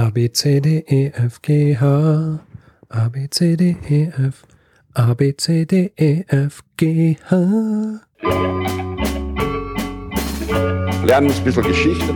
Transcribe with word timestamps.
A, 0.00 0.10
B, 0.10 0.30
C, 0.30 0.60
D, 0.60 0.84
E, 0.86 1.10
F, 1.12 1.42
G, 1.42 1.76
H. 1.76 2.38
A, 2.88 3.08
B, 3.08 3.26
C, 3.30 3.56
D, 3.56 3.76
E, 3.90 4.04
F. 4.28 4.44
A, 4.94 5.12
B, 5.12 5.34
C, 5.36 5.64
D, 5.64 5.90
E, 5.96 6.22
F, 6.28 6.62
G, 6.76 7.16
H. 7.28 8.00
Lernen 11.04 11.32
ein 11.32 11.44
bisschen 11.44 11.64
Geschichte. 11.64 12.14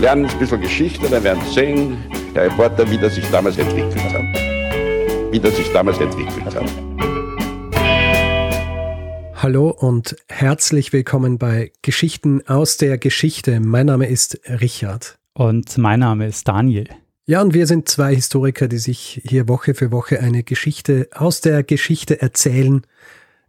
Lernen 0.00 0.24
ein 0.24 0.38
bisschen 0.38 0.62
Geschichte, 0.62 1.10
dann 1.10 1.22
werden 1.24 1.42
Sie 1.44 1.52
sehen, 1.52 1.98
der 2.34 2.44
Reporter, 2.44 2.90
wie 2.90 2.96
das 2.96 3.16
sich 3.16 3.30
damals 3.30 3.58
entwickelt 3.58 4.02
hat. 4.02 5.32
Wie 5.32 5.40
das 5.40 5.54
sich 5.54 5.70
damals 5.74 6.00
entwickelt 6.00 6.54
hat. 6.54 6.64
Hallo 9.34 9.68
und 9.68 10.16
herzlich 10.30 10.94
willkommen 10.94 11.36
bei 11.36 11.70
Geschichten 11.82 12.40
aus 12.46 12.78
der 12.78 12.96
Geschichte. 12.96 13.60
Mein 13.60 13.84
Name 13.84 14.06
ist 14.06 14.40
Richard. 14.48 15.19
Und 15.40 15.78
mein 15.78 16.00
Name 16.00 16.26
ist 16.26 16.46
Daniel. 16.48 16.86
Ja, 17.24 17.40
und 17.40 17.54
wir 17.54 17.66
sind 17.66 17.88
zwei 17.88 18.14
Historiker, 18.14 18.68
die 18.68 18.76
sich 18.76 19.22
hier 19.24 19.48
Woche 19.48 19.72
für 19.72 19.90
Woche 19.90 20.20
eine 20.20 20.42
Geschichte 20.42 21.08
aus 21.14 21.40
der 21.40 21.62
Geschichte 21.62 22.20
erzählen, 22.20 22.82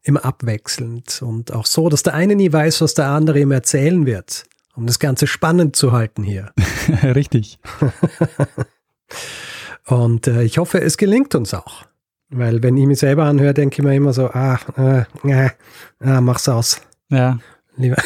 immer 0.01 0.23
abwechselnd 0.23 1.21
und 1.21 1.51
auch 1.51 1.65
so, 1.65 1.89
dass 1.89 2.01
der 2.01 2.13
eine 2.13 2.37
nie 2.37 2.53
weiß, 2.53 2.79
was 2.79 2.93
der 2.93 3.07
andere 3.07 3.41
ihm 3.41 3.51
erzählen 3.51 4.05
wird, 4.05 4.45
um 4.73 4.87
das 4.87 4.99
Ganze 4.99 5.27
spannend 5.27 5.75
zu 5.75 5.91
halten 5.91 6.23
hier. 6.23 6.53
Richtig. 7.03 7.59
und 9.85 10.27
äh, 10.27 10.43
ich 10.43 10.59
hoffe, 10.59 10.79
es 10.79 10.95
gelingt 10.95 11.35
uns 11.35 11.53
auch. 11.53 11.83
Weil 12.29 12.63
wenn 12.63 12.77
ich 12.77 12.85
mich 12.85 12.99
selber 12.99 13.25
anhöre, 13.25 13.53
denke 13.53 13.81
ich 13.81 13.83
mir 13.83 13.93
immer 13.93 14.13
so, 14.13 14.29
ah, 14.29 14.57
äh, 14.77 15.29
äh, 15.29 15.49
ah, 15.99 16.21
mach's 16.21 16.47
aus. 16.47 16.79
Ja. 17.09 17.37
Lieber. 17.75 17.97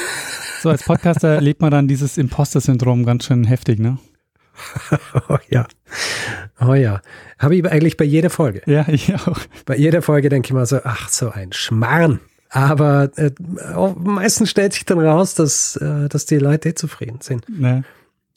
So, 0.65 0.71
als 0.71 0.81
Podcaster 0.81 1.27
erlebt 1.35 1.61
man 1.61 1.69
dann 1.69 1.87
dieses 1.87 2.17
Imposter-Syndrom 2.17 3.05
ganz 3.05 3.25
schön 3.25 3.43
heftig, 3.43 3.77
ne? 3.77 3.99
oh 5.29 5.37
ja. 5.47 5.67
Oh 6.59 6.73
ja. 6.73 7.01
Habe 7.37 7.55
ich 7.55 7.71
eigentlich 7.71 7.97
bei 7.97 8.05
jeder 8.05 8.31
Folge. 8.31 8.63
Ja, 8.65 8.84
ich 8.87 9.13
auch. 9.13 9.37
Bei 9.67 9.77
jeder 9.77 10.01
Folge 10.01 10.29
denke 10.29 10.48
ich 10.48 10.53
mir 10.53 10.65
so, 10.65 10.79
ach, 10.84 11.07
so 11.09 11.29
ein 11.29 11.53
Schmarrn. 11.53 12.20
Aber 12.49 13.12
äh, 13.15 13.29
meistens 13.95 14.49
stellt 14.49 14.73
sich 14.73 14.85
dann 14.85 14.98
raus, 14.98 15.35
dass, 15.35 15.75
äh, 15.75 16.09
dass 16.09 16.25
die 16.25 16.40
Leute 16.40 16.70
eh 16.70 16.73
zufrieden 16.73 17.20
sind. 17.21 17.45
Ja. 17.59 17.84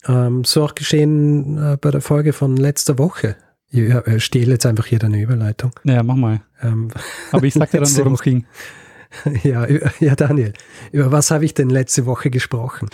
Ähm, 0.07 0.45
so 0.45 0.65
auch 0.65 0.75
geschehen 0.75 1.57
äh, 1.57 1.79
bei 1.81 1.91
der 1.91 2.03
Folge 2.03 2.35
von 2.35 2.59
letzter 2.59 2.99
Woche. 2.99 3.37
Ich 3.71 3.81
äh, 3.81 4.21
stehle 4.21 4.53
jetzt 4.53 4.67
einfach 4.67 4.85
hier 4.85 4.99
deine 4.99 5.19
Überleitung. 5.19 5.71
Ja, 5.85 6.03
mach 6.03 6.17
mal. 6.17 6.43
Ähm, 6.61 6.91
Aber 7.33 7.45
ich 7.45 7.55
sag 7.55 7.71
dir 7.71 7.81
dann, 7.81 7.97
worum 7.97 8.13
es 8.13 8.21
ging. 8.21 8.45
ja, 9.43 9.67
ja, 10.01 10.15
Daniel, 10.15 10.53
über 10.93 11.13
was 11.13 11.31
habe 11.31 11.45
ich 11.45 11.55
denn 11.55 11.71
letzte 11.71 12.07
Woche 12.07 12.31
gesprochen? 12.31 12.89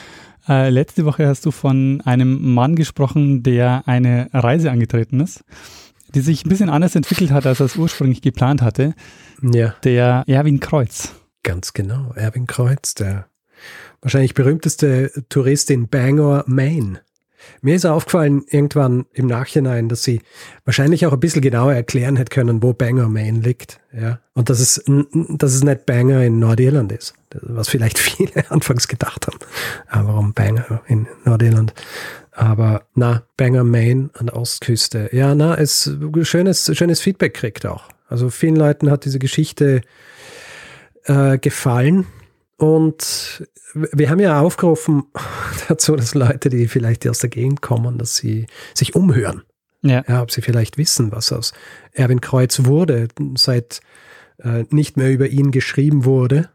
Äh, 0.48 0.70
letzte 0.70 1.04
Woche 1.04 1.26
hast 1.26 1.46
du 1.46 1.50
von 1.50 2.02
einem 2.04 2.54
Mann 2.54 2.76
gesprochen, 2.76 3.42
der 3.42 3.82
eine 3.86 4.28
Reise 4.32 4.70
angetreten 4.70 5.20
ist, 5.20 5.42
die 6.14 6.20
sich 6.20 6.44
ein 6.44 6.48
bisschen 6.50 6.68
anders 6.70 6.94
entwickelt 6.94 7.30
hat, 7.30 7.46
als 7.46 7.60
er 7.60 7.66
es 7.66 7.76
ursprünglich 7.76 8.20
geplant 8.22 8.62
hatte. 8.62 8.94
Ja, 9.42 9.74
Der 9.84 10.24
Erwin 10.26 10.60
Kreuz. 10.60 11.12
ganz 11.42 11.72
genau. 11.72 12.12
Erwin 12.14 12.46
Kreuz, 12.46 12.94
der 12.94 13.26
wahrscheinlich 14.02 14.34
berühmteste 14.34 15.10
Tourist 15.30 15.70
in 15.70 15.88
Bangor, 15.88 16.44
Maine. 16.46 17.00
Mir 17.62 17.74
ist 17.74 17.86
aufgefallen 17.86 18.44
irgendwann 18.48 19.06
im 19.12 19.26
Nachhinein, 19.26 19.88
dass 19.88 20.02
sie 20.02 20.20
wahrscheinlich 20.64 21.06
auch 21.06 21.12
ein 21.12 21.20
bisschen 21.20 21.42
genauer 21.42 21.74
erklären 21.74 22.16
hätte 22.16 22.34
können, 22.34 22.62
wo 22.62 22.72
Bangor, 22.72 23.08
Maine 23.08 23.40
liegt. 23.40 23.80
Ja. 23.92 24.20
Und 24.34 24.50
dass 24.50 24.60
es, 24.60 24.82
dass 24.86 25.54
es 25.54 25.64
nicht 25.64 25.86
Bangor 25.86 26.20
in 26.20 26.38
Nordirland 26.38 26.92
ist. 26.92 27.14
Was 27.42 27.68
vielleicht 27.68 27.98
viele 28.00 28.50
anfangs 28.50 28.88
gedacht 28.88 29.26
haben. 29.26 29.38
Aber 29.88 30.08
warum 30.08 30.32
Bangor 30.32 30.82
in 30.86 31.06
Nordirland? 31.24 31.74
Aber 32.32 32.86
na, 32.94 33.22
Bangor, 33.36 33.64
Maine 33.64 34.10
an 34.14 34.26
der 34.26 34.36
Ostküste. 34.36 35.08
Ja, 35.12 35.34
na, 35.34 35.54
es 35.56 35.90
schönes, 36.22 36.70
schönes 36.76 37.00
Feedback 37.00 37.34
kriegt 37.34 37.64
auch. 37.64 37.84
Also 38.08 38.28
vielen 38.30 38.56
Leuten 38.56 38.90
hat 38.90 39.04
diese 39.04 39.18
Geschichte 39.18 39.82
äh, 41.04 41.38
gefallen. 41.38 42.06
Und 42.64 43.46
wir 43.74 44.08
haben 44.08 44.20
ja 44.20 44.40
aufgerufen 44.40 45.04
dazu, 45.68 45.96
dass 45.96 46.14
Leute, 46.14 46.48
die 46.48 46.66
vielleicht 46.66 47.06
aus 47.06 47.18
der 47.18 47.28
Gegend 47.28 47.60
kommen, 47.60 47.98
dass 47.98 48.16
sie 48.16 48.46
sich 48.72 48.94
umhören. 48.94 49.42
Ja. 49.82 50.02
Ja, 50.08 50.22
ob 50.22 50.30
sie 50.30 50.40
vielleicht 50.40 50.78
wissen, 50.78 51.12
was 51.12 51.30
aus 51.30 51.52
Erwin 51.92 52.22
Kreuz 52.22 52.64
wurde, 52.64 53.08
seit 53.36 53.80
äh, 54.38 54.64
nicht 54.70 54.96
mehr 54.96 55.12
über 55.12 55.26
ihn 55.26 55.50
geschrieben 55.50 56.06
wurde, 56.06 56.48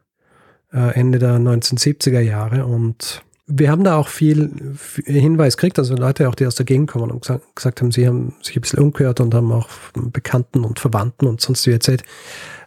äh, 0.74 0.96
Ende 0.96 1.20
der 1.20 1.38
1970er 1.38 2.22
Jahre. 2.22 2.66
Und 2.66 3.22
wir 3.52 3.72
haben 3.72 3.84
da 3.84 3.98
auch 3.98 4.08
viel 4.08 4.78
Hinweis 5.06 5.58
gekriegt, 5.58 5.80
also 5.80 5.96
Leute 5.96 6.30
auch, 6.30 6.36
die 6.36 6.46
aus 6.46 6.56
der 6.56 6.66
Gegend 6.66 6.90
kommen 6.90 7.10
und 7.10 7.28
gesagt, 7.56 7.82
haben, 7.82 7.92
sie 7.92 8.08
haben 8.08 8.36
sich 8.44 8.56
ein 8.56 8.62
bisschen 8.62 8.80
umgehört 8.80 9.20
und 9.20 9.34
haben 9.34 9.52
auch 9.52 9.68
Bekannten 9.96 10.64
und 10.64 10.80
Verwandten 10.80 11.26
und 11.26 11.42
sonst 11.42 11.66
wie 11.66 11.72
erzählt. 11.72 12.04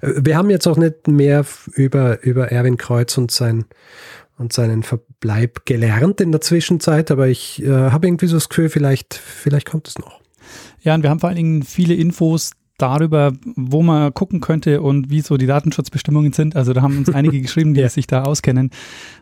Äh, 0.00 0.12
Wir 0.25 0.37
haben 0.37 0.50
jetzt 0.50 0.66
auch 0.66 0.76
nicht 0.76 1.06
mehr 1.06 1.47
über, 1.75 2.22
über 2.22 2.50
Erwin 2.50 2.76
Kreuz 2.76 3.16
und 3.16 3.31
sein 3.31 3.65
und 4.38 4.53
seinen 4.53 4.82
Verbleib 4.82 5.66
gelernt 5.66 6.21
in 6.21 6.32
der 6.32 6.41
Zwischenzeit, 6.41 7.12
aber 7.12 7.28
ich 7.28 7.62
äh, 7.62 7.69
habe 7.69 8.09
irgendwie 8.09 8.26
so 8.26 8.37
das 8.37 8.48
Gefühl, 8.48 8.69
vielleicht, 8.69 9.15
vielleicht 9.15 9.71
kommt 9.71 9.87
es 9.87 9.98
noch. 9.98 10.21
Ja, 10.81 10.97
und 10.97 11.03
wir 11.04 11.10
haben 11.10 11.21
vor 11.21 11.28
allen 11.28 11.37
Dingen 11.37 11.62
viele 11.62 11.94
Infos 11.94 12.50
darüber, 12.78 13.33
wo 13.56 13.83
man 13.83 14.12
gucken 14.15 14.41
könnte 14.41 14.83
und 14.83 15.10
wie 15.10 15.21
so 15.21 15.37
die 15.37 15.47
Datenschutzbestimmungen 15.47 16.33
sind. 16.33 16.56
Also 16.56 16.72
da 16.72 16.83
haben 16.83 16.99
uns 16.99 17.10
einige 17.10 17.41
geschrieben, 17.43 17.75
die 17.75 17.81
Ja. 17.81 17.88
sich 17.88 18.06
da 18.06 18.25
auskennen. 18.25 18.71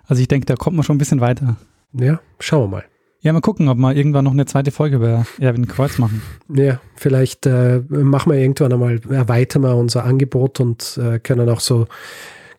Also 0.06 0.22
ich 0.22 0.28
denke, 0.28 0.46
da 0.46 0.54
kommt 0.56 0.76
man 0.76 0.84
schon 0.84 0.96
ein 0.96 0.98
bisschen 0.98 1.20
weiter. 1.20 1.56
Ja, 1.92 2.20
schauen 2.38 2.62
wir 2.70 2.76
mal. 2.78 2.84
Ja, 3.22 3.34
mal 3.34 3.40
gucken, 3.42 3.68
ob 3.68 3.76
wir 3.76 3.94
irgendwann 3.94 4.24
noch 4.24 4.32
eine 4.32 4.46
zweite 4.46 4.70
Folge 4.70 4.96
über 4.96 5.26
Erwin 5.38 5.68
Kreuz 5.68 5.98
machen. 5.98 6.22
Ja, 6.48 6.80
vielleicht 6.94 7.44
äh, 7.44 7.82
machen 7.88 8.32
wir 8.32 8.38
irgendwann 8.38 8.72
einmal, 8.72 9.00
erweitern 9.10 9.62
wir 9.62 9.76
unser 9.76 10.04
Angebot 10.06 10.58
und 10.60 10.96
äh, 11.02 11.18
können 11.18 11.46
auch 11.50 11.60
so 11.60 11.86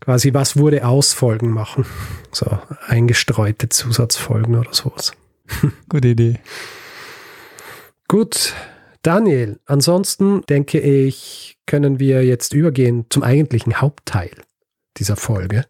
quasi 0.02 0.35
was 0.35 0.58
wurde 0.58 0.85
aus 0.85 1.13
Folgen 1.13 1.50
machen. 1.50 1.85
So 2.31 2.46
eingestreute 2.88 3.69
Zusatzfolgen 3.69 4.56
oder 4.56 4.72
sowas. 4.73 5.13
Gute 5.90 6.09
Idee. 6.09 6.40
Gut, 8.08 8.53
Daniel, 9.01 9.59
ansonsten 9.66 10.41
denke 10.47 10.79
ich, 10.79 11.57
können 11.66 12.00
wir 12.00 12.23
jetzt 12.23 12.53
übergehen 12.53 13.06
zum 13.09 13.23
eigentlichen 13.23 13.81
Hauptteil 13.81 14.31
dieser 14.97 15.16
Folge, 15.16 15.66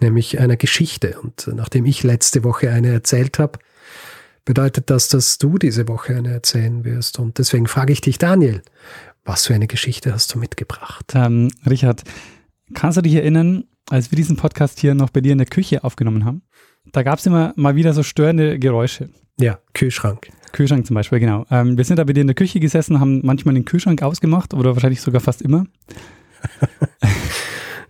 nämlich 0.00 0.38
einer 0.38 0.56
Geschichte. 0.56 1.20
Und 1.20 1.50
nachdem 1.54 1.84
ich 1.84 2.02
letzte 2.02 2.44
Woche 2.44 2.70
eine 2.70 2.92
erzählt 2.92 3.38
habe, 3.38 3.58
bedeutet 4.44 4.88
das, 4.88 5.08
dass 5.08 5.36
du 5.36 5.58
diese 5.58 5.86
Woche 5.88 6.16
eine 6.16 6.32
erzählen 6.32 6.84
wirst. 6.84 7.18
Und 7.18 7.38
deswegen 7.38 7.66
frage 7.66 7.92
ich 7.92 8.00
dich, 8.00 8.16
Daniel, 8.16 8.62
was 9.24 9.46
für 9.46 9.54
eine 9.54 9.66
Geschichte 9.66 10.12
hast 10.12 10.34
du 10.34 10.38
mitgebracht? 10.38 11.12
Ähm, 11.14 11.50
Richard, 11.68 12.04
kannst 12.72 12.96
du 12.96 13.02
dich 13.02 13.14
erinnern, 13.14 13.64
als 13.90 14.10
wir 14.10 14.16
diesen 14.16 14.36
Podcast 14.36 14.80
hier 14.80 14.94
noch 14.94 15.10
bei 15.10 15.20
dir 15.20 15.32
in 15.32 15.38
der 15.38 15.46
Küche 15.46 15.84
aufgenommen 15.84 16.24
haben? 16.24 16.42
Da 16.92 17.02
gab 17.02 17.18
es 17.18 17.26
immer 17.26 17.52
mal 17.56 17.74
wieder 17.74 17.92
so 17.92 18.02
störende 18.02 18.58
Geräusche. 18.58 19.10
Ja, 19.38 19.58
Kühlschrank. 19.74 20.28
Kühlschrank 20.52 20.86
zum 20.86 20.94
Beispiel, 20.94 21.20
genau. 21.20 21.46
Ähm, 21.50 21.76
wir 21.76 21.84
sind 21.84 21.98
da 21.98 22.04
bei 22.04 22.12
dir 22.12 22.20
in 22.20 22.26
der 22.26 22.34
Küche 22.34 22.60
gesessen, 22.60 23.00
haben 23.00 23.20
manchmal 23.24 23.54
den 23.54 23.64
Kühlschrank 23.64 24.02
ausgemacht 24.02 24.54
oder 24.54 24.74
wahrscheinlich 24.74 25.00
sogar 25.00 25.20
fast 25.20 25.42
immer. 25.42 25.66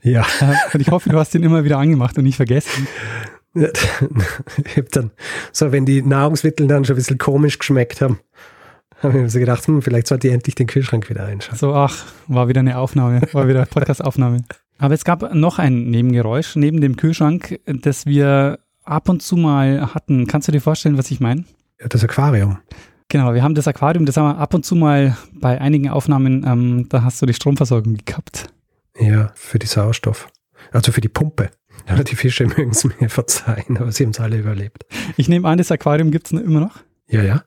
Ja. 0.07 0.25
Äh, 0.41 0.55
und 0.73 0.81
ich 0.81 0.91
hoffe, 0.91 1.09
du 1.09 1.19
hast 1.19 1.35
den 1.35 1.43
immer 1.43 1.65
wieder 1.65 1.79
angemacht 1.79 2.17
und 2.17 2.25
nicht 2.25 2.37
vergessen. 2.37 2.87
ich 3.55 4.77
hab 4.77 4.89
dann, 4.91 5.11
so 5.51 5.73
wenn 5.73 5.85
die 5.85 6.01
Nahrungsmittel 6.01 6.69
dann 6.69 6.85
schon 6.85 6.95
ein 6.95 6.99
bisschen 6.99 7.19
komisch 7.19 7.59
geschmeckt 7.59 8.01
haben, 8.01 8.21
habe 9.03 9.15
ich 9.17 9.23
mir 9.23 9.29
so 9.29 9.41
gedacht, 9.41 9.67
hm, 9.67 9.83
vielleicht 9.83 10.07
sollte 10.07 10.29
ich 10.29 10.35
endlich 10.35 10.55
den 10.55 10.69
Kühlschrank 10.69 11.11
wieder 11.11 11.25
einschalten. 11.25 11.59
So, 11.59 11.75
ach, 11.75 12.05
war 12.29 12.47
wieder 12.49 12.61
eine 12.61 12.79
Aufnahme, 12.79 13.21
war 13.33 13.49
wieder 13.49 13.67
Podcast-Aufnahme. 13.67 14.45
Aber 14.79 14.95
es 14.95 15.05
gab 15.05 15.35
noch 15.35 15.59
ein 15.59 15.91
Nebengeräusch 15.91 16.55
neben 16.55 16.81
dem 16.81 16.97
Kühlschrank, 16.97 17.59
das 17.67 18.07
wir 18.07 18.61
ab 18.85 19.09
und 19.09 19.23
zu 19.23 19.37
mal 19.37 19.95
hatten. 19.95 20.27
Kannst 20.27 20.47
du 20.49 20.53
dir 20.53 20.61
vorstellen, 20.61 20.99
was 20.99 21.11
ich 21.11 21.19
meine? 21.19 21.45
Ja, 21.81 21.89
das 21.89 22.03
Aquarium. 22.05 22.59
Genau, 23.09 23.35
wir 23.35 23.43
haben 23.43 23.55
das 23.55 23.69
Aquarium, 23.69 24.07
das 24.07 24.17
haben 24.17 24.37
wir 24.37 24.39
ab 24.39 24.55
und 24.55 24.65
zu 24.65 24.75
mal 24.75 25.17
bei 25.33 25.61
einigen 25.61 25.91
Aufnahmen, 25.91 26.45
ähm, 26.47 26.89
da 26.89 27.03
hast 27.03 27.23
du 27.23 27.27
die 27.27 27.35
Stromversorgung 27.35 27.95
gekappt. 27.95 28.47
Ja, 28.99 29.33
für 29.35 29.59
die 29.59 29.67
Sauerstoff. 29.67 30.29
Also 30.73 30.91
für 30.91 31.01
die 31.01 31.09
Pumpe. 31.09 31.51
Ja, 31.89 32.03
die 32.03 32.17
Fische 32.17 32.47
mögen 32.57 32.71
es 32.71 32.85
mir 32.85 33.09
verzeihen, 33.09 33.77
aber 33.79 33.93
sie 33.93 34.05
haben 34.05 34.11
es 34.11 34.21
alle 34.21 34.39
überlebt. 34.39 34.85
Ich 35.17 35.29
nehme 35.29 35.47
an, 35.49 35.59
das 35.59 35.71
Aquarium 35.71 36.11
gibt 36.11 36.27
es 36.27 36.33
immer 36.33 36.61
noch. 36.61 36.79
Ja, 37.09 37.23
ja. 37.23 37.45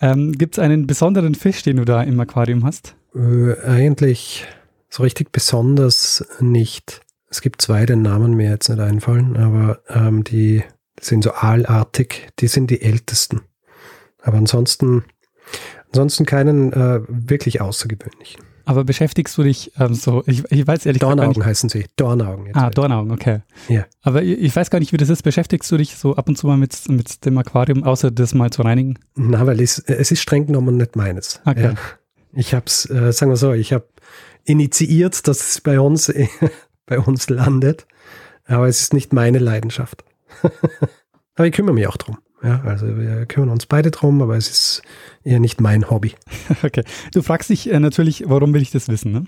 Ähm, 0.00 0.32
gibt 0.32 0.56
es 0.56 0.58
einen 0.58 0.86
besonderen 0.86 1.34
Fisch, 1.34 1.62
den 1.62 1.76
du 1.76 1.84
da 1.84 2.02
im 2.02 2.18
Aquarium 2.18 2.64
hast? 2.64 2.96
Äh, 3.14 3.60
eigentlich 3.64 4.46
so 4.88 5.02
richtig 5.02 5.30
besonders 5.30 6.26
nicht. 6.40 7.02
Es 7.28 7.42
gibt 7.42 7.62
zwei, 7.62 7.86
den 7.86 8.02
Namen 8.02 8.34
mir 8.34 8.50
jetzt 8.50 8.68
nicht 8.68 8.80
einfallen, 8.80 9.36
aber 9.36 9.80
ähm, 9.88 10.24
die, 10.24 10.64
die 10.98 11.04
sind 11.04 11.22
so 11.22 11.32
aalartig, 11.32 12.28
die 12.40 12.48
sind 12.48 12.70
die 12.70 12.82
ältesten. 12.82 13.42
Aber 14.22 14.38
ansonsten, 14.38 15.04
ansonsten 15.88 16.26
keinen 16.26 16.72
äh, 16.72 17.00
wirklich 17.08 17.60
außergewöhnlichen. 17.60 18.42
Aber 18.66 18.84
beschäftigst 18.84 19.36
du 19.36 19.42
dich 19.42 19.72
ähm, 19.80 19.94
so, 19.94 20.22
ich, 20.26 20.44
ich 20.52 20.66
weiß 20.66 20.86
ehrlich 20.86 21.00
Dornaugen 21.00 21.38
nicht. 21.38 21.44
heißen 21.44 21.68
sie. 21.68 21.86
Dornaugen. 21.96 22.46
Jetzt 22.46 22.56
Ah, 22.56 22.68
ich. 22.68 22.74
Dornaugen, 22.74 23.10
okay. 23.10 23.40
Ja. 23.68 23.84
Aber 24.02 24.22
ich, 24.22 24.38
ich 24.38 24.54
weiß 24.54 24.70
gar 24.70 24.78
nicht, 24.78 24.92
wie 24.92 24.96
das 24.96 25.08
ist. 25.08 25.22
Beschäftigst 25.22 25.70
du 25.72 25.76
dich 25.76 25.96
so 25.96 26.14
ab 26.14 26.28
und 26.28 26.36
zu 26.36 26.46
mal 26.46 26.56
mit, 26.56 26.88
mit 26.88 27.24
dem 27.24 27.36
Aquarium, 27.38 27.82
außer 27.82 28.10
das 28.10 28.32
mal 28.34 28.50
zu 28.50 28.62
reinigen? 28.62 28.98
Na, 29.16 29.44
weil 29.46 29.60
es, 29.60 29.78
es 29.80 30.12
ist 30.12 30.20
streng 30.20 30.46
genommen 30.46 30.76
nicht 30.76 30.94
meines. 30.94 31.40
Okay. 31.44 31.62
Ja. 31.62 31.74
Ich 32.32 32.54
habe 32.54 32.66
es, 32.66 32.88
äh, 32.88 33.12
sagen 33.12 33.32
wir 33.32 33.36
so, 33.36 33.52
ich 33.52 33.72
habe 33.72 33.88
initiiert, 34.44 35.26
dass 35.26 35.40
es 35.40 35.60
bei 35.60 35.80
uns, 35.80 36.12
bei 36.86 37.00
uns 37.00 37.28
landet, 37.28 37.86
aber 38.46 38.68
es 38.68 38.80
ist 38.82 38.94
nicht 38.94 39.12
meine 39.12 39.38
Leidenschaft. 39.38 40.04
aber 41.34 41.46
ich 41.46 41.52
kümmere 41.54 41.74
mich 41.74 41.88
auch 41.88 41.96
drum. 41.96 42.18
Ja, 42.42 42.62
also 42.64 42.86
wir 42.98 43.26
kümmern 43.26 43.50
uns 43.50 43.66
beide 43.66 43.90
drum, 43.90 44.22
aber 44.22 44.36
es 44.36 44.48
ist 44.50 44.82
eher 45.24 45.40
nicht 45.40 45.60
mein 45.60 45.90
Hobby. 45.90 46.14
Okay. 46.62 46.84
Du 47.12 47.22
fragst 47.22 47.50
dich 47.50 47.70
äh, 47.70 47.78
natürlich, 47.80 48.24
warum 48.26 48.52
will 48.54 48.62
ich 48.62 48.70
das 48.70 48.88
wissen? 48.88 49.12
Ne? 49.12 49.24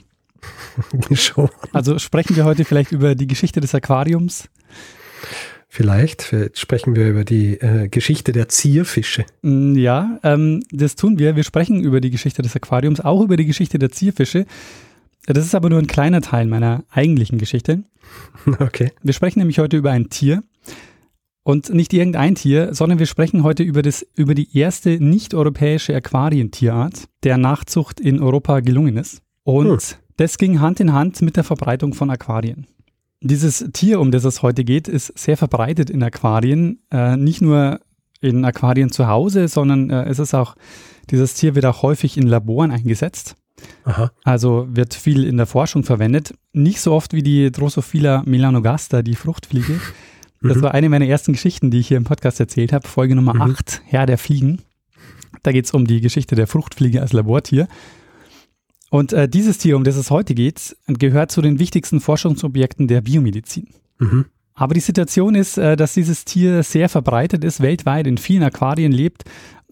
Schon. 1.16 1.48
Also 1.72 1.98
sprechen 1.98 2.36
wir 2.36 2.44
heute 2.44 2.64
vielleicht 2.64 2.92
über 2.92 3.14
die 3.14 3.26
Geschichte 3.26 3.60
des 3.60 3.74
Aquariums. 3.74 4.48
Vielleicht, 5.68 6.20
vielleicht 6.22 6.58
sprechen 6.58 6.96
wir 6.96 7.08
über 7.08 7.24
die 7.24 7.54
äh, 7.60 7.88
Geschichte 7.88 8.32
der 8.32 8.48
Zierfische. 8.48 9.24
Mm, 9.42 9.74
Ja, 9.76 10.18
ähm, 10.22 10.62
das 10.70 10.96
tun 10.96 11.18
wir. 11.18 11.34
Wir 11.36 11.44
sprechen 11.44 11.80
über 11.82 12.00
die 12.00 12.10
Geschichte 12.10 12.42
des 12.42 12.54
Aquariums, 12.54 13.00
auch 13.00 13.22
über 13.22 13.36
die 13.36 13.46
Geschichte 13.46 13.78
der 13.78 13.90
Zierfische. 13.90 14.44
Das 15.26 15.44
ist 15.46 15.54
aber 15.54 15.70
nur 15.70 15.78
ein 15.78 15.86
kleiner 15.86 16.20
Teil 16.20 16.46
meiner 16.46 16.84
eigentlichen 16.90 17.38
Geschichte. 17.38 17.84
Okay. 18.58 18.90
Wir 19.02 19.14
sprechen 19.14 19.38
nämlich 19.38 19.58
heute 19.60 19.76
über 19.78 19.90
ein 19.92 20.10
Tier. 20.10 20.42
Und 21.44 21.70
nicht 21.70 21.92
irgendein 21.92 22.36
Tier, 22.36 22.72
sondern 22.72 22.98
wir 22.98 23.06
sprechen 23.06 23.42
heute 23.42 23.64
über, 23.64 23.82
das, 23.82 24.06
über 24.14 24.34
die 24.34 24.56
erste 24.56 25.02
nicht-europäische 25.04 25.94
Aquarientierart, 25.94 27.08
der 27.24 27.36
Nachzucht 27.36 27.98
in 27.98 28.22
Europa 28.22 28.60
gelungen 28.60 28.96
ist. 28.96 29.22
Und 29.42 29.82
Hm. 29.82 29.98
das 30.18 30.38
ging 30.38 30.60
Hand 30.60 30.78
in 30.78 30.92
Hand 30.92 31.20
mit 31.20 31.36
der 31.36 31.44
Verbreitung 31.44 31.94
von 31.94 32.10
Aquarien. 32.10 32.66
Dieses 33.20 33.64
Tier, 33.72 34.00
um 34.00 34.10
das 34.12 34.24
es 34.24 34.42
heute 34.42 34.64
geht, 34.64 34.88
ist 34.88 35.16
sehr 35.18 35.36
verbreitet 35.36 35.90
in 35.90 36.02
Aquarien. 36.02 36.80
Äh, 36.90 37.16
nicht 37.16 37.40
nur 37.40 37.80
in 38.20 38.44
Aquarien 38.44 38.90
zu 38.90 39.08
Hause, 39.08 39.48
sondern 39.48 39.90
äh, 39.90 40.04
es 40.04 40.20
ist 40.20 40.34
auch, 40.34 40.54
dieses 41.10 41.34
Tier 41.34 41.54
wird 41.56 41.66
auch 41.66 41.82
häufig 41.82 42.16
in 42.16 42.26
Laboren 42.26 42.70
eingesetzt. 42.70 43.36
Aha. 43.84 44.10
Also 44.24 44.66
wird 44.70 44.94
viel 44.94 45.24
in 45.24 45.36
der 45.36 45.46
Forschung 45.46 45.82
verwendet. 45.84 46.34
Nicht 46.52 46.80
so 46.80 46.92
oft 46.92 47.12
wie 47.12 47.22
die 47.22 47.50
Drosophila 47.50 48.22
melanogaster, 48.26 49.02
die 49.02 49.14
Fruchtfliege. 49.16 49.80
Das 50.42 50.56
Mhm. 50.58 50.62
war 50.62 50.74
eine 50.74 50.88
meiner 50.88 51.06
ersten 51.06 51.32
Geschichten, 51.32 51.70
die 51.70 51.78
ich 51.78 51.88
hier 51.88 51.96
im 51.96 52.04
Podcast 52.04 52.40
erzählt 52.40 52.72
habe. 52.72 52.86
Folge 52.88 53.14
Nummer 53.14 53.34
Mhm. 53.34 53.42
8, 53.42 53.82
Herr 53.86 54.06
der 54.06 54.18
Fliegen. 54.18 54.60
Da 55.42 55.52
geht 55.52 55.64
es 55.66 55.70
um 55.72 55.86
die 55.86 56.00
Geschichte 56.00 56.34
der 56.34 56.46
Fruchtfliege 56.46 57.00
als 57.00 57.12
Labortier. 57.12 57.68
Und 58.90 59.12
äh, 59.12 59.28
dieses 59.28 59.58
Tier, 59.58 59.76
um 59.76 59.84
das 59.84 59.96
es 59.96 60.10
heute 60.10 60.34
geht, 60.34 60.76
gehört 60.86 61.30
zu 61.30 61.40
den 61.42 61.58
wichtigsten 61.58 62.00
Forschungsobjekten 62.00 62.88
der 62.88 63.00
Biomedizin. 63.00 63.68
Mhm. 63.98 64.26
Aber 64.54 64.74
die 64.74 64.80
Situation 64.80 65.34
ist, 65.34 65.58
äh, 65.58 65.76
dass 65.76 65.94
dieses 65.94 66.24
Tier 66.24 66.62
sehr 66.62 66.88
verbreitet 66.88 67.44
ist, 67.44 67.60
weltweit 67.60 68.06
in 68.06 68.18
vielen 68.18 68.42
Aquarien 68.42 68.92
lebt 68.92 69.24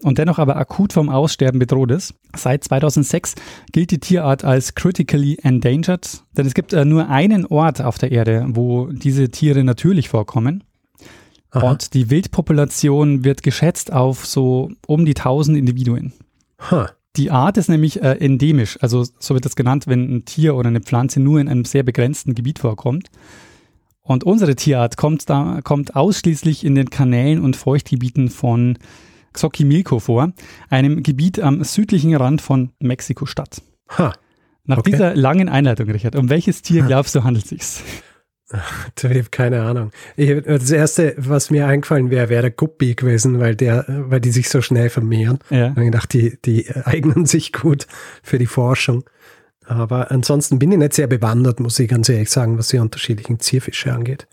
und 0.03 0.17
dennoch 0.17 0.39
aber 0.39 0.55
akut 0.55 0.93
vom 0.93 1.09
Aussterben 1.09 1.59
bedroht 1.59 1.91
ist. 1.91 2.15
Seit 2.35 2.63
2006 2.63 3.35
gilt 3.71 3.91
die 3.91 3.99
Tierart 3.99 4.43
als 4.43 4.75
critically 4.75 5.37
endangered, 5.43 6.23
denn 6.35 6.45
es 6.45 6.53
gibt 6.53 6.73
äh, 6.73 6.85
nur 6.85 7.09
einen 7.09 7.45
Ort 7.45 7.81
auf 7.81 7.97
der 7.97 8.11
Erde, 8.11 8.45
wo 8.49 8.87
diese 8.87 9.29
Tiere 9.29 9.63
natürlich 9.63 10.09
vorkommen. 10.09 10.63
Aha. 11.51 11.69
Und 11.69 11.93
die 11.93 12.09
Wildpopulation 12.09 13.23
wird 13.23 13.43
geschätzt 13.43 13.91
auf 13.91 14.25
so 14.25 14.71
um 14.87 15.05
die 15.05 15.15
1000 15.15 15.57
Individuen. 15.57 16.13
Ha. 16.71 16.89
Die 17.17 17.29
Art 17.29 17.57
ist 17.57 17.67
nämlich 17.67 18.01
äh, 18.01 18.13
endemisch, 18.13 18.77
also 18.81 19.03
so 19.19 19.33
wird 19.33 19.43
das 19.43 19.57
genannt, 19.57 19.85
wenn 19.87 20.15
ein 20.15 20.25
Tier 20.25 20.55
oder 20.55 20.69
eine 20.69 20.79
Pflanze 20.79 21.19
nur 21.19 21.41
in 21.41 21.49
einem 21.49 21.65
sehr 21.65 21.83
begrenzten 21.83 22.35
Gebiet 22.35 22.59
vorkommt. 22.59 23.09
Und 24.11 24.23
unsere 24.25 24.55
Tierart 24.55 24.97
kommt, 24.97 25.29
da, 25.29 25.59
kommt 25.63 25.95
ausschließlich 25.95 26.65
in 26.65 26.75
den 26.75 26.89
Kanälen 26.89 27.39
und 27.41 27.55
Feuchtgebieten 27.55 28.29
von 28.29 28.77
Xochimilco 29.33 29.99
vor, 29.99 30.33
einem 30.69 31.03
Gebiet 31.03 31.39
am 31.39 31.63
südlichen 31.63 32.13
Rand 32.15 32.41
von 32.41 32.71
Mexiko-Stadt. 32.79 33.61
Ha. 33.97 34.13
Nach 34.65 34.77
Okay. 34.79 34.91
dieser 34.91 35.15
langen 35.15 35.49
Einleitung, 35.49 35.89
Richard, 35.89 36.15
um 36.15 36.29
welches 36.29 36.61
Tier 36.61 36.83
glaubst 36.83 37.15
du 37.15 37.23
handelt 37.23 37.47
sich's? 37.47 37.81
Ich 38.97 39.03
habe 39.05 39.23
keine 39.31 39.61
Ahnung. 39.61 39.91
Ich, 40.17 40.43
das 40.43 40.71
erste, 40.71 41.15
was 41.17 41.51
mir 41.51 41.67
eingefallen 41.67 42.09
wäre, 42.09 42.27
wäre 42.27 42.41
der 42.41 42.51
Guppi 42.51 42.95
gewesen, 42.95 43.39
weil 43.39 43.55
der, 43.55 43.85
weil 43.87 44.19
die 44.19 44.31
sich 44.31 44.49
so 44.49 44.61
schnell 44.61 44.89
vermehren. 44.89 45.39
Ja. 45.49 45.67
Ich 45.67 45.69
habe 45.69 45.85
gedacht, 45.85 46.11
die, 46.11 46.37
die 46.43 46.69
eignen 46.83 47.25
sich 47.25 47.53
gut 47.53 47.87
für 48.21 48.37
die 48.39 48.47
Forschung. 48.47 49.05
Aber 49.71 50.11
ansonsten 50.11 50.59
bin 50.59 50.69
ich 50.73 50.77
nicht 50.77 50.93
sehr 50.93 51.07
bewandert, 51.07 51.61
muss 51.61 51.79
ich 51.79 51.89
ganz 51.89 52.09
ehrlich 52.09 52.29
sagen, 52.29 52.57
was 52.57 52.67
die 52.67 52.77
unterschiedlichen 52.77 53.39
Zierfische 53.39 53.93
angeht. 53.93 54.27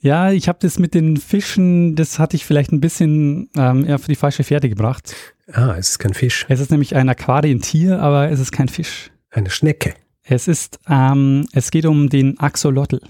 Ja, 0.00 0.32
ich 0.32 0.48
habe 0.48 0.58
das 0.60 0.80
mit 0.80 0.94
den 0.94 1.16
Fischen, 1.16 1.94
das 1.94 2.18
hatte 2.18 2.34
ich 2.34 2.44
vielleicht 2.44 2.72
ein 2.72 2.80
bisschen 2.80 3.48
ähm, 3.56 3.88
auf 3.88 4.06
die 4.06 4.16
falsche 4.16 4.42
Fährte 4.42 4.68
gebracht. 4.68 5.14
Ah, 5.52 5.76
es 5.78 5.90
ist 5.90 5.98
kein 6.00 6.12
Fisch, 6.12 6.44
Es 6.48 6.58
ist 6.58 6.72
nämlich 6.72 6.96
ein 6.96 7.08
Aquarientier, 7.08 8.00
aber 8.00 8.30
es 8.30 8.40
ist 8.40 8.50
kein 8.50 8.66
Fisch. 8.68 9.12
eine 9.30 9.48
Schnecke. 9.50 9.94
Es 10.24 10.48
ist, 10.48 10.80
ähm, 10.88 11.46
es 11.52 11.70
geht 11.70 11.86
um 11.86 12.08
den 12.08 12.38
Axolotl, 12.40 13.00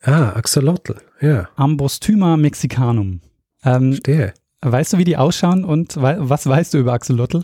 Ah, 0.00 0.30
Axolotl, 0.30 0.96
ja, 1.20 1.48
Ambosthyma 1.56 2.36
mexicanum. 2.38 3.20
Ähm, 3.62 3.92
stehe. 3.96 4.32
weißt 4.62 4.94
du, 4.94 4.98
wie 4.98 5.04
die 5.04 5.18
ausschauen 5.18 5.64
und 5.64 5.96
was 6.00 6.46
weißt 6.46 6.72
du 6.74 6.78
über 6.78 6.94
Axolotl? 6.94 7.42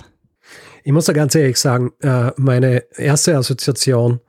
Ich 0.85 0.93
muss 0.93 1.07
da 1.07 1.13
ganz 1.13 1.35
ehrlich 1.35 1.59
sagen, 1.59 1.93
äh, 2.01 2.31
meine 2.37 2.85
erste 2.97 3.37
Assoziation 3.37 4.21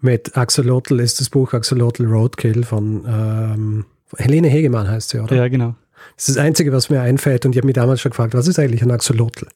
mit 0.00 0.36
Axolotl 0.36 1.00
ist 1.00 1.20
das 1.20 1.30
Buch 1.30 1.52
Axolotl 1.52 2.06
Roadkill 2.06 2.64
von 2.64 3.04
ähm, 3.06 3.84
Helene 4.16 4.48
Hegemann 4.48 4.88
heißt 4.88 5.10
sie, 5.10 5.20
oder? 5.20 5.36
Ja, 5.36 5.48
genau. 5.48 5.74
Das 6.16 6.28
ist 6.28 6.36
das 6.36 6.44
Einzige, 6.44 6.72
was 6.72 6.88
mir 6.90 7.00
einfällt 7.00 7.44
und 7.44 7.52
ich 7.52 7.58
habe 7.58 7.66
mich 7.66 7.74
damals 7.74 8.00
schon 8.00 8.10
gefragt, 8.10 8.34
was 8.34 8.46
ist 8.46 8.58
eigentlich 8.58 8.82
ein 8.82 8.90
Axolotl? 8.90 9.48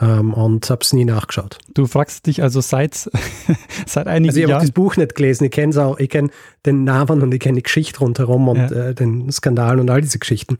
Ähm, 0.00 0.34
und 0.34 0.68
habe 0.70 0.80
es 0.82 0.92
nie 0.92 1.04
nachgeschaut. 1.04 1.58
Du 1.72 1.86
fragst 1.86 2.26
dich 2.26 2.42
also 2.42 2.60
seit, 2.60 2.94
seit 3.86 4.06
einigen 4.08 4.30
Also 4.30 4.40
ich 4.40 4.50
habe 4.50 4.60
das 4.64 4.72
Buch 4.72 4.96
nicht 4.96 5.14
gelesen, 5.14 5.44
ich 5.44 5.50
kenne 5.52 5.70
es 5.70 5.76
auch, 5.78 5.98
ich 6.00 6.08
kenne 6.10 6.30
den 6.66 6.82
Namen 6.84 7.22
und 7.22 7.32
ich 7.32 7.38
kenne 7.40 7.56
die 7.56 7.62
Geschichte 7.62 8.00
rundherum 8.00 8.48
und 8.48 8.56
Ja. 8.56 8.88
äh, 8.88 8.94
den 8.94 9.30
Skandal 9.30 9.78
und 9.78 9.90
all 9.90 10.00
diese 10.00 10.18
Geschichten. 10.18 10.58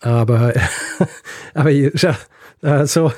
Aber, 0.00 0.54
aber 1.54 1.70
ich, 1.70 1.92
schau, 1.96 2.14
äh, 2.62 2.86
so, 2.86 3.12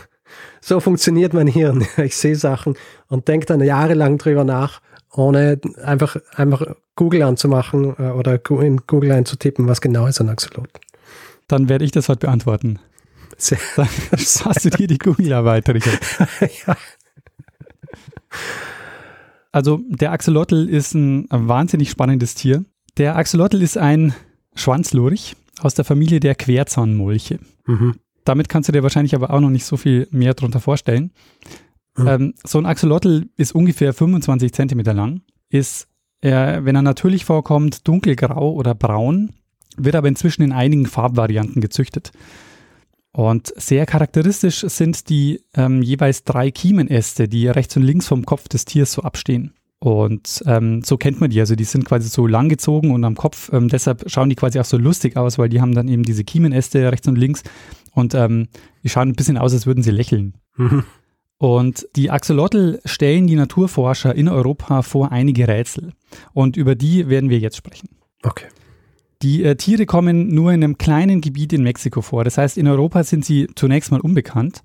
so 0.65 0.81
funktioniert 0.81 1.35
mein 1.35 1.47
Hirn. 1.47 1.87
Ich 1.99 2.17
sehe 2.17 2.37
Sachen 2.37 2.75
und 3.09 3.29
denke 3.29 3.47
dann 3.47 3.61
jahrelang 3.61 4.19
drüber 4.19 4.45
nach, 4.45 4.81
ohne 5.13 5.61
einfach, 5.83 6.17
einfach 6.35 6.75
Google 6.97 7.23
anzumachen 7.23 7.95
äh, 7.99 8.11
oder 8.11 8.41
in 8.63 8.79
Google 8.87 9.13
einzutippen, 9.13 9.69
was 9.69 9.81
genau 9.81 10.07
ist 10.07 10.21
ein 10.21 10.29
Axolotl. 10.29 10.81
Dann 11.49 11.69
werde 11.69 11.85
ich 11.85 11.91
das 11.91 12.09
heute 12.09 12.21
beantworten. 12.21 12.79
Sehr, 13.37 13.59
Dann 13.77 13.89
hast 14.17 14.65
du 14.65 14.71
dir 14.71 14.87
die 14.87 14.99
Google-Arbeit, 14.99 15.69
Richard. 15.69 16.01
ja. 16.67 16.77
Also 19.53 19.81
der 19.89 20.13
Axolotl 20.13 20.69
ist 20.69 20.95
ein 20.95 21.27
wahnsinnig 21.31 21.91
spannendes 21.91 22.35
Tier. 22.35 22.65
Der 22.97 23.17
Axolotl 23.17 23.61
ist 23.61 23.77
ein 23.77 24.15
Schwanzlurch 24.55 25.37
aus 25.61 25.75
der 25.75 25.85
Familie 25.85 26.21
der 26.21 26.35
Querzahnmolche. 26.35 27.39
Mhm. 27.67 27.97
Damit 28.25 28.49
kannst 28.49 28.69
du 28.69 28.73
dir 28.73 28.83
wahrscheinlich 28.83 29.15
aber 29.15 29.31
auch 29.31 29.41
noch 29.41 29.51
nicht 29.51 29.65
so 29.65 29.77
viel 29.77 30.09
mehr 30.11 30.35
drunter 30.35 30.61
vorstellen. 30.61 31.13
Mhm. 31.97 32.09
Ähm, 32.09 32.35
so 32.45 32.59
ein 32.59 32.67
Axolotl 32.67 33.29
ist 33.37 33.55
ungefähr 33.55 33.93
25 33.93 34.53
Zentimeter 34.53 34.95
lang, 34.95 35.23
ist, 35.49 35.89
äh, 36.21 36.61
wenn 36.63 36.75
er 36.75 36.83
natürlich 36.83 37.25
vorkommt, 37.25 37.87
dunkelgrau 37.87 38.53
oder 38.53 38.75
braun, 38.75 39.31
wird 39.77 39.95
aber 39.95 40.09
inzwischen 40.09 40.43
in 40.43 40.53
einigen 40.53 40.87
Farbvarianten 40.87 41.61
gezüchtet. 41.61 42.13
Und 43.13 43.53
sehr 43.57 43.87
charakteristisch 43.87 44.63
sind 44.63 45.09
die 45.09 45.41
ähm, 45.55 45.83
jeweils 45.83 46.25
drei 46.25 46.51
Kiemenäste, 46.51 47.29
die 47.29 47.47
rechts 47.47 47.77
und 47.77 47.85
links 47.85 48.09
vom 48.09 48.27
Kopf 48.27 48.49
des 48.49 48.65
Tiers 48.65 48.93
so 48.93 49.03
abstehen. 49.03 49.55
Und 49.79 50.43
ähm, 50.47 50.83
so 50.83 50.97
kennt 50.97 51.21
man 51.21 51.31
die. 51.31 51.39
Also 51.39 51.55
die 51.55 51.65
sind 51.65 51.85
quasi 51.85 52.09
so 52.09 52.27
langgezogen 52.27 52.91
und 52.91 53.05
am 53.05 53.15
Kopf. 53.15 53.53
Ähm, 53.53 53.69
deshalb 53.69 54.11
schauen 54.11 54.31
die 54.31 54.35
quasi 54.35 54.59
auch 54.59 54.65
so 54.65 54.79
lustig 54.79 55.17
aus, 55.17 55.39
weil 55.39 55.49
die 55.49 55.61
haben 55.61 55.75
dann 55.75 55.89
eben 55.89 56.03
diese 56.03 56.25
Kiemenäste 56.25 56.91
rechts 56.91 57.07
und 57.07 57.17
links. 57.17 57.43
Und 57.95 58.15
ähm, 58.15 58.49
die 58.83 58.89
schauen 58.89 59.09
ein 59.09 59.15
bisschen 59.15 59.39
aus, 59.39 59.53
als 59.53 59.67
würden 59.67 59.83
sie 59.83 59.91
lächeln. 59.91 60.35
Mhm. 60.57 60.85
Und 61.39 61.89
die 61.97 62.11
Axolotl 62.11 62.81
stellen 62.85 63.27
die 63.27 63.35
Naturforscher 63.35 64.15
in 64.15 64.29
Europa 64.29 64.83
vor 64.83 65.13
einige 65.13 65.49
Rätsel. 65.49 65.93
Und 66.33 66.57
über 66.57 66.75
die 66.75 67.09
werden 67.09 67.31
wir 67.31 67.39
jetzt 67.39 67.57
sprechen. 67.57 67.89
Okay. 68.23 68.47
Die 69.23 69.43
äh, 69.43 69.57
Tiere 69.57 69.87
kommen 69.87 70.35
nur 70.35 70.53
in 70.53 70.63
einem 70.63 70.79
kleinen 70.79 71.21
Gebiet 71.21 71.53
in 71.53 71.63
Mexiko 71.63 72.03
vor. 72.03 72.25
Das 72.25 72.39
heißt, 72.39 72.59
in 72.59 72.69
Europa 72.69 73.05
sind 73.05 73.25
sie 73.25 73.49
zunächst 73.55 73.91
mal 73.91 74.01
unbekannt. 74.01 74.63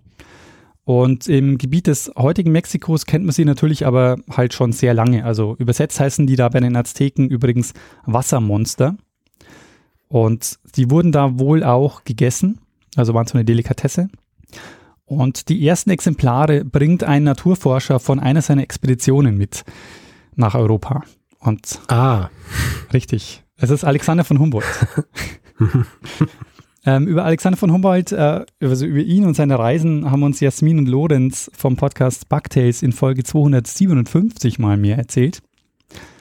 Und 0.83 1.27
im 1.27 1.57
Gebiet 1.57 1.87
des 1.87 2.11
heutigen 2.17 2.51
Mexikos 2.51 3.05
kennt 3.05 3.23
man 3.23 3.33
sie 3.33 3.45
natürlich 3.45 3.85
aber 3.85 4.17
halt 4.29 4.53
schon 4.53 4.71
sehr 4.71 4.93
lange. 4.93 5.23
Also 5.23 5.55
übersetzt 5.59 5.99
heißen 5.99 6.25
die 6.25 6.35
da 6.35 6.49
bei 6.49 6.59
den 6.59 6.75
Azteken 6.75 7.29
übrigens 7.29 7.73
Wassermonster. 8.05 8.97
Und 10.07 10.57
die 10.75 10.89
wurden 10.89 11.11
da 11.11 11.37
wohl 11.37 11.63
auch 11.63 12.03
gegessen, 12.03 12.59
also 12.99 13.13
waren 13.13 13.25
so 13.25 13.35
eine 13.35 13.45
Delikatesse. 13.45 14.09
Und 15.05 15.49
die 15.49 15.65
ersten 15.67 15.89
Exemplare 15.89 16.63
bringt 16.63 17.03
ein 17.03 17.23
Naturforscher 17.23 17.99
von 17.99 18.19
einer 18.19 18.43
seiner 18.43 18.61
Expeditionen 18.61 19.37
mit 19.37 19.63
nach 20.35 20.53
Europa. 20.53 21.03
Und 21.39 21.79
ah, 21.87 22.29
richtig. 22.93 23.43
Es 23.55 23.71
ist 23.71 23.83
Alexander 23.83 24.23
von 24.23 24.39
Humboldt. 24.39 24.65
ähm, 26.85 27.07
über 27.07 27.25
Alexander 27.25 27.57
von 27.57 27.71
Humboldt, 27.71 28.11
äh, 28.11 28.45
also 28.61 28.85
über 28.85 28.99
ihn 28.99 29.25
und 29.25 29.33
seine 29.33 29.57
Reisen 29.57 30.11
haben 30.11 30.23
uns 30.23 30.39
Jasmin 30.39 30.77
und 30.77 30.87
Lorenz 30.87 31.49
vom 31.55 31.75
Podcast 31.75 32.29
Bugtails 32.29 32.83
in 32.83 32.91
Folge 32.91 33.23
257 33.23 34.59
mal 34.59 34.77
mehr 34.77 34.97
erzählt. 34.97 35.41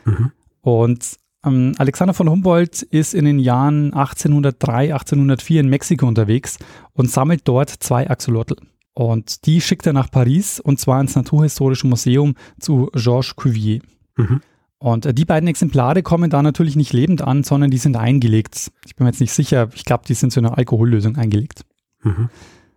Mhm. 0.05 0.33
Und 0.63 1.17
ähm, 1.49 1.75
Alexander 1.79 2.15
von 2.15 2.29
Humboldt 2.29 2.83
ist 2.83 3.15
in 3.15 3.25
den 3.25 3.39
Jahren 3.39 3.93
1803, 3.93 4.93
1804 4.93 5.61
in 5.61 5.69
Mexiko 5.69 6.07
unterwegs 6.07 6.59
und 6.93 7.11
sammelt 7.11 7.43
dort 7.45 7.71
zwei 7.71 8.09
Axolotl. 8.09 8.57
Und 8.95 9.47
die 9.47 9.61
schickt 9.61 9.87
er 9.87 9.93
nach 9.93 10.11
Paris 10.11 10.61
und 10.61 10.81
zwar 10.81 11.01
ins 11.01 11.15
Naturhistorische 11.15 11.87
Museum 11.87 12.35
zu 12.59 12.91
Georges 12.95 13.37
Cuvier. 13.37 13.81
Mhm. 14.17 14.41
Und 14.79 15.07
äh, 15.07 15.15
die 15.15 15.25
beiden 15.25 15.49
Exemplare 15.49 16.03
kommen 16.03 16.31
da 16.31 16.43
natürlich 16.43 16.77
nicht 16.77 16.93
lebend 16.93 17.23
an, 17.23 17.43
sondern 17.45 17.71
die 17.71 17.79
sind 17.79 17.97
eingelegt. 17.97 18.71
Ich 18.87 18.97
bin 18.97 19.05
mir 19.05 19.11
jetzt 19.11 19.21
nicht 19.21 19.33
sicher, 19.33 19.69
ich 19.75 19.85
glaube, 19.85 20.05
die 20.07 20.15
sind 20.15 20.33
zu 20.33 20.41
einer 20.41 20.57
Alkohollösung 20.57 21.17
eingelegt. 21.17 21.63
Mhm. 22.03 22.29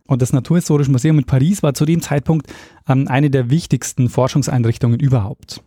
Und 0.08 0.22
das 0.22 0.34
Naturhistorische 0.34 0.92
Museum 0.92 1.20
in 1.20 1.26
Paris 1.26 1.64
war 1.64 1.74
zu 1.74 1.86
dem 1.86 2.02
Zeitpunkt 2.02 2.52
ähm, 2.88 3.08
eine 3.08 3.30
der 3.30 3.50
wichtigsten 3.50 4.10
Forschungseinrichtungen 4.10 5.00
überhaupt. 5.00 5.64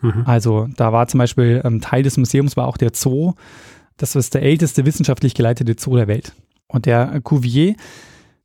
Mhm. 0.00 0.22
Also 0.26 0.68
da 0.76 0.92
war 0.92 1.08
zum 1.08 1.18
Beispiel 1.18 1.60
ähm, 1.64 1.80
Teil 1.80 2.02
des 2.02 2.16
Museums 2.16 2.56
war 2.56 2.66
auch 2.66 2.76
der 2.76 2.90
Zoo. 2.94 3.34
Das 3.96 4.16
ist 4.16 4.34
der 4.34 4.42
älteste 4.42 4.86
wissenschaftlich 4.86 5.34
geleitete 5.34 5.74
Zoo 5.78 5.96
der 5.96 6.08
Welt. 6.08 6.34
Und 6.68 6.86
der 6.86 7.20
Cuvier, 7.22 7.74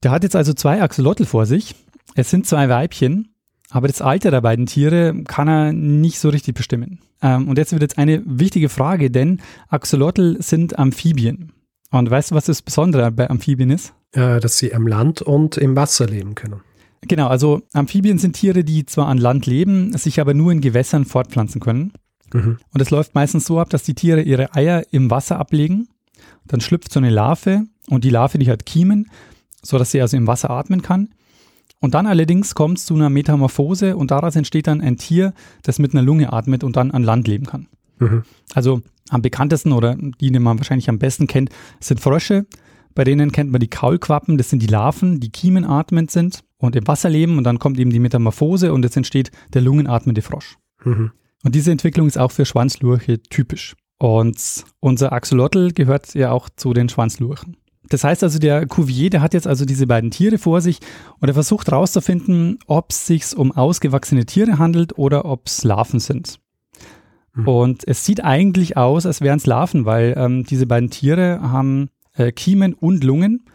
der 0.03 0.11
hat 0.11 0.23
jetzt 0.23 0.35
also 0.35 0.53
zwei 0.53 0.81
Axolotl 0.81 1.25
vor 1.25 1.45
sich. 1.45 1.75
Es 2.15 2.29
sind 2.29 2.47
zwei 2.47 2.69
Weibchen 2.69 3.29
aber 3.75 3.87
das 3.87 4.01
Alter 4.01 4.31
der 4.31 4.41
beiden 4.41 4.67
Tiere 4.67 5.13
kann 5.27 5.47
er 5.47 5.73
nicht 5.73 6.19
so 6.19 6.29
richtig 6.29 6.55
bestimmen. 6.55 6.99
Ähm, 7.21 7.49
und 7.49 7.57
jetzt 7.57 7.71
wird 7.71 7.81
jetzt 7.81 7.97
eine 7.97 8.21
wichtige 8.25 8.69
Frage, 8.69 9.11
denn 9.11 9.41
Axolotl 9.67 10.37
sind 10.39 10.79
Amphibien. 10.79 11.51
Und 11.91 12.09
weißt 12.09 12.31
du, 12.31 12.35
was 12.35 12.45
das 12.45 12.61
Besondere 12.61 13.11
bei 13.11 13.29
Amphibien 13.29 13.71
ist? 13.71 13.93
Äh, 14.13 14.39
dass 14.39 14.57
sie 14.57 14.73
am 14.73 14.87
Land 14.87 15.21
und 15.21 15.57
im 15.57 15.75
Wasser 15.75 16.05
leben 16.05 16.35
können. 16.35 16.61
Genau, 17.07 17.27
also 17.27 17.61
Amphibien 17.73 18.17
sind 18.17 18.33
Tiere, 18.33 18.63
die 18.63 18.85
zwar 18.85 19.07
an 19.07 19.17
Land 19.17 19.45
leben, 19.45 19.95
sich 19.97 20.19
aber 20.19 20.33
nur 20.33 20.51
in 20.51 20.61
Gewässern 20.61 21.05
fortpflanzen 21.05 21.61
können. 21.61 21.93
Mhm. 22.33 22.57
Und 22.73 22.81
es 22.81 22.89
läuft 22.89 23.15
meistens 23.15 23.45
so 23.45 23.59
ab, 23.59 23.69
dass 23.69 23.83
die 23.83 23.93
Tiere 23.93 24.21
ihre 24.21 24.55
Eier 24.55 24.83
im 24.91 25.11
Wasser 25.11 25.39
ablegen. 25.39 25.87
Dann 26.47 26.61
schlüpft 26.61 26.91
so 26.91 26.99
eine 26.99 27.09
Larve 27.09 27.63
und 27.87 28.03
die 28.03 28.09
Larve, 28.09 28.37
die 28.39 28.49
hat 28.49 28.65
Kiemen, 28.65 29.09
sodass 29.61 29.91
sie 29.91 30.01
also 30.01 30.17
im 30.17 30.27
Wasser 30.27 30.49
atmen 30.49 30.81
kann. 30.81 31.09
Und 31.79 31.93
dann 31.93 32.07
allerdings 32.07 32.55
kommt 32.55 32.79
es 32.79 32.85
zu 32.85 32.95
einer 32.95 33.09
Metamorphose 33.09 33.95
und 33.95 34.09
daraus 34.09 34.35
entsteht 34.35 34.67
dann 34.67 34.81
ein 34.81 34.97
Tier, 34.97 35.33
das 35.61 35.77
mit 35.77 35.93
einer 35.93 36.01
Lunge 36.01 36.33
atmet 36.33 36.63
und 36.63 36.75
dann 36.77 36.91
an 36.91 37.03
Land 37.03 37.27
leben 37.27 37.45
kann. 37.45 37.67
Mhm. 37.99 38.23
Also 38.53 38.81
am 39.09 39.21
bekanntesten 39.21 39.71
oder 39.71 39.95
die, 39.95 40.31
die 40.31 40.39
man 40.39 40.57
wahrscheinlich 40.57 40.89
am 40.89 40.97
besten 40.97 41.27
kennt, 41.27 41.49
sind 41.79 41.99
Frösche. 41.99 42.47
Bei 42.95 43.03
denen 43.03 43.31
kennt 43.31 43.51
man 43.51 43.59
die 43.59 43.67
Kaulquappen, 43.67 44.37
das 44.37 44.49
sind 44.49 44.63
die 44.63 44.67
Larven, 44.67 45.19
die 45.19 45.29
kiemenatmend 45.29 46.09
sind 46.09 46.44
und 46.57 46.75
im 46.75 46.87
Wasser 46.87 47.09
leben 47.09 47.37
und 47.37 47.43
dann 47.43 47.59
kommt 47.59 47.79
eben 47.79 47.91
die 47.91 47.99
Metamorphose 47.99 48.73
und 48.73 48.85
es 48.85 48.95
entsteht 48.95 49.31
der 49.53 49.61
lungenatmende 49.61 50.21
Frosch. 50.21 50.57
Mhm. 50.83 51.11
Und 51.43 51.55
diese 51.55 51.71
Entwicklung 51.71 52.07
ist 52.07 52.17
auch 52.17 52.31
für 52.31 52.45
Schwanzlurche 52.45 53.21
typisch. 53.21 53.75
Und 53.97 54.65
unser 54.79 55.13
Axolotl 55.13 55.71
gehört 55.71 56.13
ja 56.15 56.31
auch 56.31 56.49
zu 56.49 56.73
den 56.73 56.89
Schwanzlurchen. 56.89 57.57
Das 57.89 58.03
heißt 58.03 58.23
also, 58.23 58.39
der 58.39 58.65
Cuvier, 58.65 59.09
der 59.09 59.21
hat 59.21 59.33
jetzt 59.33 59.47
also 59.47 59.63
diese 59.63 59.85
beiden 59.85 60.09
Tiere 60.11 60.37
vor 60.37 60.59
sich 60.59 60.79
und 61.19 61.27
er 61.27 61.35
versucht 61.35 61.69
herauszufinden, 61.69 62.57
ob 62.65 62.91
es 62.91 63.05
sich 63.05 63.37
um 63.37 63.51
ausgewachsene 63.51 64.25
Tiere 64.25 64.57
handelt 64.57 64.97
oder 64.97 65.25
ob 65.25 65.45
es 65.45 65.63
Larven 65.63 65.99
sind. 65.99 66.39
Mhm. 67.35 67.47
Und 67.47 67.87
es 67.87 68.03
sieht 68.05 68.23
eigentlich 68.23 68.75
aus, 68.75 69.05
als 69.05 69.21
wären 69.21 69.37
es 69.37 69.45
Larven, 69.45 69.85
weil 69.85 70.15
ähm, 70.17 70.45
diese 70.45 70.65
beiden 70.65 70.89
Tiere 70.89 71.41
haben 71.41 71.89
äh, 72.13 72.31
Kiemen 72.31 72.73
und 72.73 73.03
Lungen, 73.03 73.45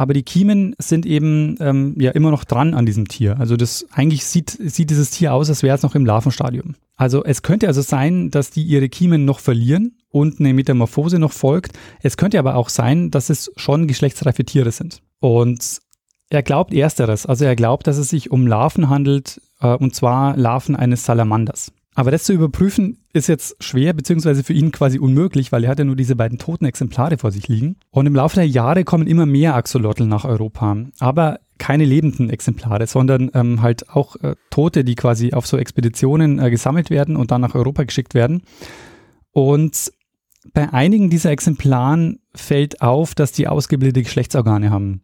aber 0.00 0.14
die 0.14 0.22
Kiemen 0.22 0.74
sind 0.78 1.04
eben 1.04 1.56
ähm, 1.60 1.94
ja 2.00 2.12
immer 2.12 2.30
noch 2.30 2.44
dran 2.44 2.72
an 2.72 2.86
diesem 2.86 3.06
Tier. 3.06 3.38
Also 3.38 3.58
das 3.58 3.84
eigentlich 3.92 4.24
sieht, 4.24 4.48
sieht 4.58 4.88
dieses 4.88 5.10
Tier 5.10 5.34
aus, 5.34 5.50
als 5.50 5.62
wäre 5.62 5.76
es 5.76 5.82
noch 5.82 5.94
im 5.94 6.06
Larvenstadium. 6.06 6.74
Also 6.96 7.22
es 7.22 7.42
könnte 7.42 7.66
also 7.66 7.82
sein, 7.82 8.30
dass 8.30 8.50
die 8.50 8.62
ihre 8.62 8.88
Kiemen 8.88 9.26
noch 9.26 9.40
verlieren 9.40 9.98
und 10.08 10.40
eine 10.40 10.54
Metamorphose 10.54 11.18
noch 11.18 11.32
folgt. 11.32 11.72
Es 12.00 12.16
könnte 12.16 12.38
aber 12.38 12.54
auch 12.54 12.70
sein, 12.70 13.10
dass 13.10 13.28
es 13.28 13.52
schon 13.56 13.88
geschlechtsreife 13.88 14.42
Tiere 14.42 14.72
sind. 14.72 15.02
Und 15.18 15.80
er 16.30 16.42
glaubt 16.42 16.72
ersteres, 16.72 17.26
also 17.26 17.44
er 17.44 17.54
glaubt, 17.54 17.86
dass 17.86 17.98
es 17.98 18.08
sich 18.08 18.30
um 18.30 18.46
Larven 18.46 18.88
handelt, 18.88 19.42
äh, 19.60 19.74
und 19.74 19.94
zwar 19.94 20.34
Larven 20.34 20.76
eines 20.76 21.04
Salamanders. 21.04 21.72
Aber 21.94 22.10
das 22.10 22.24
zu 22.24 22.32
überprüfen 22.32 22.98
ist 23.12 23.26
jetzt 23.26 23.56
schwer, 23.62 23.92
beziehungsweise 23.92 24.44
für 24.44 24.52
ihn 24.52 24.70
quasi 24.70 24.98
unmöglich, 24.98 25.50
weil 25.50 25.64
er 25.64 25.70
hat 25.70 25.80
ja 25.80 25.84
nur 25.84 25.96
diese 25.96 26.14
beiden 26.14 26.38
toten 26.38 26.64
Exemplare 26.64 27.18
vor 27.18 27.32
sich 27.32 27.48
liegen. 27.48 27.76
Und 27.90 28.06
im 28.06 28.14
Laufe 28.14 28.36
der 28.36 28.46
Jahre 28.46 28.84
kommen 28.84 29.08
immer 29.08 29.26
mehr 29.26 29.56
Axolotl 29.56 30.06
nach 30.06 30.24
Europa. 30.24 30.76
Aber 31.00 31.40
keine 31.58 31.84
lebenden 31.84 32.30
Exemplare, 32.30 32.86
sondern 32.86 33.30
ähm, 33.34 33.60
halt 33.60 33.90
auch 33.90 34.16
äh, 34.16 34.36
Tote, 34.50 34.84
die 34.84 34.94
quasi 34.94 35.32
auf 35.32 35.46
so 35.46 35.58
Expeditionen 35.58 36.38
äh, 36.38 36.50
gesammelt 36.50 36.90
werden 36.90 37.16
und 37.16 37.32
dann 37.32 37.40
nach 37.40 37.54
Europa 37.54 37.82
geschickt 37.82 38.14
werden. 38.14 38.42
Und 39.32 39.92
bei 40.54 40.72
einigen 40.72 41.10
dieser 41.10 41.30
Exemplaren 41.30 42.20
fällt 42.34 42.80
auf, 42.82 43.14
dass 43.14 43.32
die 43.32 43.46
ausgebildete 43.46 44.02
Geschlechtsorgane 44.02 44.70
haben. 44.70 45.02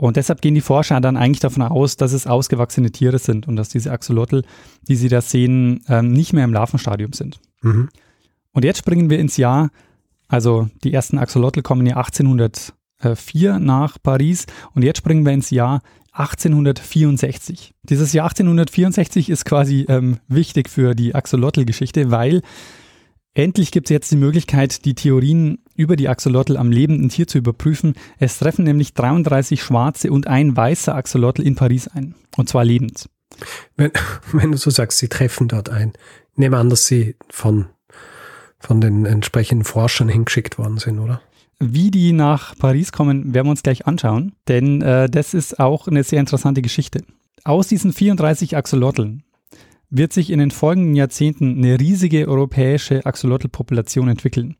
Und 0.00 0.16
deshalb 0.16 0.40
gehen 0.40 0.54
die 0.54 0.62
Forscher 0.62 0.98
dann 1.02 1.18
eigentlich 1.18 1.40
davon 1.40 1.62
aus, 1.62 1.98
dass 1.98 2.14
es 2.14 2.26
ausgewachsene 2.26 2.90
Tiere 2.90 3.18
sind 3.18 3.46
und 3.46 3.56
dass 3.56 3.68
diese 3.68 3.92
Axolotl, 3.92 4.44
die 4.88 4.96
sie 4.96 5.10
da 5.10 5.20
sehen, 5.20 5.84
ähm, 5.88 6.12
nicht 6.12 6.32
mehr 6.32 6.44
im 6.44 6.54
Larvenstadium 6.54 7.12
sind. 7.12 7.38
Mhm. 7.60 7.90
Und 8.52 8.64
jetzt 8.64 8.78
springen 8.78 9.10
wir 9.10 9.18
ins 9.18 9.36
Jahr, 9.36 9.68
also 10.26 10.70
die 10.84 10.94
ersten 10.94 11.18
Axolotl 11.18 11.60
kommen 11.60 11.84
ja 11.84 11.98
1804 11.98 13.58
nach 13.58 13.98
Paris 14.02 14.46
und 14.74 14.84
jetzt 14.84 14.96
springen 14.96 15.26
wir 15.26 15.32
ins 15.32 15.50
Jahr 15.50 15.82
1864. 16.12 17.74
Dieses 17.82 18.14
Jahr 18.14 18.24
1864 18.24 19.28
ist 19.28 19.44
quasi 19.44 19.84
ähm, 19.86 20.16
wichtig 20.28 20.70
für 20.70 20.94
die 20.94 21.14
Axolotl-Geschichte, 21.14 22.10
weil 22.10 22.40
Endlich 23.40 23.72
gibt 23.72 23.86
es 23.86 23.90
jetzt 23.90 24.10
die 24.12 24.16
Möglichkeit, 24.16 24.84
die 24.84 24.94
Theorien 24.94 25.60
über 25.74 25.96
die 25.96 26.10
Axolotl 26.10 26.58
am 26.58 26.70
lebenden 26.70 27.08
Tier 27.08 27.26
zu 27.26 27.38
überprüfen. 27.38 27.94
Es 28.18 28.38
treffen 28.38 28.64
nämlich 28.64 28.92
33 28.92 29.62
schwarze 29.62 30.12
und 30.12 30.26
ein 30.26 30.54
weißer 30.54 30.94
Axolotl 30.94 31.40
in 31.40 31.54
Paris 31.54 31.88
ein. 31.88 32.14
Und 32.36 32.50
zwar 32.50 32.66
lebend. 32.66 33.08
Wenn, 33.76 33.92
wenn 34.32 34.52
du 34.52 34.58
so 34.58 34.68
sagst, 34.68 34.98
sie 34.98 35.08
treffen 35.08 35.48
dort 35.48 35.70
ein, 35.70 35.94
nehme 36.36 36.58
an, 36.58 36.68
dass 36.68 36.84
sie 36.84 37.16
von, 37.30 37.68
von 38.58 38.82
den 38.82 39.06
entsprechenden 39.06 39.64
Forschern 39.64 40.10
hingeschickt 40.10 40.58
worden 40.58 40.76
sind, 40.76 40.98
oder? 40.98 41.22
Wie 41.58 41.90
die 41.90 42.12
nach 42.12 42.54
Paris 42.58 42.92
kommen, 42.92 43.32
werden 43.32 43.46
wir 43.46 43.52
uns 43.52 43.62
gleich 43.62 43.86
anschauen, 43.86 44.32
denn 44.48 44.82
äh, 44.82 45.08
das 45.08 45.32
ist 45.32 45.58
auch 45.58 45.88
eine 45.88 46.04
sehr 46.04 46.20
interessante 46.20 46.60
Geschichte. 46.60 47.04
Aus 47.44 47.68
diesen 47.68 47.94
34 47.94 48.54
Axolotln 48.54 49.22
wird 49.90 50.12
sich 50.12 50.30
in 50.30 50.38
den 50.38 50.50
folgenden 50.50 50.94
Jahrzehnten 50.94 51.58
eine 51.58 51.78
riesige 51.78 52.28
europäische 52.28 53.04
Axolotl-Population 53.04 54.08
entwickeln, 54.08 54.56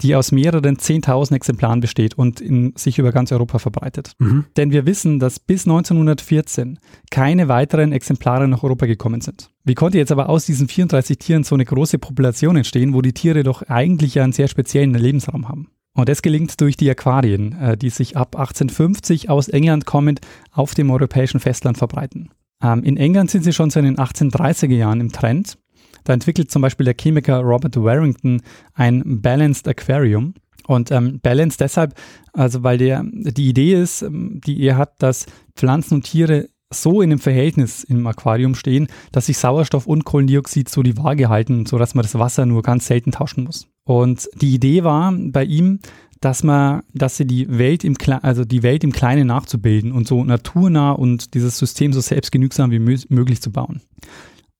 die 0.00 0.14
aus 0.14 0.32
mehreren 0.32 0.76
10.000 0.76 1.34
Exemplaren 1.34 1.80
besteht 1.80 2.14
und 2.14 2.40
in, 2.40 2.72
sich 2.76 2.98
über 2.98 3.12
ganz 3.12 3.32
Europa 3.32 3.58
verbreitet. 3.58 4.12
Mhm. 4.18 4.46
Denn 4.56 4.70
wir 4.70 4.86
wissen, 4.86 5.18
dass 5.18 5.38
bis 5.38 5.66
1914 5.66 6.78
keine 7.10 7.48
weiteren 7.48 7.92
Exemplare 7.92 8.48
nach 8.48 8.62
Europa 8.62 8.86
gekommen 8.86 9.20
sind. 9.20 9.50
Wie 9.64 9.74
konnte 9.74 9.98
jetzt 9.98 10.12
aber 10.12 10.28
aus 10.28 10.46
diesen 10.46 10.68
34 10.68 11.18
Tieren 11.18 11.44
so 11.44 11.54
eine 11.54 11.64
große 11.64 11.98
Population 11.98 12.56
entstehen, 12.56 12.94
wo 12.94 13.02
die 13.02 13.12
Tiere 13.12 13.42
doch 13.42 13.62
eigentlich 13.62 14.14
ja 14.14 14.24
einen 14.24 14.32
sehr 14.32 14.48
speziellen 14.48 14.94
Lebensraum 14.94 15.48
haben? 15.48 15.68
Und 15.92 16.08
das 16.08 16.22
gelingt 16.22 16.60
durch 16.60 16.76
die 16.76 16.88
Aquarien, 16.88 17.52
äh, 17.60 17.76
die 17.76 17.90
sich 17.90 18.16
ab 18.16 18.36
1850 18.36 19.28
aus 19.28 19.48
England 19.48 19.86
kommend 19.86 20.20
auf 20.52 20.74
dem 20.74 20.90
europäischen 20.90 21.40
Festland 21.40 21.78
verbreiten. 21.78 22.30
Ähm, 22.62 22.82
in 22.82 22.96
England 22.96 23.30
sind 23.30 23.44
sie 23.44 23.52
schon 23.52 23.70
seit 23.70 23.84
den 23.84 23.96
1830er 23.96 24.74
Jahren 24.74 25.00
im 25.00 25.12
Trend. 25.12 25.58
Da 26.04 26.12
entwickelt 26.12 26.50
zum 26.50 26.62
Beispiel 26.62 26.84
der 26.84 26.94
Chemiker 26.98 27.40
Robert 27.40 27.76
Warrington 27.76 28.42
ein 28.74 29.20
Balanced 29.20 29.68
Aquarium. 29.68 30.34
Und 30.66 30.90
ähm, 30.90 31.20
Balanced 31.20 31.60
deshalb, 31.60 31.94
also 32.32 32.62
weil 32.62 32.78
der, 32.78 33.02
die 33.04 33.48
Idee 33.48 33.74
ist, 33.74 34.02
ähm, 34.02 34.40
die 34.44 34.60
er 34.62 34.76
hat, 34.76 35.02
dass 35.02 35.26
Pflanzen 35.56 35.94
und 35.94 36.04
Tiere 36.04 36.48
so 36.72 37.02
in 37.02 37.10
einem 37.10 37.18
Verhältnis 37.18 37.82
im 37.82 38.06
Aquarium 38.06 38.54
stehen, 38.54 38.86
dass 39.10 39.26
sich 39.26 39.38
Sauerstoff 39.38 39.86
und 39.86 40.04
Kohlendioxid 40.04 40.68
so 40.68 40.82
die 40.82 40.96
Waage 40.96 41.28
halten, 41.28 41.66
sodass 41.66 41.94
man 41.94 42.02
das 42.02 42.16
Wasser 42.16 42.46
nur 42.46 42.62
ganz 42.62 42.86
selten 42.86 43.10
tauschen 43.10 43.44
muss. 43.44 43.66
Und 43.84 44.28
die 44.40 44.54
Idee 44.54 44.84
war 44.84 45.12
bei 45.12 45.44
ihm, 45.44 45.80
dass 46.20 46.42
man, 46.42 46.82
dass 46.92 47.16
sie 47.16 47.26
die 47.26 47.58
Welt 47.58 47.82
im 47.82 47.96
Kle 47.96 48.22
also 48.22 48.44
die 48.44 48.62
Welt 48.62 48.84
im 48.84 48.92
Kleinen 48.92 49.26
nachzubilden 49.26 49.92
und 49.92 50.06
so 50.06 50.22
naturnah 50.22 50.92
und 50.92 51.34
dieses 51.34 51.58
System 51.58 51.92
so 51.92 52.00
selbstgenügsam 52.00 52.70
wie 52.70 52.78
möglich 52.78 53.40
zu 53.40 53.50
bauen. 53.50 53.80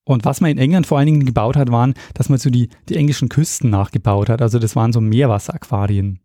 Und 0.03 0.25
was 0.25 0.41
man 0.41 0.51
in 0.51 0.57
England 0.57 0.87
vor 0.87 0.97
allen 0.97 1.05
Dingen 1.05 1.25
gebaut 1.25 1.55
hat, 1.55 1.71
waren, 1.71 1.93
dass 2.15 2.29
man 2.29 2.39
so 2.39 2.49
die, 2.49 2.69
die 2.89 2.95
englischen 2.95 3.29
Küsten 3.29 3.69
nachgebaut 3.69 4.29
hat. 4.29 4.41
Also 4.41 4.57
das 4.57 4.75
waren 4.75 4.91
so 4.91 4.99
Meerwasseraquarien. 4.99 6.19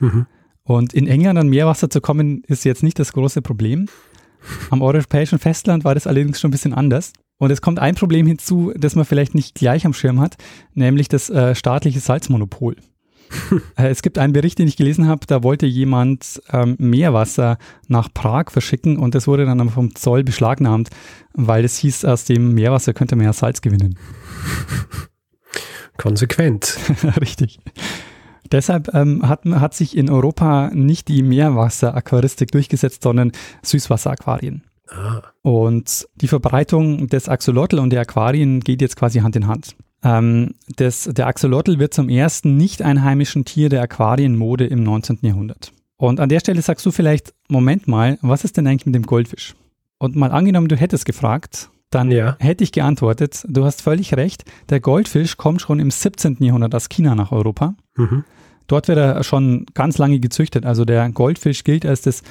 Mhm. 0.00 0.26
Und 0.64 0.92
in 0.92 1.06
England 1.06 1.38
an 1.38 1.48
Meerwasser 1.48 1.88
zu 1.88 2.00
kommen, 2.00 2.42
ist 2.46 2.64
jetzt 2.64 2.82
nicht 2.82 2.98
das 2.98 3.12
große 3.12 3.40
Problem. 3.40 3.86
Am 4.70 4.82
europäischen 4.82 5.38
Festland 5.38 5.84
war 5.84 5.94
das 5.94 6.06
allerdings 6.08 6.40
schon 6.40 6.48
ein 6.48 6.52
bisschen 6.52 6.74
anders. 6.74 7.12
Und 7.38 7.50
es 7.50 7.60
kommt 7.60 7.78
ein 7.78 7.94
Problem 7.94 8.26
hinzu, 8.26 8.72
das 8.76 8.96
man 8.96 9.04
vielleicht 9.04 9.34
nicht 9.34 9.54
gleich 9.54 9.86
am 9.86 9.94
Schirm 9.94 10.20
hat, 10.20 10.36
nämlich 10.74 11.08
das 11.08 11.30
äh, 11.30 11.54
staatliche 11.54 12.00
Salzmonopol. 12.00 12.76
Äh, 13.76 13.88
es 13.88 14.02
gibt 14.02 14.18
einen 14.18 14.32
Bericht, 14.32 14.58
den 14.58 14.68
ich 14.68 14.76
gelesen 14.76 15.08
habe, 15.08 15.26
da 15.26 15.42
wollte 15.42 15.66
jemand 15.66 16.42
ähm, 16.52 16.76
Meerwasser 16.78 17.58
nach 17.88 18.12
Prag 18.12 18.50
verschicken 18.50 18.98
und 18.98 19.14
das 19.14 19.26
wurde 19.26 19.46
dann 19.46 19.70
vom 19.70 19.94
Zoll 19.94 20.24
beschlagnahmt, 20.24 20.90
weil 21.32 21.64
es 21.64 21.76
hieß, 21.78 22.04
aus 22.04 22.24
dem 22.24 22.54
Meerwasser 22.54 22.92
könnte 22.92 23.16
man 23.16 23.26
ja 23.26 23.32
Salz 23.32 23.60
gewinnen. 23.60 23.98
Konsequent. 25.96 26.78
Richtig. 27.20 27.60
Deshalb 28.50 28.92
ähm, 28.94 29.26
hat, 29.26 29.44
hat 29.46 29.74
sich 29.74 29.96
in 29.96 30.10
Europa 30.10 30.70
nicht 30.74 31.08
die 31.08 31.22
Meerwasseraquaristik 31.22 32.50
durchgesetzt, 32.50 33.02
sondern 33.02 33.32
Süßwasseraquarien. 33.62 34.64
Ah. 34.88 35.22
Und 35.40 36.06
die 36.16 36.28
Verbreitung 36.28 37.06
des 37.08 37.28
Axolotl 37.28 37.78
und 37.78 37.90
der 37.90 38.02
Aquarien 38.02 38.60
geht 38.60 38.82
jetzt 38.82 38.96
quasi 38.96 39.20
Hand 39.20 39.36
in 39.36 39.46
Hand. 39.46 39.74
Ähm, 40.02 40.54
das, 40.76 41.04
der 41.04 41.26
Axolotl 41.26 41.78
wird 41.78 41.94
zum 41.94 42.08
ersten 42.08 42.56
nicht 42.56 42.82
einheimischen 42.82 43.44
Tier 43.44 43.68
der 43.68 43.82
Aquarienmode 43.82 44.66
im 44.66 44.82
19. 44.82 45.18
Jahrhundert. 45.22 45.72
Und 45.96 46.18
an 46.18 46.28
der 46.28 46.40
Stelle 46.40 46.62
sagst 46.62 46.84
du 46.84 46.90
vielleicht, 46.90 47.32
Moment 47.48 47.86
mal, 47.86 48.18
was 48.22 48.44
ist 48.44 48.56
denn 48.56 48.66
eigentlich 48.66 48.86
mit 48.86 48.94
dem 48.94 49.04
Goldfisch? 49.04 49.54
Und 49.98 50.16
mal 50.16 50.32
angenommen, 50.32 50.66
du 50.66 50.76
hättest 50.76 51.06
gefragt, 51.06 51.70
dann 51.90 52.10
ja. 52.10 52.36
hätte 52.40 52.64
ich 52.64 52.72
geantwortet, 52.72 53.44
du 53.48 53.64
hast 53.64 53.82
völlig 53.82 54.14
recht, 54.16 54.44
der 54.70 54.80
Goldfisch 54.80 55.36
kommt 55.36 55.60
schon 55.60 55.78
im 55.78 55.90
17. 55.90 56.38
Jahrhundert 56.40 56.74
aus 56.74 56.88
China 56.88 57.14
nach 57.14 57.30
Europa. 57.30 57.74
Mhm. 57.96 58.24
Dort 58.66 58.88
wird 58.88 58.98
er 58.98 59.22
schon 59.22 59.66
ganz 59.74 59.98
lange 59.98 60.18
gezüchtet. 60.18 60.64
Also 60.64 60.84
der 60.84 61.08
Goldfisch 61.10 61.62
gilt 61.62 61.84
als 61.84 62.02
das 62.02 62.22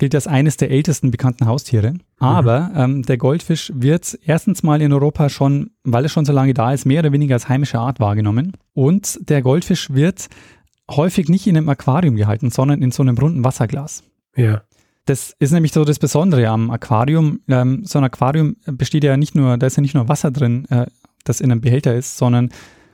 gilt 0.00 0.14
als 0.14 0.26
eines 0.26 0.56
der 0.56 0.70
ältesten 0.70 1.12
bekannten 1.12 1.46
Haustiere. 1.46 1.94
Aber 2.18 2.70
mhm. 2.72 2.76
ähm, 2.76 3.02
der 3.02 3.18
Goldfisch 3.18 3.70
wird 3.74 4.18
erstens 4.24 4.64
mal 4.64 4.82
in 4.82 4.92
Europa 4.92 5.28
schon, 5.28 5.70
weil 5.84 6.04
er 6.04 6.08
schon 6.08 6.24
so 6.24 6.32
lange 6.32 6.54
da 6.54 6.72
ist, 6.72 6.86
mehr 6.86 7.00
oder 7.00 7.12
weniger 7.12 7.36
als 7.36 7.48
heimische 7.48 7.78
Art 7.78 8.00
wahrgenommen. 8.00 8.56
Und 8.72 9.20
der 9.28 9.42
Goldfisch 9.42 9.90
wird 9.90 10.28
häufig 10.90 11.28
nicht 11.28 11.46
in 11.46 11.56
einem 11.56 11.68
Aquarium 11.68 12.16
gehalten, 12.16 12.50
sondern 12.50 12.82
in 12.82 12.90
so 12.90 13.02
einem 13.02 13.16
runden 13.16 13.44
Wasserglas. 13.44 14.02
Ja. 14.34 14.62
Das 15.04 15.34
ist 15.38 15.52
nämlich 15.52 15.72
so 15.72 15.84
das 15.84 15.98
Besondere 15.98 16.48
am 16.48 16.70
Aquarium. 16.70 17.40
Ähm, 17.48 17.84
so 17.84 17.98
ein 17.98 18.04
Aquarium 18.04 18.56
besteht 18.66 19.04
ja 19.04 19.16
nicht 19.16 19.34
nur, 19.34 19.58
da 19.58 19.66
ist 19.66 19.76
ja 19.76 19.82
nicht 19.82 19.94
nur 19.94 20.08
Wasser 20.08 20.30
drin, 20.30 20.66
äh, 20.70 20.86
das 21.24 21.40
in 21.40 21.52
einem 21.52 21.60
Behälter 21.60 21.94
ist, 21.94 22.16
sondern 22.16 22.50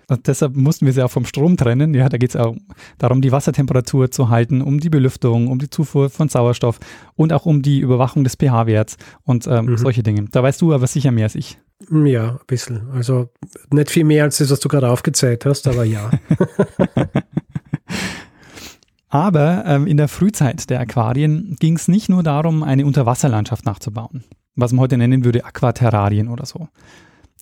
und 0.08 0.28
deshalb 0.28 0.54
mussten 0.54 0.86
wir 0.86 0.92
sie 0.92 1.02
auch 1.02 1.10
vom 1.10 1.24
Strom 1.24 1.56
trennen. 1.56 1.92
Ja, 1.92 2.08
da 2.08 2.16
geht 2.16 2.30
es 2.30 2.36
auch 2.36 2.54
darum, 2.98 3.20
die 3.22 3.32
Wassertemperatur 3.32 4.10
zu 4.10 4.28
halten, 4.28 4.62
um 4.62 4.78
die 4.78 4.90
Belüftung, 4.90 5.48
um 5.48 5.58
die 5.58 5.68
Zufuhr 5.68 6.10
von 6.10 6.28
Sauerstoff 6.28 6.78
und 7.16 7.32
auch 7.32 7.44
um 7.44 7.60
die 7.60 7.80
Überwachung 7.80 8.22
des 8.22 8.36
pH-Werts 8.36 8.98
und 9.24 9.48
ähm, 9.48 9.66
mhm. 9.66 9.78
solche 9.78 10.04
Dinge. 10.04 10.26
Da 10.30 10.42
weißt 10.42 10.62
du 10.62 10.72
aber 10.72 10.86
sicher 10.86 11.10
mehr 11.10 11.24
als 11.24 11.34
ich. 11.34 11.58
Ja, 11.90 12.30
ein 12.30 12.38
bisschen. 12.46 12.88
Also 12.92 13.30
nicht 13.72 13.90
viel 13.90 14.04
mehr 14.04 14.24
als 14.24 14.38
das, 14.38 14.50
was 14.50 14.60
du 14.60 14.68
gerade 14.68 14.88
aufgezählt 14.90 15.44
hast, 15.44 15.66
aber 15.66 15.84
ja. 15.84 16.08
aber 19.08 19.64
ähm, 19.66 19.88
in 19.88 19.96
der 19.96 20.08
Frühzeit 20.08 20.70
der 20.70 20.80
Aquarien 20.80 21.56
ging 21.58 21.74
es 21.74 21.88
nicht 21.88 22.08
nur 22.08 22.22
darum, 22.22 22.62
eine 22.62 22.86
Unterwasserlandschaft 22.86 23.66
nachzubauen, 23.66 24.22
was 24.54 24.72
man 24.72 24.80
heute 24.80 24.96
nennen 24.96 25.24
würde 25.24 25.44
Aquaterrarien 25.44 26.28
oder 26.28 26.46
so. 26.46 26.68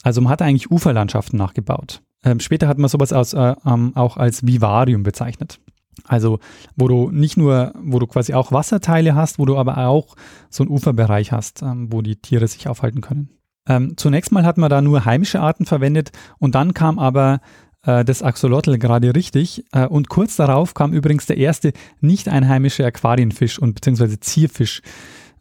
Also 0.02 0.22
man 0.22 0.30
hat 0.30 0.40
eigentlich 0.40 0.70
Uferlandschaften 0.70 1.38
nachgebaut. 1.38 2.02
Ähm, 2.24 2.40
später 2.40 2.68
hat 2.68 2.78
man 2.78 2.88
sowas 2.88 3.12
als, 3.12 3.34
äh, 3.34 3.54
ähm, 3.66 3.92
auch 3.94 4.16
als 4.16 4.46
Vivarium 4.46 5.02
bezeichnet. 5.02 5.60
Also, 6.06 6.40
wo 6.76 6.88
du 6.88 7.10
nicht 7.10 7.36
nur, 7.36 7.72
wo 7.80 7.98
du 7.98 8.06
quasi 8.06 8.34
auch 8.34 8.50
Wasserteile 8.50 9.14
hast, 9.14 9.38
wo 9.38 9.44
du 9.44 9.56
aber 9.56 9.78
auch 9.78 10.16
so 10.50 10.64
einen 10.64 10.70
Uferbereich 10.70 11.32
hast, 11.32 11.62
ähm, 11.62 11.92
wo 11.92 12.02
die 12.02 12.16
Tiere 12.16 12.48
sich 12.48 12.68
aufhalten 12.68 13.00
können. 13.00 13.30
Ähm, 13.66 13.96
zunächst 13.96 14.32
mal 14.32 14.44
hat 14.44 14.58
man 14.58 14.68
da 14.68 14.82
nur 14.82 15.04
heimische 15.04 15.40
Arten 15.40 15.64
verwendet 15.64 16.10
und 16.38 16.54
dann 16.54 16.74
kam 16.74 16.98
aber 16.98 17.40
äh, 17.84 18.04
das 18.04 18.22
Axolotl 18.22 18.78
gerade 18.78 19.14
richtig 19.14 19.64
äh, 19.72 19.86
und 19.86 20.08
kurz 20.08 20.36
darauf 20.36 20.74
kam 20.74 20.92
übrigens 20.92 21.26
der 21.26 21.38
erste 21.38 21.72
nicht 22.00 22.28
einheimische 22.28 22.84
Aquarienfisch 22.84 23.58
und 23.58 23.74
beziehungsweise 23.74 24.20
Zierfisch 24.20 24.82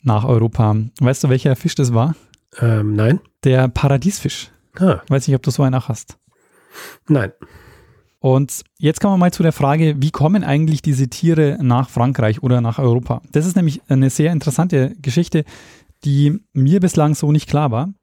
nach 0.04 0.24
Europa. 0.24 0.75
Weißt 1.02 1.24
du, 1.24 1.30
welcher 1.30 1.56
Fisch 1.56 1.75
das 1.75 1.94
war? 1.94 2.16
Ähm, 2.60 2.96
nein. 2.96 3.20
Der 3.44 3.68
Paradiesfisch. 3.68 4.52
Ah. 4.80 5.02
Weiß 5.08 5.28
nicht, 5.28 5.36
ob 5.36 5.43
du 5.43 5.52
so 5.52 5.63
einen 5.63 5.76
auch 5.76 5.89
hast. 5.89 6.17
Nein. 7.08 7.32
Und 8.20 8.64
jetzt 8.78 9.02
kommen 9.02 9.16
wir 9.16 9.18
mal 9.18 9.34
zu 9.34 9.44
der 9.44 9.52
Frage, 9.52 9.96
wie 10.00 10.12
kommen 10.12 10.46
eigentlich 10.46 10.82
diese 10.82 11.10
Tiere 11.10 11.58
nach 11.62 11.90
Frankreich 11.90 12.42
oder 12.42 12.62
nach 12.62 12.80
Europa? 12.80 13.22
Das 13.34 13.46
ist 13.46 13.58
nämlich 13.58 13.82
eine 13.90 14.10
sehr 14.10 14.32
interessante 14.32 14.96
Geschichte, 15.02 15.44
die 16.06 16.40
mir 16.54 16.80
bislang 16.80 17.16
so 17.16 17.34
nicht 17.34 17.50
klar 17.50 17.72
war. 17.72 17.94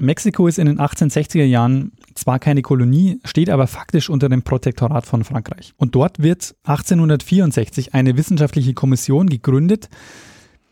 Mexiko 0.00 0.46
ist 0.46 0.58
in 0.58 0.66
den 0.66 0.78
1860er 0.78 1.44
Jahren 1.44 1.92
zwar 2.14 2.38
keine 2.38 2.62
Kolonie, 2.62 3.20
steht 3.24 3.50
aber 3.50 3.66
faktisch 3.66 4.10
unter 4.10 4.28
dem 4.28 4.42
Protektorat 4.42 5.06
von 5.06 5.24
Frankreich. 5.24 5.72
Und 5.76 5.94
dort 5.94 6.22
wird 6.22 6.54
1864 6.64 7.94
eine 7.94 8.16
wissenschaftliche 8.16 8.74
Kommission 8.74 9.28
gegründet. 9.28 9.88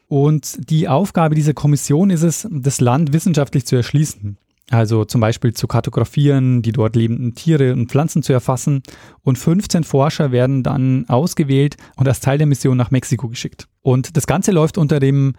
Und 0.08 0.70
die 0.70 0.88
Aufgabe 0.88 1.34
dieser 1.34 1.54
Kommission 1.54 2.10
ist 2.10 2.22
es, 2.22 2.48
das 2.50 2.80
Land 2.80 3.12
wissenschaftlich 3.12 3.66
zu 3.66 3.76
erschließen. 3.76 4.38
Also 4.70 5.04
zum 5.04 5.20
Beispiel 5.20 5.54
zu 5.54 5.66
kartografieren, 5.66 6.60
die 6.60 6.72
dort 6.72 6.94
lebenden 6.94 7.34
Tiere 7.34 7.72
und 7.72 7.90
Pflanzen 7.90 8.22
zu 8.22 8.32
erfassen. 8.32 8.82
Und 9.22 9.38
15 9.38 9.84
Forscher 9.84 10.30
werden 10.30 10.62
dann 10.62 11.06
ausgewählt 11.08 11.76
und 11.96 12.06
als 12.06 12.20
Teil 12.20 12.38
der 12.38 12.46
Mission 12.46 12.76
nach 12.76 12.90
Mexiko 12.90 13.28
geschickt. 13.28 13.66
Und 13.80 14.16
das 14.16 14.26
Ganze 14.26 14.52
läuft 14.52 14.76
unter 14.76 15.00
dem, 15.00 15.34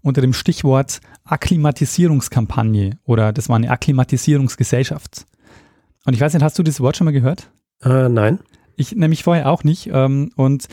unter 0.00 0.20
dem 0.20 0.32
Stichwort 0.32 1.00
Akklimatisierungskampagne 1.24 2.98
oder 3.04 3.32
das 3.32 3.48
war 3.48 3.56
eine 3.56 3.70
Akklimatisierungsgesellschaft. 3.70 5.26
Und 6.04 6.14
ich 6.14 6.20
weiß 6.20 6.34
nicht, 6.34 6.42
hast 6.42 6.58
du 6.58 6.64
das 6.64 6.80
Wort 6.80 6.96
schon 6.96 7.04
mal 7.04 7.12
gehört? 7.12 7.50
Äh, 7.82 8.08
nein. 8.08 8.40
Ich 8.76 8.96
nämlich 8.96 9.22
vorher 9.22 9.48
auch 9.48 9.62
nicht. 9.62 9.90
Ähm, 9.92 10.32
und 10.34 10.66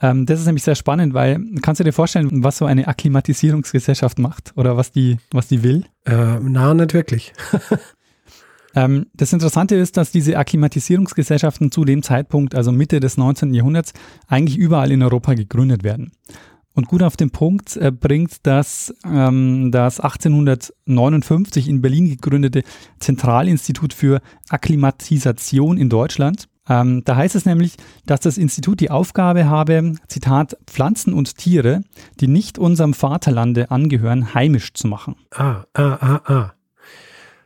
ähm, 0.00 0.26
das 0.26 0.40
ist 0.40 0.46
nämlich 0.46 0.62
sehr 0.62 0.74
spannend, 0.74 1.14
weil 1.14 1.40
kannst 1.62 1.80
du 1.80 1.84
dir 1.84 1.92
vorstellen, 1.92 2.44
was 2.44 2.58
so 2.58 2.66
eine 2.66 2.86
Akklimatisierungsgesellschaft 2.86 4.18
macht 4.18 4.52
oder 4.56 4.76
was 4.76 4.92
die, 4.92 5.18
was 5.32 5.48
die 5.48 5.62
will? 5.62 5.84
Äh, 6.04 6.38
na, 6.40 6.72
nicht 6.74 6.94
wirklich. 6.94 7.32
ähm, 8.74 9.06
das 9.14 9.32
Interessante 9.32 9.74
ist, 9.74 9.96
dass 9.96 10.12
diese 10.12 10.36
Akklimatisierungsgesellschaften 10.38 11.72
zu 11.72 11.84
dem 11.84 12.02
Zeitpunkt, 12.02 12.54
also 12.54 12.70
Mitte 12.70 13.00
des 13.00 13.16
19. 13.16 13.54
Jahrhunderts, 13.54 13.92
eigentlich 14.28 14.56
überall 14.56 14.92
in 14.92 15.02
Europa 15.02 15.34
gegründet 15.34 15.82
werden. 15.82 16.12
Und 16.74 16.86
gut 16.86 17.02
auf 17.02 17.16
den 17.16 17.30
Punkt 17.30 17.76
äh, 17.76 17.90
bringt 17.90 18.46
das, 18.46 18.94
ähm, 19.04 19.72
das 19.72 19.98
1859 19.98 21.68
in 21.68 21.82
Berlin 21.82 22.08
gegründete 22.08 22.62
Zentralinstitut 23.00 23.92
für 23.92 24.20
Akklimatisation 24.48 25.76
in 25.76 25.88
Deutschland 25.88 26.48
ähm, 26.68 27.02
da 27.04 27.16
heißt 27.16 27.34
es 27.34 27.46
nämlich, 27.46 27.76
dass 28.06 28.20
das 28.20 28.38
Institut 28.38 28.80
die 28.80 28.90
Aufgabe 28.90 29.48
habe, 29.48 29.94
Zitat, 30.08 30.56
Pflanzen 30.66 31.14
und 31.14 31.36
Tiere, 31.36 31.82
die 32.20 32.28
nicht 32.28 32.58
unserem 32.58 32.94
Vaterlande 32.94 33.70
angehören, 33.70 34.34
heimisch 34.34 34.74
zu 34.74 34.86
machen. 34.86 35.16
Ah, 35.30 35.64
ah, 35.74 35.98
ah, 36.00 36.20
ah. 36.24 36.52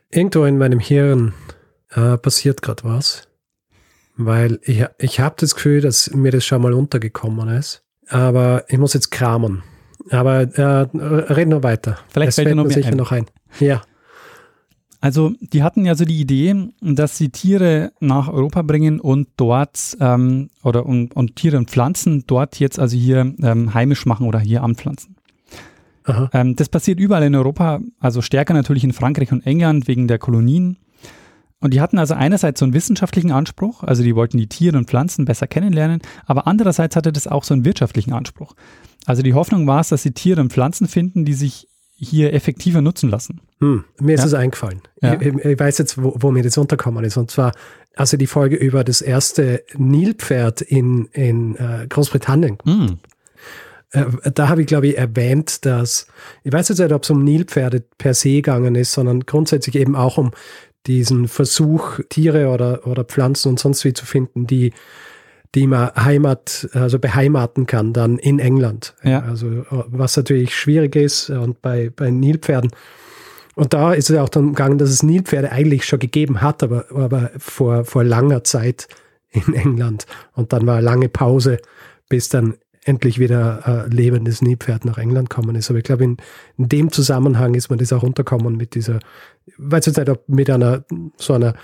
Irgendwo 0.09 0.45
in 0.45 0.57
meinem 0.57 0.79
Hirn 0.79 1.33
äh, 1.91 2.17
passiert 2.17 2.61
gerade 2.61 2.83
was. 2.83 3.27
Weil 4.15 4.59
ich, 4.63 4.85
ich 4.99 5.19
habe 5.19 5.35
das 5.39 5.55
Gefühl, 5.55 5.81
dass 5.81 6.11
mir 6.13 6.31
das 6.31 6.45
schon 6.45 6.61
mal 6.61 6.73
untergekommen 6.73 7.49
ist. 7.49 7.83
Aber 8.09 8.65
ich 8.67 8.77
muss 8.77 8.93
jetzt 8.93 9.09
kramen. 9.09 9.63
Aber 10.11 10.41
äh, 10.41 10.87
red 11.33 11.47
nur 11.47 11.63
weiter. 11.63 11.97
Vielleicht 12.09 12.29
es 12.29 12.35
fällt 12.35 12.49
dir 12.49 12.55
noch 12.55 12.69
sicher 12.69 12.89
ein. 12.89 12.97
noch 12.97 13.11
ein. 13.11 13.25
Ja. 13.59 13.81
Also 15.03 15.33
die 15.41 15.63
hatten 15.63 15.83
ja 15.85 15.95
so 15.95 16.05
die 16.05 16.21
Idee, 16.21 16.55
dass 16.79 17.17
sie 17.17 17.27
Tiere 17.27 17.91
nach 17.99 18.29
Europa 18.29 18.61
bringen 18.61 19.01
und 19.01 19.27
dort 19.35 19.97
ähm, 19.99 20.47
oder 20.63 20.85
und, 20.85 21.13
und 21.13 21.35
Tiere 21.35 21.57
und 21.57 21.69
Pflanzen 21.69 22.23
dort 22.25 22.57
jetzt 22.57 22.79
also 22.79 22.95
hier 22.95 23.35
ähm, 23.43 23.73
heimisch 23.73 24.05
machen 24.05 24.25
oder 24.25 24.39
hier 24.39 24.63
anpflanzen. 24.63 25.17
Ähm, 26.31 26.55
das 26.55 26.69
passiert 26.69 27.01
überall 27.01 27.23
in 27.23 27.35
Europa, 27.35 27.81
also 27.99 28.21
stärker 28.21 28.53
natürlich 28.53 28.85
in 28.85 28.93
Frankreich 28.93 29.33
und 29.33 29.45
England 29.45 29.89
wegen 29.89 30.07
der 30.07 30.19
Kolonien. 30.19 30.77
Und 31.59 31.73
die 31.73 31.81
hatten 31.81 31.99
also 31.99 32.13
einerseits 32.13 32.61
so 32.61 32.65
einen 32.65 32.73
wissenschaftlichen 32.73 33.33
Anspruch, 33.33 33.83
also 33.83 34.03
die 34.03 34.15
wollten 34.15 34.37
die 34.37 34.47
Tiere 34.47 34.77
und 34.77 34.87
Pflanzen 34.87 35.25
besser 35.25 35.47
kennenlernen, 35.47 35.99
aber 36.25 36.47
andererseits 36.47 36.95
hatte 36.95 37.11
das 37.11 37.27
auch 37.27 37.43
so 37.43 37.53
einen 37.53 37.65
wirtschaftlichen 37.65 38.13
Anspruch. 38.13 38.53
Also 39.05 39.21
die 39.21 39.33
Hoffnung 39.33 39.67
war 39.67 39.81
es, 39.81 39.89
dass 39.89 40.03
sie 40.03 40.11
Tiere 40.11 40.39
und 40.39 40.53
Pflanzen 40.53 40.87
finden, 40.87 41.25
die 41.25 41.33
sich 41.33 41.67
hier 42.03 42.33
effektiver 42.33 42.81
nutzen 42.81 43.09
lassen. 43.09 43.41
Hm, 43.59 43.83
mir 43.99 44.15
ist 44.15 44.21
ja. 44.21 44.27
es 44.27 44.33
eingefallen. 44.33 44.81
Ja. 45.01 45.19
Ich, 45.19 45.33
ich, 45.33 45.59
weiß 45.59 45.77
jetzt, 45.77 46.01
wo, 46.01 46.15
wo, 46.17 46.31
mir 46.31 46.43
das 46.43 46.57
unterkommen 46.57 47.03
ist. 47.03 47.17
Und 47.17 47.31
zwar, 47.31 47.53
also 47.95 48.17
die 48.17 48.27
Folge 48.27 48.55
über 48.55 48.83
das 48.83 49.01
erste 49.01 49.63
Nilpferd 49.77 50.61
in, 50.61 51.05
in 51.13 51.55
äh, 51.55 51.87
Großbritannien. 51.87 52.57
Hm. 52.65 52.99
Äh, 53.91 54.05
da 54.33 54.49
habe 54.49 54.61
ich, 54.61 54.67
glaube 54.67 54.87
ich, 54.87 54.97
erwähnt, 54.97 55.65
dass, 55.65 56.07
ich 56.43 56.51
weiß 56.51 56.69
jetzt 56.69 56.79
nicht, 56.79 56.91
ob 56.91 57.03
es 57.03 57.09
um 57.09 57.23
Nilpferde 57.23 57.83
per 57.97 58.13
se 58.13 58.29
gegangen 58.29 58.75
ist, 58.75 58.91
sondern 58.91 59.21
grundsätzlich 59.21 59.75
eben 59.75 59.95
auch 59.95 60.17
um 60.17 60.31
diesen 60.87 61.27
Versuch, 61.27 61.99
Tiere 62.09 62.49
oder, 62.49 62.85
oder 62.85 63.05
Pflanzen 63.05 63.49
und 63.49 63.59
sonst 63.59 63.85
wie 63.85 63.93
zu 63.93 64.05
finden, 64.05 64.47
die 64.47 64.73
die 65.55 65.67
man 65.67 65.91
Heimat, 65.95 66.67
also 66.73 66.97
beheimaten 66.99 67.67
kann, 67.67 67.93
dann 67.93 68.17
in 68.17 68.39
England. 68.39 68.95
Ja. 69.03 69.21
Also 69.21 69.65
was 69.69 70.17
natürlich 70.17 70.55
schwierig 70.55 70.95
ist 70.95 71.29
und 71.29 71.61
bei, 71.61 71.91
bei 71.95 72.09
Nilpferden. 72.09 72.71
Und 73.55 73.73
da 73.73 73.93
ist 73.93 74.09
es 74.09 74.17
auch 74.17 74.29
dann 74.29 74.47
gegangen, 74.49 74.79
dass 74.79 74.89
es 74.89 75.03
Nilpferde 75.03 75.51
eigentlich 75.51 75.85
schon 75.85 75.99
gegeben 75.99 76.41
hat, 76.41 76.63
aber, 76.63 76.85
aber 76.91 77.29
vor, 77.37 77.85
vor 77.85 78.03
langer 78.03 78.43
Zeit 78.43 78.87
in 79.29 79.53
England. 79.53 80.07
Und 80.33 80.53
dann 80.53 80.65
war 80.65 80.77
eine 80.77 80.85
lange 80.85 81.09
Pause, 81.09 81.59
bis 82.09 82.29
dann 82.29 82.55
endlich 82.85 83.19
wieder 83.19 83.61
äh, 83.65 83.87
lebendes 83.93 84.41
Nilpferd 84.41 84.85
nach 84.85 84.97
England 84.97 85.29
kommen 85.29 85.55
ist. 85.55 85.69
Aber 85.69 85.79
ich 85.79 85.85
glaube, 85.85 86.03
in, 86.03 86.17
in 86.57 86.67
dem 86.69 86.91
Zusammenhang 86.91 87.53
ist 87.55 87.69
man 87.69 87.79
das 87.79 87.93
auch 87.93 88.03
unterkommen 88.03 88.57
mit 88.57 88.75
dieser, 88.75 88.99
weiß 89.57 89.85
jetzt 89.85 89.97
nicht, 89.97 90.09
ob 90.09 90.27
mit 90.27 90.49
einer 90.49 90.83
so 91.17 91.33
einer 91.33 91.55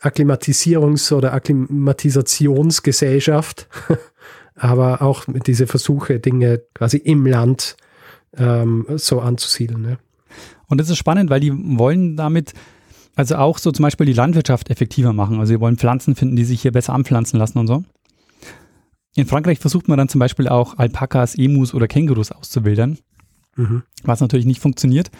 Akklimatisierungs- 0.00 1.12
oder 1.12 1.32
Akklimatisationsgesellschaft, 1.32 3.68
aber 4.54 5.02
auch 5.02 5.26
mit 5.26 5.46
diese 5.46 5.66
Versuche, 5.66 6.20
Dinge 6.20 6.62
quasi 6.74 6.98
im 6.98 7.26
Land 7.26 7.76
ähm, 8.36 8.86
so 8.96 9.20
anzusiedeln. 9.20 9.84
Ja. 9.84 9.96
Und 10.66 10.78
das 10.80 10.90
ist 10.90 10.98
spannend, 10.98 11.30
weil 11.30 11.40
die 11.40 11.52
wollen 11.78 12.16
damit 12.16 12.52
also 13.16 13.36
auch 13.36 13.56
so 13.58 13.72
zum 13.72 13.82
Beispiel 13.82 14.06
die 14.06 14.12
Landwirtschaft 14.12 14.70
effektiver 14.70 15.12
machen. 15.12 15.40
Also 15.40 15.54
sie 15.54 15.60
wollen 15.60 15.76
Pflanzen 15.76 16.14
finden, 16.14 16.36
die 16.36 16.44
sich 16.44 16.62
hier 16.62 16.70
besser 16.70 16.92
anpflanzen 16.92 17.36
lassen 17.36 17.58
und 17.58 17.66
so. 17.66 17.82
In 19.18 19.26
Frankreich 19.26 19.58
versucht 19.58 19.88
man 19.88 19.98
dann 19.98 20.08
zum 20.08 20.20
Beispiel 20.20 20.46
auch 20.46 20.78
Alpakas, 20.78 21.34
Emus 21.34 21.74
oder 21.74 21.88
Kängurus 21.88 22.30
auszuwildern, 22.30 22.98
mhm. 23.56 23.82
was 24.04 24.20
natürlich 24.20 24.46
nicht 24.46 24.60
funktioniert. 24.60 25.10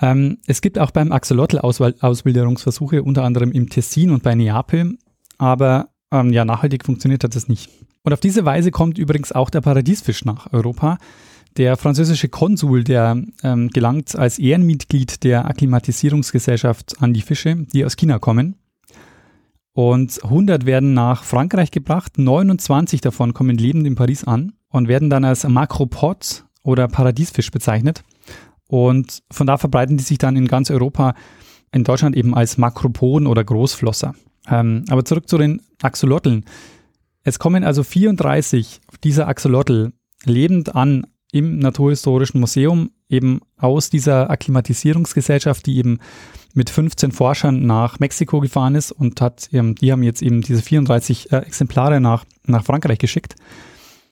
Ähm, 0.00 0.38
es 0.48 0.60
gibt 0.60 0.76
auch 0.76 0.90
beim 0.90 1.12
Axolotl 1.12 1.58
Auswilderungsversuche, 1.60 3.04
unter 3.04 3.22
anderem 3.22 3.52
im 3.52 3.70
Tessin 3.70 4.10
und 4.10 4.24
bei 4.24 4.34
Neapel, 4.34 4.98
aber 5.38 5.90
ähm, 6.10 6.32
ja, 6.32 6.44
nachhaltig 6.44 6.84
funktioniert 6.84 7.22
hat 7.22 7.36
das 7.36 7.46
nicht. 7.46 7.70
Und 8.02 8.12
auf 8.12 8.18
diese 8.18 8.44
Weise 8.44 8.72
kommt 8.72 8.98
übrigens 8.98 9.30
auch 9.30 9.50
der 9.50 9.60
Paradiesfisch 9.60 10.24
nach 10.24 10.52
Europa. 10.52 10.98
Der 11.56 11.76
französische 11.76 12.28
Konsul, 12.28 12.82
der 12.82 13.22
ähm, 13.44 13.70
gelangt 13.70 14.16
als 14.16 14.40
Ehrenmitglied 14.40 15.22
der 15.22 15.44
Akklimatisierungsgesellschaft 15.44 17.00
an 17.00 17.14
die 17.14 17.22
Fische, 17.22 17.54
die 17.72 17.84
aus 17.84 17.94
China 17.94 18.18
kommen. 18.18 18.56
Und 19.74 20.22
100 20.22 20.66
werden 20.66 20.94
nach 20.94 21.24
Frankreich 21.24 21.72
gebracht, 21.72 22.16
29 22.16 23.00
davon 23.00 23.34
kommen 23.34 23.58
lebend 23.58 23.86
in 23.86 23.96
Paris 23.96 24.22
an 24.24 24.52
und 24.68 24.86
werden 24.86 25.10
dann 25.10 25.24
als 25.24 25.46
Makropod 25.46 26.44
oder 26.62 26.86
Paradiesfisch 26.86 27.50
bezeichnet. 27.50 28.04
Und 28.68 29.22
von 29.30 29.46
da 29.48 29.58
verbreiten 29.58 29.96
die 29.96 30.04
sich 30.04 30.18
dann 30.18 30.36
in 30.36 30.46
ganz 30.46 30.70
Europa, 30.70 31.14
in 31.72 31.82
Deutschland 31.82 32.16
eben 32.16 32.34
als 32.34 32.56
Makropoden 32.56 33.26
oder 33.26 33.42
Großflosser. 33.42 34.14
Ähm, 34.48 34.84
aber 34.88 35.04
zurück 35.04 35.28
zu 35.28 35.38
den 35.38 35.60
Axolotln. 35.82 36.44
Es 37.24 37.40
kommen 37.40 37.64
also 37.64 37.82
34 37.82 38.80
dieser 39.02 39.26
Axolotl 39.26 39.92
lebend 40.24 40.76
an 40.76 41.06
im 41.32 41.58
Naturhistorischen 41.58 42.38
Museum, 42.38 42.90
eben 43.14 43.40
aus 43.56 43.90
dieser 43.90 44.30
Akklimatisierungsgesellschaft, 44.30 45.66
die 45.66 45.78
eben 45.78 45.98
mit 46.54 46.70
15 46.70 47.12
Forschern 47.12 47.66
nach 47.66 47.98
Mexiko 47.98 48.40
gefahren 48.40 48.74
ist 48.74 48.92
und 48.92 49.20
hat, 49.20 49.48
ähm, 49.52 49.74
die 49.74 49.92
haben 49.92 50.02
jetzt 50.02 50.22
eben 50.22 50.40
diese 50.40 50.62
34 50.62 51.32
äh, 51.32 51.38
Exemplare 51.38 52.00
nach, 52.00 52.24
nach 52.46 52.64
Frankreich 52.64 52.98
geschickt. 52.98 53.34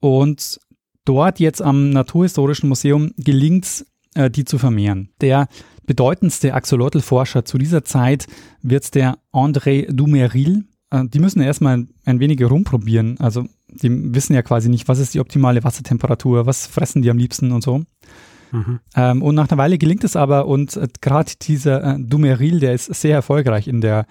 Und 0.01 0.61
dort 1.05 1.41
jetzt 1.41 1.62
am 1.62 1.91
Naturhistorischen 1.91 2.69
Museum 2.69 3.12
gelingt 3.17 3.65
es, 3.65 3.87
äh, 4.15 4.31
die 4.31 4.45
zu 4.45 4.59
vermehren. 4.59 5.11
Der 5.21 5.47
bedeutendste 5.87 6.55
Axolotl-Forscher 6.55 7.45
zu 7.45 7.59
dieser 7.59 7.85
Zeit 7.85 8.27
wird 8.62 8.95
der 8.95 9.19
André 9.33 9.91
Dumeril. 9.93 10.65
Äh, 10.91 11.05
die 11.07 11.21
müssen 11.21 11.41
erstmal 11.41 11.87
ein 12.05 12.21
wenig 12.21 12.43
rumprobieren. 12.43 13.19
Also 13.21 13.47
die 13.69 14.15
wissen 14.15 14.35
ja 14.35 14.43
quasi 14.43 14.69
nicht, 14.69 14.88
was 14.88 14.99
ist 14.99 15.15
die 15.15 15.21
optimale 15.21 15.65
Wassertemperatur, 15.65 16.47
was 16.47 16.67
fressen 16.67 17.03
die 17.03 17.11
am 17.11 17.19
liebsten 17.19 17.53
und 17.53 17.62
so. 17.62 17.83
Mhm. 18.53 18.81
Ähm, 18.95 19.23
und 19.23 19.35
nach 19.35 19.51
einer 19.51 19.59
Weile 19.59 19.79
gelingt 19.79 20.05
es 20.05 20.15
aber 20.15 20.47
und 20.47 20.77
äh, 20.77 20.87
gerade 21.01 21.33
dieser 21.41 21.83
äh, 21.83 21.99
Dumeril, 21.99 22.61
der 22.61 22.75
ist 22.75 22.87
sehr 22.95 23.15
erfolgreich 23.15 23.67
in 23.67 23.81
der, 23.81 24.07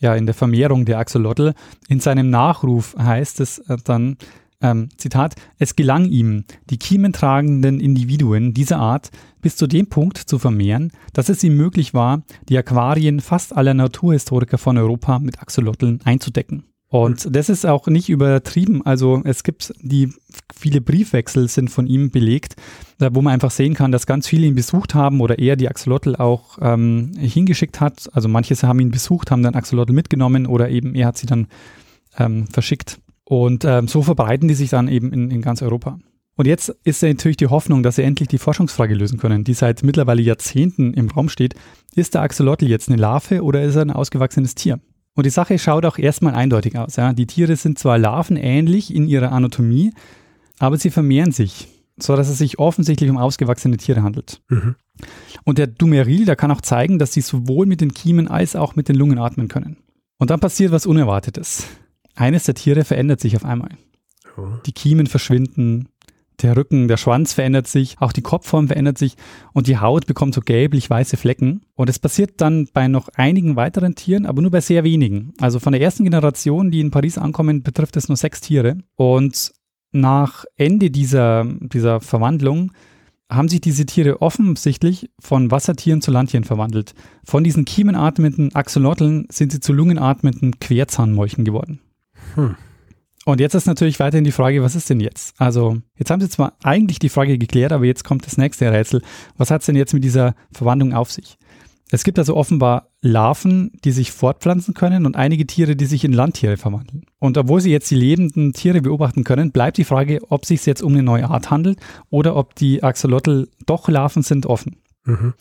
ja, 0.00 0.14
in 0.14 0.26
der 0.26 0.34
Vermehrung 0.34 0.84
der 0.84 0.98
Axolotl. 0.98 1.54
In 1.88 2.00
seinem 2.00 2.28
Nachruf 2.28 2.94
heißt 2.98 3.40
es 3.40 3.58
äh, 3.60 3.76
dann, 3.82 4.16
ähm, 4.60 4.88
Zitat, 4.96 5.36
es 5.58 5.76
gelang 5.76 6.06
ihm, 6.06 6.44
die 6.68 6.78
kiementragenden 6.78 7.78
Individuen 7.78 8.54
dieser 8.54 8.78
Art 8.78 9.10
bis 9.40 9.54
zu 9.54 9.68
dem 9.68 9.86
Punkt 9.86 10.18
zu 10.18 10.38
vermehren, 10.38 10.90
dass 11.12 11.28
es 11.28 11.44
ihm 11.44 11.56
möglich 11.56 11.94
war, 11.94 12.22
die 12.48 12.58
Aquarien 12.58 13.20
fast 13.20 13.56
aller 13.56 13.74
Naturhistoriker 13.74 14.58
von 14.58 14.76
Europa 14.76 15.20
mit 15.20 15.40
Axolotln 15.40 16.00
einzudecken. 16.04 16.64
Und 16.90 17.36
das 17.36 17.50
ist 17.50 17.66
auch 17.66 17.86
nicht 17.86 18.08
übertrieben. 18.08 18.84
Also 18.84 19.20
es 19.24 19.42
gibt 19.42 19.74
die 19.80 20.10
viele 20.54 20.80
Briefwechsel 20.80 21.48
sind 21.48 21.70
von 21.70 21.86
ihm 21.86 22.10
belegt, 22.10 22.56
wo 22.98 23.20
man 23.20 23.34
einfach 23.34 23.50
sehen 23.50 23.74
kann, 23.74 23.92
dass 23.92 24.06
ganz 24.06 24.26
viele 24.26 24.46
ihn 24.46 24.54
besucht 24.54 24.94
haben 24.94 25.20
oder 25.20 25.38
er 25.38 25.56
die 25.56 25.68
Axolotl 25.68 26.16
auch 26.16 26.58
ähm, 26.62 27.12
hingeschickt 27.18 27.80
hat. 27.80 28.08
Also 28.14 28.28
manche 28.28 28.54
haben 28.66 28.80
ihn 28.80 28.90
besucht, 28.90 29.30
haben 29.30 29.42
dann 29.42 29.54
Axolotl 29.54 29.92
mitgenommen 29.92 30.46
oder 30.46 30.70
eben 30.70 30.94
er 30.94 31.08
hat 31.08 31.18
sie 31.18 31.26
dann 31.26 31.46
ähm, 32.16 32.46
verschickt. 32.46 33.00
Und 33.24 33.66
ähm, 33.66 33.86
so 33.86 34.02
verbreiten 34.02 34.48
die 34.48 34.54
sich 34.54 34.70
dann 34.70 34.88
eben 34.88 35.12
in, 35.12 35.30
in 35.30 35.42
ganz 35.42 35.60
Europa. 35.60 35.98
Und 36.36 36.46
jetzt 36.46 36.70
ist 36.84 37.02
ja 37.02 37.08
natürlich 37.08 37.36
die 37.36 37.48
Hoffnung, 37.48 37.82
dass 37.82 37.96
sie 37.96 38.02
endlich 38.02 38.28
die 38.28 38.38
Forschungsfrage 38.38 38.94
lösen 38.94 39.18
können, 39.18 39.44
die 39.44 39.54
seit 39.54 39.82
mittlerweile 39.82 40.22
Jahrzehnten 40.22 40.94
im 40.94 41.10
Raum 41.10 41.28
steht. 41.28 41.54
Ist 41.94 42.14
der 42.14 42.22
Axolotl 42.22 42.66
jetzt 42.66 42.88
eine 42.88 42.96
Larve 42.96 43.42
oder 43.42 43.62
ist 43.62 43.74
er 43.74 43.82
ein 43.82 43.90
ausgewachsenes 43.90 44.54
Tier? 44.54 44.78
Und 45.18 45.24
die 45.24 45.30
Sache 45.30 45.58
schaut 45.58 45.84
auch 45.84 45.98
erstmal 45.98 46.36
eindeutig 46.36 46.78
aus. 46.78 46.94
Ja. 46.94 47.12
Die 47.12 47.26
Tiere 47.26 47.56
sind 47.56 47.76
zwar 47.76 47.98
larvenähnlich 47.98 48.94
in 48.94 49.08
ihrer 49.08 49.32
Anatomie, 49.32 49.92
aber 50.60 50.78
sie 50.78 50.90
vermehren 50.90 51.32
sich, 51.32 51.66
so 51.96 52.14
dass 52.14 52.28
es 52.28 52.38
sich 52.38 52.60
offensichtlich 52.60 53.10
um 53.10 53.16
ausgewachsene 53.16 53.78
Tiere 53.78 54.04
handelt. 54.04 54.40
Mhm. 54.48 54.76
Und 55.42 55.58
der 55.58 55.66
Dumeril, 55.66 56.24
der 56.24 56.36
kann 56.36 56.52
auch 56.52 56.60
zeigen, 56.60 57.00
dass 57.00 57.14
sie 57.14 57.20
sowohl 57.20 57.66
mit 57.66 57.80
den 57.80 57.94
Kiemen 57.94 58.28
als 58.28 58.54
auch 58.54 58.76
mit 58.76 58.88
den 58.88 58.94
Lungen 58.94 59.18
atmen 59.18 59.48
können. 59.48 59.78
Und 60.18 60.30
dann 60.30 60.38
passiert 60.38 60.70
was 60.70 60.86
Unerwartetes. 60.86 61.66
Eines 62.14 62.44
der 62.44 62.54
Tiere 62.54 62.84
verändert 62.84 63.18
sich 63.18 63.34
auf 63.34 63.44
einmal. 63.44 63.70
Oh. 64.36 64.46
Die 64.66 64.72
Kiemen 64.72 65.08
verschwinden, 65.08 65.88
der 66.42 66.56
Rücken, 66.56 66.88
der 66.88 66.96
Schwanz 66.96 67.32
verändert 67.32 67.66
sich, 67.66 67.96
auch 67.98 68.12
die 68.12 68.22
Kopfform 68.22 68.68
verändert 68.68 68.98
sich 68.98 69.16
und 69.52 69.66
die 69.66 69.78
Haut 69.78 70.06
bekommt 70.06 70.34
so 70.34 70.40
gelblich-weiße 70.40 71.16
Flecken. 71.16 71.62
Und 71.74 71.90
es 71.90 71.98
passiert 71.98 72.40
dann 72.40 72.68
bei 72.72 72.88
noch 72.88 73.08
einigen 73.14 73.56
weiteren 73.56 73.94
Tieren, 73.94 74.26
aber 74.26 74.42
nur 74.42 74.50
bei 74.50 74.60
sehr 74.60 74.84
wenigen. 74.84 75.32
Also 75.40 75.58
von 75.58 75.72
der 75.72 75.82
ersten 75.82 76.04
Generation, 76.04 76.70
die 76.70 76.80
in 76.80 76.90
Paris 76.90 77.18
ankommen, 77.18 77.62
betrifft 77.62 77.96
es 77.96 78.08
nur 78.08 78.16
sechs 78.16 78.40
Tiere. 78.40 78.78
Und 78.96 79.52
nach 79.92 80.44
Ende 80.56 80.90
dieser, 80.90 81.44
dieser 81.44 82.00
Verwandlung 82.00 82.72
haben 83.30 83.48
sich 83.48 83.60
diese 83.60 83.84
Tiere 83.84 84.22
offensichtlich 84.22 85.10
von 85.18 85.50
Wassertieren 85.50 86.00
zu 86.00 86.10
Landtieren 86.10 86.44
verwandelt. 86.44 86.94
Von 87.24 87.44
diesen 87.44 87.64
kiemenatmenden 87.64 88.54
Axolotln 88.54 89.26
sind 89.30 89.52
sie 89.52 89.60
zu 89.60 89.72
lungenatmenden 89.72 90.58
Querzahnmolchen 90.60 91.44
geworden. 91.44 91.80
Hm. 92.34 92.56
Und 93.24 93.40
jetzt 93.40 93.54
ist 93.54 93.66
natürlich 93.66 94.00
weiterhin 94.00 94.24
die 94.24 94.32
Frage, 94.32 94.62
was 94.62 94.74
ist 94.74 94.88
denn 94.88 95.00
jetzt? 95.00 95.38
Also, 95.38 95.78
jetzt 95.96 96.10
haben 96.10 96.20
Sie 96.20 96.28
zwar 96.28 96.54
eigentlich 96.62 96.98
die 96.98 97.08
Frage 97.08 97.36
geklärt, 97.36 97.72
aber 97.72 97.84
jetzt 97.84 98.04
kommt 98.04 98.26
das 98.26 98.38
nächste 98.38 98.70
Rätsel. 98.72 99.02
Was 99.36 99.50
hat 99.50 99.60
es 99.60 99.66
denn 99.66 99.76
jetzt 99.76 99.92
mit 99.92 100.04
dieser 100.04 100.34
Verwandlung 100.52 100.94
auf 100.94 101.10
sich? 101.10 101.36
Es 101.90 102.04
gibt 102.04 102.18
also 102.18 102.36
offenbar 102.36 102.90
Larven, 103.00 103.72
die 103.84 103.92
sich 103.92 104.12
fortpflanzen 104.12 104.74
können 104.74 105.06
und 105.06 105.16
einige 105.16 105.46
Tiere, 105.46 105.74
die 105.74 105.86
sich 105.86 106.04
in 106.04 106.12
Landtiere 106.12 106.56
verwandeln. 106.56 107.04
Und 107.18 107.38
obwohl 107.38 107.60
Sie 107.60 107.70
jetzt 107.70 107.90
die 107.90 107.94
lebenden 107.94 108.52
Tiere 108.52 108.82
beobachten 108.82 109.24
können, 109.24 109.52
bleibt 109.52 109.78
die 109.78 109.84
Frage, 109.84 110.20
ob 110.28 110.42
es 110.42 110.48
sich 110.48 110.66
jetzt 110.66 110.82
um 110.82 110.92
eine 110.92 111.02
neue 111.02 111.28
Art 111.30 111.50
handelt 111.50 111.78
oder 112.10 112.36
ob 112.36 112.54
die 112.54 112.82
Axolotl 112.82 113.48
doch 113.64 113.88
Larven 113.88 114.22
sind, 114.22 114.46
offen. 114.46 114.76
Mhm. 115.04 115.34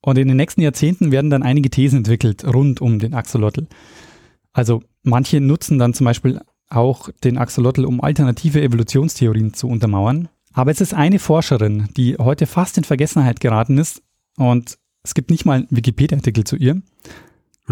Und 0.00 0.18
in 0.18 0.28
den 0.28 0.36
nächsten 0.36 0.60
Jahrzehnten 0.60 1.12
werden 1.12 1.30
dann 1.30 1.42
einige 1.42 1.70
Thesen 1.70 1.98
entwickelt 1.98 2.44
rund 2.44 2.80
um 2.80 2.98
den 2.98 3.14
Axolotl. 3.14 3.66
Also 4.52 4.82
manche 5.02 5.40
nutzen 5.40 5.78
dann 5.78 5.94
zum 5.94 6.04
Beispiel 6.04 6.40
auch 6.68 7.10
den 7.24 7.38
Axolotl, 7.38 7.84
um 7.84 8.00
alternative 8.00 8.62
Evolutionstheorien 8.62 9.54
zu 9.54 9.68
untermauern. 9.68 10.28
Aber 10.52 10.70
es 10.70 10.80
ist 10.80 10.94
eine 10.94 11.18
Forscherin, 11.18 11.88
die 11.96 12.16
heute 12.16 12.46
fast 12.46 12.78
in 12.78 12.84
Vergessenheit 12.84 13.40
geraten 13.40 13.78
ist 13.78 14.02
und 14.36 14.78
es 15.02 15.14
gibt 15.14 15.30
nicht 15.30 15.44
mal 15.44 15.58
einen 15.58 15.68
Wikipedia-Artikel 15.70 16.44
zu 16.44 16.56
ihr. 16.56 16.82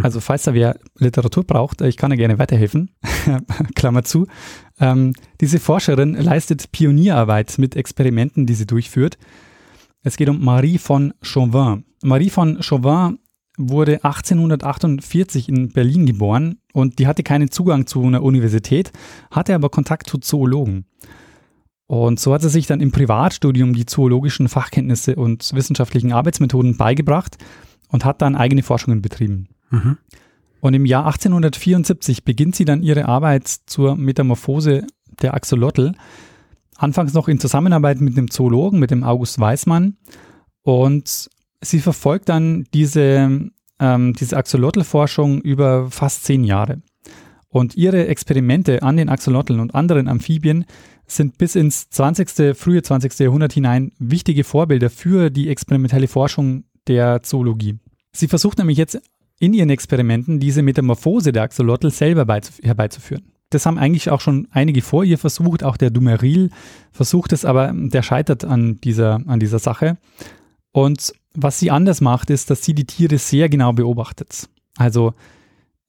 Also 0.03 0.21
falls 0.21 0.43
da 0.43 0.55
wer 0.55 0.79
Literatur 0.99 1.45
braucht, 1.45 1.81
ich 1.81 1.97
kann 1.97 2.11
da 2.11 2.17
gerne 2.17 2.39
weiterhelfen. 2.39 2.91
Klammer 3.75 4.05
zu. 4.05 4.27
Ähm, 4.81 5.15
diese 5.41 5.61
Forscherin 5.61 6.15
leistet 6.15 6.73
Pionierarbeit 6.73 7.59
mit 7.59 7.77
Experimenten, 7.77 8.47
die 8.47 8.55
sie 8.55 8.67
durchführt. 8.67 9.19
Es 10.03 10.17
geht 10.17 10.29
um 10.29 10.45
Marie 10.45 10.79
von 10.79 11.15
Chauvin. 11.23 11.85
Marie 12.03 12.31
von 12.31 12.63
Chauvin 12.63 13.19
wurde 13.57 14.05
1848 14.05 15.49
in 15.49 15.69
Berlin 15.71 16.07
geboren 16.07 16.59
und 16.73 16.99
die 16.99 17.07
hatte 17.07 17.23
keinen 17.23 17.51
Zugang 17.51 17.87
zu 17.87 18.03
einer 18.03 18.23
Universität, 18.23 18.93
hatte 19.31 19.55
aber 19.55 19.69
Kontakt 19.69 20.09
zu 20.09 20.19
Zoologen. 20.19 20.87
Und 21.87 22.19
so 22.19 22.33
hat 22.33 22.43
sie 22.43 22.49
sich 22.49 22.67
dann 22.67 22.81
im 22.81 22.93
Privatstudium 22.93 23.75
die 23.75 23.87
zoologischen 23.87 24.49
Fachkenntnisse 24.49 25.17
und 25.17 25.53
wissenschaftlichen 25.55 26.13
Arbeitsmethoden 26.13 26.77
beigebracht 26.77 27.37
und 27.89 28.05
hat 28.05 28.23
dann 28.23 28.37
eigene 28.37 28.63
Forschungen 28.63 29.03
betrieben. 29.03 29.49
Mhm. 29.71 29.99
Und 30.61 30.75
im 30.75 30.87
Jahr 30.87 31.05
1874 31.05 32.25
beginnt 32.25 32.57
sie 32.57 32.65
dann 32.65 32.83
ihre 32.83 33.07
Arbeit 33.07 33.49
zur 33.67 33.97
Metamorphose 33.97 34.87
der 35.21 35.35
Axolotl. 35.35 35.93
Anfangs 36.77 37.13
noch 37.13 37.29
in 37.29 37.39
Zusammenarbeit 37.39 38.01
mit 38.01 38.17
dem 38.17 38.31
Zoologen, 38.31 38.79
mit 38.79 38.91
dem 38.91 39.05
August 39.05 39.39
Weismann. 39.39 39.99
Und 40.63 41.29
sie 41.65 41.81
verfolgt 41.81 42.29
dann 42.29 42.67
diese, 42.73 43.51
ähm, 43.81 44.13
diese 44.15 44.37
Axolotl-Forschung 44.37 45.41
über 45.41 45.91
fast 45.91 46.25
zehn 46.25 46.45
Jahre. 46.45 46.83
Und 47.49 47.77
ihre 47.77 48.09
Experimente 48.09 48.83
an 48.83 48.97
den 48.97 49.09
Axolotln 49.09 49.61
und 49.61 49.75
anderen 49.75 50.09
Amphibien 50.09 50.65
sind 51.07 51.39
bis 51.39 51.55
ins 51.55 51.89
20., 51.91 52.57
frühe 52.57 52.83
20. 52.83 53.19
Jahrhundert 53.21 53.53
hinein 53.53 53.93
wichtige 53.99 54.43
Vorbilder 54.43 54.91
für 54.91 55.31
die 55.31 55.49
experimentelle 55.49 56.09
Forschung 56.09 56.65
der 56.89 57.23
Zoologie. 57.23 57.79
Sie 58.13 58.29
versucht 58.29 58.59
nämlich 58.59 58.79
jetzt 58.79 59.01
in 59.39 59.53
ihren 59.53 59.71
Experimenten 59.71 60.41
diese 60.41 60.63
Metamorphose 60.63 61.33
der 61.33 61.43
Axolotl 61.43 61.91
selber 61.91 62.27
herbeizuführen. 62.63 63.25
Das 63.51 63.67
haben 63.67 63.79
eigentlich 63.79 64.11
auch 64.11 64.21
schon 64.21 64.49
einige 64.51 64.83
vor 64.83 65.05
ihr 65.05 65.19
versucht, 65.19 65.63
auch 65.63 65.77
der 65.77 65.91
Dumeril 65.91 66.51
versucht 66.91 67.33
es, 67.33 67.45
aber 67.45 67.73
der 67.73 68.03
scheitert 68.03 68.45
an 68.45 68.81
dieser, 68.81 69.21
an 69.27 69.39
dieser 69.39 69.59
Sache. 69.59 69.97
Und 70.73 71.13
was 71.35 71.59
sie 71.59 71.71
anders 71.71 72.01
macht, 72.01 72.31
ist, 72.31 72.51
dass 72.51 72.65
sie 72.65 72.75
die 72.75 72.87
Tiere 72.87 73.19
sehr 73.19 73.49
genau 73.49 73.73
beobachtet. 73.73 74.49
Also 74.77 75.15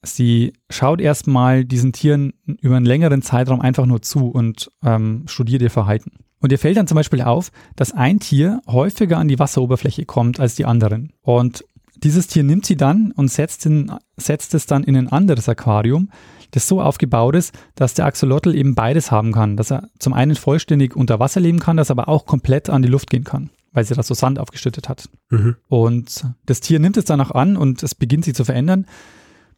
sie 0.03 0.53
schaut 0.69 1.01
erstmal 1.01 1.65
diesen 1.65 1.93
Tieren 1.93 2.33
über 2.61 2.75
einen 2.75 2.85
längeren 2.85 3.21
Zeitraum 3.21 3.61
einfach 3.61 3.85
nur 3.85 4.01
zu 4.01 4.27
und 4.27 4.71
ähm, 4.83 5.23
studiert 5.27 5.61
ihr 5.61 5.71
Verhalten. 5.71 6.11
Und 6.41 6.51
ihr 6.51 6.59
fällt 6.59 6.77
dann 6.77 6.87
zum 6.87 6.95
Beispiel 6.95 7.21
auf, 7.21 7.51
dass 7.75 7.93
ein 7.93 8.19
Tier 8.19 8.61
häufiger 8.67 9.17
an 9.17 9.27
die 9.27 9.39
Wasseroberfläche 9.39 10.05
kommt 10.05 10.39
als 10.39 10.55
die 10.55 10.65
anderen. 10.65 11.13
Und 11.21 11.65
dieses 12.03 12.27
Tier 12.27 12.43
nimmt 12.43 12.65
sie 12.65 12.77
dann 12.77 13.11
und 13.15 13.31
setzt, 13.31 13.65
in, 13.65 13.91
setzt 14.17 14.53
es 14.53 14.65
dann 14.65 14.83
in 14.83 14.95
ein 14.95 15.07
anderes 15.07 15.49
Aquarium, 15.49 16.09
das 16.51 16.67
so 16.67 16.81
aufgebaut 16.81 17.35
ist, 17.35 17.57
dass 17.73 17.93
der 17.93 18.05
Axolotl 18.05 18.53
eben 18.53 18.75
beides 18.75 19.11
haben 19.11 19.31
kann. 19.31 19.57
Dass 19.57 19.71
er 19.71 19.89
zum 19.97 20.13
einen 20.13 20.35
vollständig 20.35 20.95
unter 20.95 21.19
Wasser 21.19 21.39
leben 21.39 21.59
kann, 21.59 21.77
dass 21.77 21.89
er 21.89 21.97
aber 21.97 22.09
auch 22.09 22.25
komplett 22.25 22.69
an 22.69 22.81
die 22.81 22.89
Luft 22.89 23.09
gehen 23.09 23.23
kann, 23.23 23.49
weil 23.75 23.85
sie 23.85 23.93
da 23.93 24.01
so 24.01 24.13
Sand 24.13 24.39
aufgeschüttet 24.39 24.89
hat. 24.89 25.09
Mhm. 25.29 25.57
Und 25.67 26.25
das 26.45 26.61
Tier 26.61 26.79
nimmt 26.79 26.97
es 26.97 27.05
dann 27.05 27.21
auch 27.21 27.31
an 27.31 27.57
und 27.57 27.83
es 27.83 27.93
beginnt 27.93 28.25
sich 28.25 28.33
zu 28.33 28.45
verändern. 28.45 28.87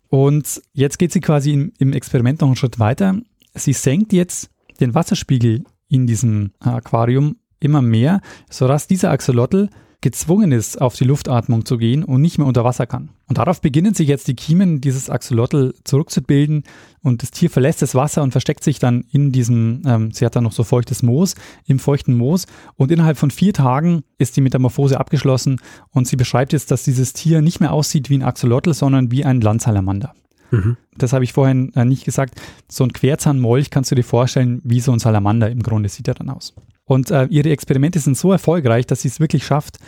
Und 0.10 0.62
jetzt 0.74 0.98
geht 1.00 1.14
sie 1.14 1.22
quasi 1.22 1.54
im, 1.54 1.74
im 1.78 1.94
Experiment 1.94 2.42
noch 2.42 2.48
einen 2.48 2.56
Schritt 2.56 2.80
weiter. 2.80 3.16
Sie 3.54 3.74
senkt 3.74 4.12
jetzt 4.14 4.50
den 4.80 4.96
Wasserspiegel 4.96 5.64
in 5.88 6.08
diesem 6.08 6.52
Aquarium 6.60 7.38
immer 7.60 7.82
mehr, 7.82 8.22
sodass 8.50 8.88
dieser 8.88 9.12
Axolotl 9.12 9.70
gezwungen 10.02 10.52
ist, 10.52 10.82
auf 10.82 10.96
die 10.96 11.06
Luftatmung 11.06 11.66
zu 11.66 11.78
gehen 11.78 12.04
und 12.04 12.22
nicht 12.22 12.38
mehr 12.38 12.48
unter 12.48 12.64
Wasser 12.64 12.88
kann. 12.88 13.10
Und 13.28 13.40
darauf 13.40 13.60
beginnen 13.60 13.94
sich 13.94 14.08
jetzt 14.08 14.28
die 14.30 14.36
Kiemen 14.36 14.80
dieses 14.80 15.10
Axolotl 15.10 15.74
zurückzubilden 15.84 16.64
und 17.02 17.24
das 17.24 17.32
Tier 17.32 17.50
verlässt 17.50 17.82
das 17.82 17.94
Wasser 17.94 18.24
und 18.24 18.32
versteckt 18.32 18.64
sich 18.64 18.80
dann 18.80 19.04
in 19.12 19.34
diesem, 19.34 19.82
ähm, 19.86 20.12
sie 20.12 20.26
hat 20.26 20.38
dann 20.38 20.46
noch 20.46 20.54
so 20.54 20.64
feuchtes 20.64 21.04
Moos, 21.04 21.36
im 21.66 21.80
feuchten 21.80 22.16
Moos 22.16 22.46
und 22.78 22.90
innerhalb 22.90 23.18
von 23.18 23.30
vier 23.30 23.54
Tagen 23.54 24.04
ist 24.18 24.38
die 24.38 24.42
Metamorphose 24.42 24.98
abgeschlossen 24.98 25.60
und 25.92 26.08
sie 26.08 26.16
beschreibt 26.16 26.54
jetzt, 26.54 26.72
dass 26.72 26.84
dieses 26.84 27.12
Tier 27.12 27.42
nicht 27.42 27.60
mehr 27.60 27.74
aussieht 27.74 28.10
wie 28.10 28.18
ein 28.18 28.24
Axolotl, 28.24 28.74
sondern 28.74 29.12
wie 29.12 29.26
ein 29.26 29.42
Landsalamander. 29.42 30.14
Mhm. 30.52 30.78
Das 30.98 31.12
habe 31.12 31.26
ich 31.26 31.34
vorhin 31.34 31.74
äh, 31.76 31.84
nicht 31.84 32.06
gesagt. 32.06 32.40
So 32.70 32.86
ein 32.86 32.94
Querzahnmolch 32.94 33.70
kannst 33.70 33.92
du 33.92 33.96
dir 33.96 34.04
vorstellen, 34.04 34.62
wie 34.64 34.80
so 34.80 34.94
ein 34.94 35.00
Salamander 35.00 35.52
im 35.52 35.62
Grunde 35.62 35.90
sieht 35.90 36.08
er 36.08 36.14
dann 36.14 36.30
aus. 36.30 36.54
Und 36.86 37.12
äh, 37.12 37.26
ihre 37.26 37.50
Experimente 37.50 38.00
sind 38.00 38.18
so 38.18 38.32
erfolgreich, 38.32 38.88
dass 38.88 39.02
sie 39.02 39.10
es 39.10 39.20
wirklich 39.20 39.46
schafft, 39.46 39.80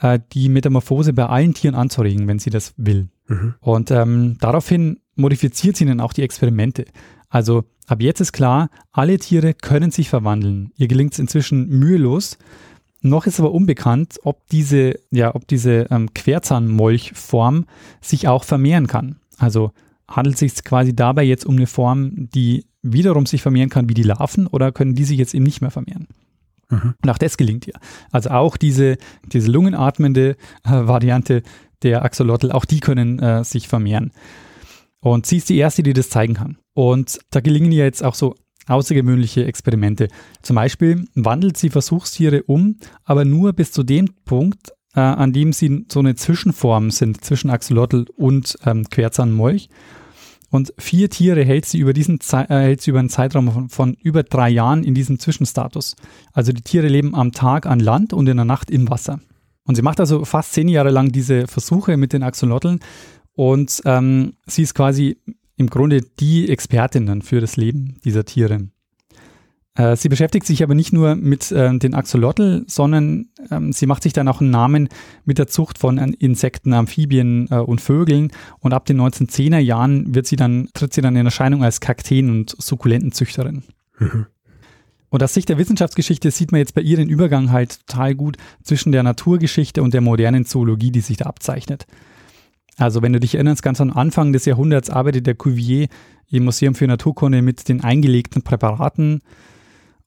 äh, 0.00 0.18
die 0.32 0.48
Metamorphose 0.48 1.12
bei 1.12 1.26
allen 1.26 1.54
Tieren 1.54 1.74
anzuregen, 1.74 2.26
wenn 2.28 2.38
sie 2.38 2.50
das 2.50 2.74
will. 2.76 3.08
Mhm. 3.26 3.54
Und 3.60 3.90
ähm, 3.90 4.36
daraufhin 4.40 5.00
modifiziert 5.14 5.76
sie 5.76 5.86
dann 5.86 6.00
auch 6.00 6.12
die 6.12 6.22
Experimente. 6.22 6.86
Also 7.28 7.64
ab 7.86 8.00
jetzt 8.00 8.20
ist 8.20 8.32
klar, 8.32 8.70
alle 8.92 9.18
Tiere 9.18 9.54
können 9.54 9.90
sich 9.90 10.08
verwandeln. 10.08 10.72
Ihr 10.76 10.88
gelingt 10.88 11.12
es 11.12 11.18
inzwischen 11.18 11.68
mühelos. 11.68 12.38
Noch 13.00 13.26
ist 13.26 13.38
aber 13.38 13.52
unbekannt, 13.52 14.18
ob 14.24 14.46
diese, 14.48 14.94
ja, 15.10 15.34
ob 15.34 15.46
diese 15.46 15.86
ähm, 15.90 16.12
Querzahnmolchform 16.14 17.66
sich 18.00 18.26
auch 18.26 18.44
vermehren 18.44 18.86
kann. 18.86 19.20
Also 19.36 19.72
handelt 20.08 20.34
es 20.34 20.40
sich 20.40 20.64
quasi 20.64 20.96
dabei 20.96 21.22
jetzt 21.22 21.46
um 21.46 21.56
eine 21.56 21.66
Form, 21.66 22.28
die 22.34 22.64
wiederum 22.82 23.26
sich 23.26 23.42
vermehren 23.42 23.70
kann 23.70 23.88
wie 23.88 23.94
die 23.94 24.02
Larven 24.02 24.46
oder 24.46 24.72
können 24.72 24.94
die 24.94 25.04
sich 25.04 25.18
jetzt 25.18 25.34
eben 25.34 25.44
nicht 25.44 25.60
mehr 25.60 25.70
vermehren? 25.70 26.08
Mhm. 26.70 26.94
Und 27.02 27.10
auch 27.10 27.18
das 27.18 27.36
gelingt 27.36 27.66
ihr. 27.66 27.74
Also 28.10 28.30
auch 28.30 28.56
diese, 28.56 28.98
diese 29.24 29.50
lungenatmende 29.50 30.36
äh, 30.64 30.70
Variante 30.70 31.42
der 31.82 32.02
Axolotl, 32.04 32.50
auch 32.50 32.64
die 32.64 32.80
können 32.80 33.18
äh, 33.18 33.44
sich 33.44 33.68
vermehren. 33.68 34.12
Und 35.00 35.26
sie 35.26 35.36
ist 35.36 35.48
die 35.48 35.58
erste, 35.58 35.82
die 35.82 35.92
das 35.92 36.10
zeigen 36.10 36.34
kann. 36.34 36.58
Und 36.74 37.18
da 37.30 37.40
gelingen 37.40 37.72
ihr 37.72 37.84
jetzt 37.84 38.02
auch 38.02 38.14
so 38.14 38.34
außergewöhnliche 38.66 39.44
Experimente. 39.44 40.08
Zum 40.42 40.56
Beispiel 40.56 41.06
wandelt 41.14 41.56
sie 41.56 41.70
Versuchstiere 41.70 42.42
um, 42.44 42.76
aber 43.04 43.24
nur 43.24 43.52
bis 43.52 43.72
zu 43.72 43.82
dem 43.82 44.10
Punkt, 44.24 44.72
äh, 44.94 45.00
an 45.00 45.32
dem 45.32 45.52
sie 45.52 45.86
so 45.90 46.00
eine 46.00 46.16
Zwischenform 46.16 46.90
sind 46.90 47.24
zwischen 47.24 47.50
Axolotl 47.50 48.06
und 48.16 48.58
ähm, 48.66 48.88
Querzahnmolch. 48.90 49.70
Und 50.50 50.72
vier 50.78 51.10
Tiere 51.10 51.44
hält 51.44 51.66
sie 51.66 51.78
über 51.78 51.92
diesen 51.92 52.20
Ze 52.20 52.46
äh, 52.48 52.60
hält 52.60 52.80
sie 52.80 52.90
über 52.90 53.00
einen 53.00 53.10
Zeitraum 53.10 53.50
von, 53.50 53.68
von, 53.68 53.94
über 53.94 54.22
drei 54.22 54.48
Jahren 54.48 54.82
in 54.82 54.94
diesem 54.94 55.18
Zwischenstatus. 55.18 55.94
Also 56.32 56.52
die 56.52 56.62
Tiere 56.62 56.88
leben 56.88 57.14
am 57.14 57.32
Tag 57.32 57.66
an 57.66 57.80
Land 57.80 58.12
und 58.12 58.28
in 58.28 58.36
der 58.36 58.46
Nacht 58.46 58.70
im 58.70 58.88
Wasser. 58.88 59.20
Und 59.64 59.74
sie 59.74 59.82
macht 59.82 60.00
also 60.00 60.24
fast 60.24 60.54
zehn 60.54 60.68
Jahre 60.68 60.90
lang 60.90 61.12
diese 61.12 61.46
Versuche 61.46 61.98
mit 61.98 62.14
den 62.14 62.22
Axolotln 62.22 62.80
und 63.34 63.82
ähm, 63.84 64.32
sie 64.46 64.62
ist 64.62 64.74
quasi 64.74 65.18
im 65.56 65.68
Grunde 65.68 66.00
die 66.00 66.48
Expertin 66.48 67.04
dann 67.04 67.20
für 67.20 67.40
das 67.40 67.56
Leben 67.56 67.98
dieser 68.02 68.24
Tiere. 68.24 68.68
Äh, 69.78 69.96
sie 69.96 70.08
beschäftigt 70.08 70.44
sich 70.44 70.64
aber 70.64 70.74
nicht 70.74 70.92
nur 70.92 71.14
mit 71.14 71.52
äh, 71.52 71.78
den 71.78 71.94
Axolotl, 71.94 72.64
sondern 72.66 73.28
ähm, 73.48 73.72
sie 73.72 73.86
macht 73.86 74.02
sich 74.02 74.12
dann 74.12 74.26
auch 74.26 74.40
einen 74.40 74.50
Namen 74.50 74.88
mit 75.24 75.38
der 75.38 75.46
Zucht 75.46 75.78
von 75.78 75.98
äh, 75.98 76.10
Insekten, 76.18 76.72
Amphibien 76.72 77.46
äh, 77.50 77.58
und 77.58 77.80
Vögeln. 77.80 78.32
Und 78.58 78.72
ab 78.72 78.86
den 78.86 79.00
1910er 79.00 79.58
Jahren 79.58 80.16
wird 80.16 80.26
sie 80.26 80.34
dann, 80.34 80.68
tritt 80.74 80.92
sie 80.92 81.00
dann 81.00 81.14
in 81.14 81.24
Erscheinung 81.24 81.62
als 81.62 81.80
Kakteen- 81.80 82.28
und 82.28 82.56
Sukkulentenzüchterin. 82.58 83.62
Mhm. 84.00 84.26
Und 85.10 85.22
aus 85.22 85.32
Sicht 85.32 85.48
der 85.48 85.58
Wissenschaftsgeschichte 85.58 86.32
sieht 86.32 86.50
man 86.50 86.58
jetzt 86.58 86.74
bei 86.74 86.82
ihr 86.82 86.96
den 86.96 87.08
Übergang 87.08 87.52
halt 87.52 87.86
total 87.86 88.16
gut 88.16 88.36
zwischen 88.64 88.90
der 88.90 89.04
Naturgeschichte 89.04 89.80
und 89.80 89.94
der 89.94 90.00
modernen 90.00 90.44
Zoologie, 90.44 90.90
die 90.90 91.00
sich 91.00 91.18
da 91.18 91.26
abzeichnet. 91.26 91.86
Also 92.76 93.00
wenn 93.00 93.12
du 93.12 93.20
dich 93.20 93.36
erinnerst, 93.36 93.62
ganz 93.62 93.80
am 93.80 93.92
Anfang 93.92 94.32
des 94.32 94.44
Jahrhunderts 94.44 94.90
arbeitet 94.90 95.28
der 95.28 95.36
Cuvier 95.36 95.86
im 96.30 96.44
Museum 96.44 96.74
für 96.74 96.88
Naturkunde 96.88 97.42
mit 97.42 97.68
den 97.68 97.84
eingelegten 97.84 98.42
Präparaten 98.42 99.22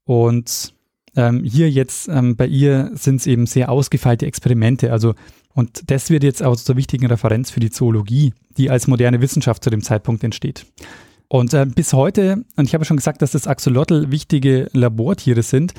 und 0.05 0.73
ähm, 1.15 1.43
hier 1.43 1.69
jetzt 1.69 2.07
ähm, 2.07 2.35
bei 2.35 2.47
ihr 2.47 2.91
sind 2.93 3.17
es 3.17 3.27
eben 3.27 3.45
sehr 3.45 3.69
ausgefeilte 3.69 4.25
Experimente. 4.25 4.91
Also, 4.91 5.13
und 5.53 5.91
das 5.91 6.09
wird 6.09 6.23
jetzt 6.23 6.41
auch 6.41 6.55
zur 6.55 6.77
wichtigen 6.77 7.07
Referenz 7.07 7.51
für 7.51 7.59
die 7.59 7.71
Zoologie, 7.71 8.33
die 8.57 8.69
als 8.69 8.87
moderne 8.87 9.21
Wissenschaft 9.21 9.63
zu 9.63 9.69
dem 9.69 9.81
Zeitpunkt 9.81 10.23
entsteht. 10.23 10.65
Und 11.27 11.53
äh, 11.53 11.65
bis 11.65 11.93
heute, 11.93 12.43
und 12.55 12.65
ich 12.65 12.73
habe 12.73 12.85
schon 12.85 12.97
gesagt, 12.97 13.21
dass 13.21 13.31
das 13.31 13.47
Axolotl 13.47 14.11
wichtige 14.11 14.69
Labortiere 14.73 15.43
sind, 15.43 15.73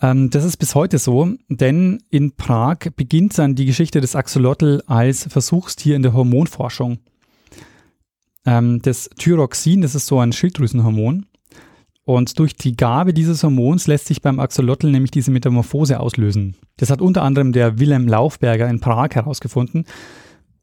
ähm, 0.00 0.30
das 0.30 0.44
ist 0.44 0.56
bis 0.58 0.74
heute 0.74 0.98
so, 0.98 1.28
denn 1.48 2.02
in 2.10 2.32
Prag 2.36 2.78
beginnt 2.94 3.38
dann 3.38 3.54
die 3.54 3.66
Geschichte 3.66 4.00
des 4.00 4.14
Axolotl 4.14 4.82
als 4.86 5.24
Versuchstier 5.24 5.96
in 5.96 6.02
der 6.02 6.12
Hormonforschung. 6.12 6.98
Ähm, 8.46 8.80
das 8.82 9.10
Thyroxin, 9.18 9.80
das 9.80 9.94
ist 9.94 10.06
so 10.06 10.20
ein 10.20 10.32
Schilddrüsenhormon, 10.32 11.26
und 12.08 12.38
durch 12.38 12.56
die 12.56 12.74
Gabe 12.74 13.12
dieses 13.12 13.42
Hormons 13.42 13.86
lässt 13.86 14.06
sich 14.06 14.22
beim 14.22 14.40
Axolotl 14.40 14.90
nämlich 14.90 15.10
diese 15.10 15.30
Metamorphose 15.30 16.00
auslösen. 16.00 16.56
Das 16.78 16.88
hat 16.88 17.02
unter 17.02 17.22
anderem 17.22 17.52
der 17.52 17.78
Wilhelm 17.80 18.08
Laufberger 18.08 18.66
in 18.66 18.80
Prag 18.80 19.10
herausgefunden. 19.10 19.84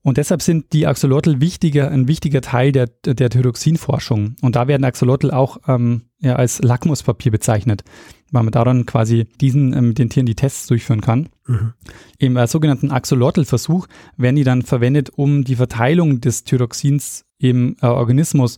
Und 0.01 0.17
deshalb 0.17 0.41
sind 0.41 0.73
die 0.73 0.87
Axolotl 0.87 1.41
wichtiger, 1.41 1.91
ein 1.91 2.07
wichtiger 2.07 2.41
Teil 2.41 2.71
der, 2.71 2.87
der 2.87 3.29
Thyroxinforschung. 3.29 4.37
Und 4.41 4.55
da 4.55 4.67
werden 4.67 4.83
Axolotl 4.83 5.29
auch 5.29 5.59
ähm, 5.67 6.05
ja, 6.19 6.35
als 6.35 6.63
Lackmuspapier 6.63 7.31
bezeichnet, 7.31 7.83
weil 8.31 8.41
man 8.41 8.51
daran 8.51 8.87
quasi 8.87 9.27
diesen 9.39 9.71
äh, 9.73 9.81
mit 9.83 9.99
den 9.99 10.09
Tieren 10.09 10.25
die 10.25 10.33
Tests 10.33 10.65
durchführen 10.65 11.01
kann. 11.01 11.29
Mhm. 11.45 11.73
Im 12.17 12.37
äh, 12.37 12.47
sogenannten 12.47 12.89
Axolotl-Versuch 12.89 13.85
werden 14.17 14.35
die 14.35 14.43
dann 14.43 14.63
verwendet, 14.63 15.11
um 15.15 15.43
die 15.43 15.57
Verteilung 15.57 16.21
des 16.21 16.43
Thyroxins 16.43 17.23
im 17.37 17.77
äh, 17.83 17.85
Organismus 17.85 18.57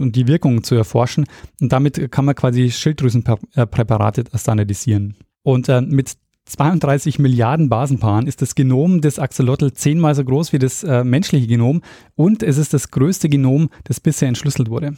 und 0.00 0.16
die 0.16 0.26
Wirkung 0.26 0.62
zu 0.62 0.74
erforschen. 0.74 1.26
Und 1.60 1.72
damit 1.72 2.10
kann 2.10 2.24
man 2.24 2.34
quasi 2.34 2.70
Schilddrüsenpräparate 2.70 4.24
standardisieren. 4.34 5.16
Und 5.42 5.68
äh, 5.68 5.80
mit 5.80 6.16
32 6.46 7.18
Milliarden 7.18 7.68
Basenpaaren 7.68 8.26
ist 8.26 8.40
das 8.40 8.54
Genom 8.54 9.00
des 9.00 9.18
Axolotl 9.18 9.72
zehnmal 9.72 10.14
so 10.14 10.24
groß 10.24 10.52
wie 10.52 10.58
das 10.58 10.84
äh, 10.84 11.02
menschliche 11.02 11.46
Genom 11.46 11.82
und 12.14 12.42
es 12.42 12.56
ist 12.56 12.72
das 12.72 12.90
größte 12.90 13.28
Genom, 13.28 13.68
das 13.84 13.98
bisher 13.98 14.28
entschlüsselt 14.28 14.70
wurde. 14.70 14.96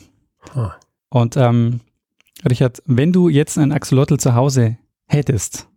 Huh. 0.54 0.68
Und 1.08 1.38
ähm, 1.38 1.80
Richard, 2.48 2.82
wenn 2.84 3.12
du 3.12 3.30
jetzt 3.30 3.58
ein 3.58 3.72
Axolotl 3.72 4.18
zu 4.18 4.34
Hause 4.34 4.76
hättest, 5.06 5.68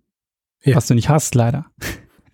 ja. 0.63 0.75
was 0.75 0.87
du 0.87 0.93
nicht 0.93 1.07
hast 1.07 1.35
leider, 1.35 1.67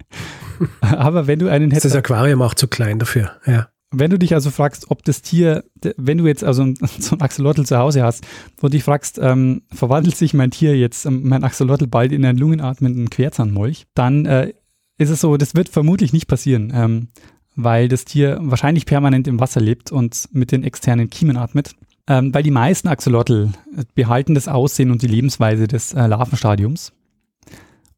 aber 0.81 1.27
wenn 1.27 1.37
du 1.37 1.47
einen 1.47 1.69
hättest. 1.69 1.93
Das 1.93 1.95
Aquarium 1.95 2.41
auch 2.41 2.55
zu 2.55 2.67
klein 2.67 2.97
dafür, 2.97 3.33
ja 3.45 3.67
Wenn 3.99 4.11
du 4.11 4.19
dich 4.19 4.33
also 4.33 4.51
fragst, 4.51 4.91
ob 4.91 5.03
das 5.03 5.21
Tier, 5.21 5.63
wenn 5.97 6.17
du 6.17 6.27
jetzt 6.27 6.43
also 6.43 6.65
so 6.99 7.15
ein 7.15 7.21
Axolotl 7.21 7.65
zu 7.65 7.77
Hause 7.77 8.03
hast, 8.03 8.25
wo 8.57 8.67
du 8.67 8.71
dich 8.71 8.83
fragst, 8.83 9.19
ähm, 9.21 9.63
verwandelt 9.71 10.15
sich 10.15 10.33
mein 10.33 10.51
Tier 10.51 10.77
jetzt, 10.77 11.05
ähm, 11.05 11.27
mein 11.27 11.43
Axolotl 11.43 11.87
bald 11.87 12.11
in 12.11 12.25
einen 12.25 12.37
lungenatmenden 12.37 13.09
Querzahnmolch, 13.09 13.85
dann 13.93 14.25
äh, 14.25 14.53
ist 14.97 15.09
es 15.09 15.21
so, 15.21 15.37
das 15.37 15.55
wird 15.55 15.69
vermutlich 15.69 16.13
nicht 16.13 16.27
passieren, 16.27 16.71
ähm, 16.73 17.07
weil 17.55 17.87
das 17.87 18.05
Tier 18.05 18.37
wahrscheinlich 18.41 18.85
permanent 18.85 19.27
im 19.27 19.39
Wasser 19.39 19.61
lebt 19.61 19.91
und 19.91 20.29
mit 20.31 20.51
den 20.51 20.63
externen 20.63 21.09
Kiemen 21.09 21.37
atmet. 21.37 21.75
Ähm, 22.09 22.33
weil 22.33 22.43
die 22.43 22.51
meisten 22.51 22.87
Axolotl 22.87 23.49
behalten 23.93 24.33
das 24.33 24.47
Aussehen 24.47 24.91
und 24.91 25.01
die 25.01 25.07
Lebensweise 25.07 25.67
des 25.67 25.93
äh, 25.93 26.07
Larvenstadiums 26.07 26.93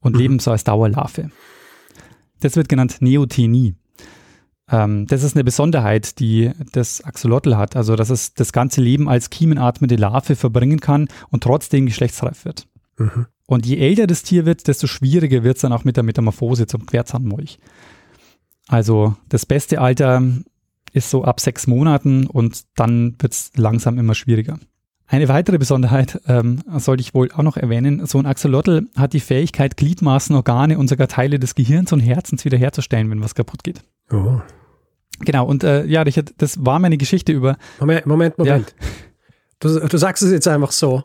und 0.00 0.14
mhm. 0.14 0.18
leben 0.18 0.38
so 0.40 0.50
als 0.50 0.64
Dauerlarve. 0.64 1.30
Das 2.40 2.56
wird 2.56 2.68
genannt 2.68 2.96
Neothenie. 3.00 3.74
Ähm, 4.70 5.06
das 5.06 5.22
ist 5.22 5.36
eine 5.36 5.44
Besonderheit, 5.44 6.18
die 6.20 6.52
das 6.72 7.02
Axolotl 7.02 7.56
hat, 7.56 7.76
also 7.76 7.96
dass 7.96 8.10
es 8.10 8.34
das 8.34 8.52
ganze 8.52 8.80
Leben 8.80 9.08
als 9.08 9.30
kiemenatmende 9.30 9.96
Larve 9.96 10.36
verbringen 10.36 10.80
kann 10.80 11.08
und 11.30 11.42
trotzdem 11.42 11.86
geschlechtsreif 11.86 12.44
wird. 12.44 12.66
Mhm. 12.98 13.26
Und 13.46 13.66
je 13.66 13.78
älter 13.78 14.06
das 14.06 14.22
Tier 14.22 14.46
wird, 14.46 14.68
desto 14.68 14.86
schwieriger 14.86 15.42
wird 15.42 15.56
es 15.56 15.62
dann 15.62 15.72
auch 15.72 15.84
mit 15.84 15.96
der 15.96 16.04
Metamorphose 16.04 16.66
zum 16.66 16.86
Querzahnmolch. 16.86 17.58
Also 18.68 19.16
das 19.28 19.44
beste 19.44 19.80
Alter 19.80 20.22
ist 20.92 21.10
so 21.10 21.24
ab 21.24 21.40
sechs 21.40 21.66
Monaten 21.66 22.26
und 22.26 22.62
dann 22.76 23.16
wird 23.18 23.32
es 23.32 23.50
langsam 23.56 23.98
immer 23.98 24.14
schwieriger. 24.14 24.58
Eine 25.08 25.26
weitere 25.26 25.58
Besonderheit 25.58 26.20
ähm, 26.28 26.60
sollte 26.76 27.00
ich 27.00 27.14
wohl 27.14 27.32
auch 27.32 27.42
noch 27.42 27.56
erwähnen. 27.56 28.06
So 28.06 28.18
ein 28.18 28.26
Axolotl 28.26 28.86
hat 28.96 29.12
die 29.12 29.18
Fähigkeit, 29.18 29.76
Gliedmaßen, 29.76 30.36
Organe 30.36 30.78
und 30.78 30.86
sogar 30.86 31.08
Teile 31.08 31.40
des 31.40 31.56
Gehirns 31.56 31.92
und 31.92 31.98
Herzens 31.98 32.44
wiederherzustellen, 32.44 33.10
wenn 33.10 33.20
was 33.20 33.34
kaputt 33.34 33.64
geht. 33.64 33.82
Oh. 34.12 34.40
Genau, 35.20 35.46
und 35.46 35.64
äh, 35.64 35.84
ja, 35.84 36.02
Richard, 36.02 36.34
das 36.38 36.64
war 36.64 36.78
meine 36.78 36.96
Geschichte 36.96 37.32
über. 37.32 37.56
Moment, 37.78 38.06
Moment, 38.06 38.38
Moment. 38.38 38.74
Ja. 38.80 38.86
Du, 39.60 39.88
du 39.88 39.96
sagst 39.98 40.22
es 40.22 40.32
jetzt 40.32 40.48
einfach 40.48 40.72
so. 40.72 41.02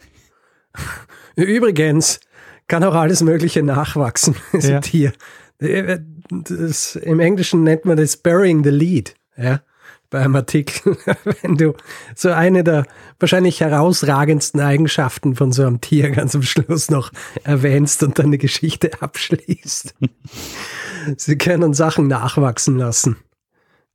Übrigens 1.36 2.20
kann 2.68 2.84
auch 2.84 2.96
alles 2.96 3.22
Mögliche 3.22 3.62
nachwachsen, 3.62 4.36
ist 4.54 4.70
ja. 4.70 4.80
Tier. 4.80 5.14
Äh, 5.60 6.00
das, 6.30 6.96
Im 6.96 7.20
Englischen 7.20 7.64
nennt 7.64 7.86
man 7.86 7.98
das 7.98 8.18
burying 8.18 8.64
the 8.64 8.70
lead. 8.70 9.16
Ja 9.38 9.62
bei 10.10 10.22
einem 10.22 10.36
Artikel, 10.36 10.98
wenn 11.42 11.58
du 11.58 11.74
so 12.16 12.30
eine 12.30 12.64
der 12.64 12.86
wahrscheinlich 13.20 13.60
herausragendsten 13.60 14.62
Eigenschaften 14.62 15.36
von 15.36 15.52
so 15.52 15.64
einem 15.64 15.82
Tier 15.82 16.10
ganz 16.12 16.34
am 16.36 16.44
Schluss 16.44 16.90
noch 16.90 17.12
erwähnst 17.44 18.02
und 18.02 18.18
dann 18.18 18.28
eine 18.28 18.38
Geschichte 18.38 18.92
abschließt. 19.02 19.96
Sie 21.18 21.38
können 21.38 21.74
Sachen 21.74 22.08
nachwachsen 22.08 22.78
lassen. 22.78 23.18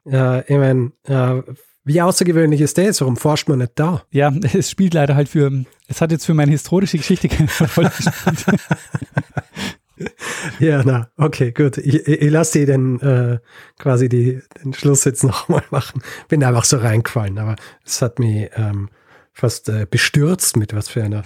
Ja, 0.05 0.41
ich 0.41 0.57
meine, 0.57 0.93
äh, 1.05 1.43
wie 1.85 2.01
außergewöhnlich 2.01 2.61
ist 2.61 2.79
das? 2.79 3.01
Warum 3.01 3.17
forscht 3.17 3.49
man 3.49 3.59
nicht 3.59 3.73
da? 3.75 4.05
Ja, 4.11 4.33
es 4.55 4.71
spielt 4.71 4.95
leider 4.95 5.15
halt 5.15 5.29
für, 5.29 5.65
es 5.89 6.01
hat 6.01 6.13
jetzt 6.13 6.27
für 6.27 6.35
meine 6.35 6.53
historische 6.53 6.99
Geschichte 6.99 7.29
keine 7.29 7.49
Rolle 7.77 7.91
gespielt. 7.91 8.45
ja, 10.61 10.83
na, 10.85 11.11
okay, 11.17 11.53
gut. 11.53 11.79
Ich, 11.79 12.07
ich 12.07 12.31
lasse 12.31 12.59
dir 12.61 12.67
den 12.67 13.01
äh, 13.01 13.39
quasi 13.79 14.09
die, 14.09 14.41
den 14.63 14.73
Schluss 14.73 15.05
jetzt 15.05 15.25
nochmal 15.25 15.65
machen. 15.71 16.03
Bin 16.29 16.45
einfach 16.45 16.65
so 16.65 16.79
reingefallen, 16.79 17.39
aber 17.39 17.57
es 17.85 18.03
hat 18.03 18.19
mich 18.19 18.51
ähm, 18.55 18.89
fast 19.33 19.69
äh, 19.69 19.87
bestürzt, 19.91 20.57
mit 20.57 20.75
was 20.75 20.89
für 20.89 21.03
einer 21.03 21.25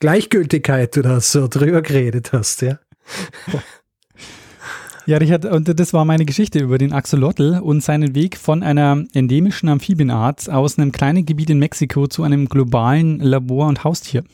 Gleichgültigkeit 0.00 0.96
du 0.96 1.02
da 1.02 1.20
so 1.20 1.48
drüber 1.48 1.82
geredet 1.82 2.32
hast, 2.32 2.62
ja. 2.62 2.78
Ja, 5.06 5.18
Richard, 5.18 5.44
und 5.44 5.78
das 5.78 5.92
war 5.92 6.06
meine 6.06 6.24
Geschichte 6.24 6.60
über 6.60 6.78
den 6.78 6.94
Axolotl 6.94 7.60
und 7.62 7.82
seinen 7.82 8.14
Weg 8.14 8.38
von 8.38 8.62
einer 8.62 9.04
endemischen 9.12 9.68
Amphibienart 9.68 10.48
aus 10.48 10.78
einem 10.78 10.92
kleinen 10.92 11.26
Gebiet 11.26 11.50
in 11.50 11.58
Mexiko 11.58 12.06
zu 12.06 12.22
einem 12.22 12.48
globalen 12.48 13.20
Labor- 13.20 13.66
und 13.66 13.84
Haustier. 13.84 14.24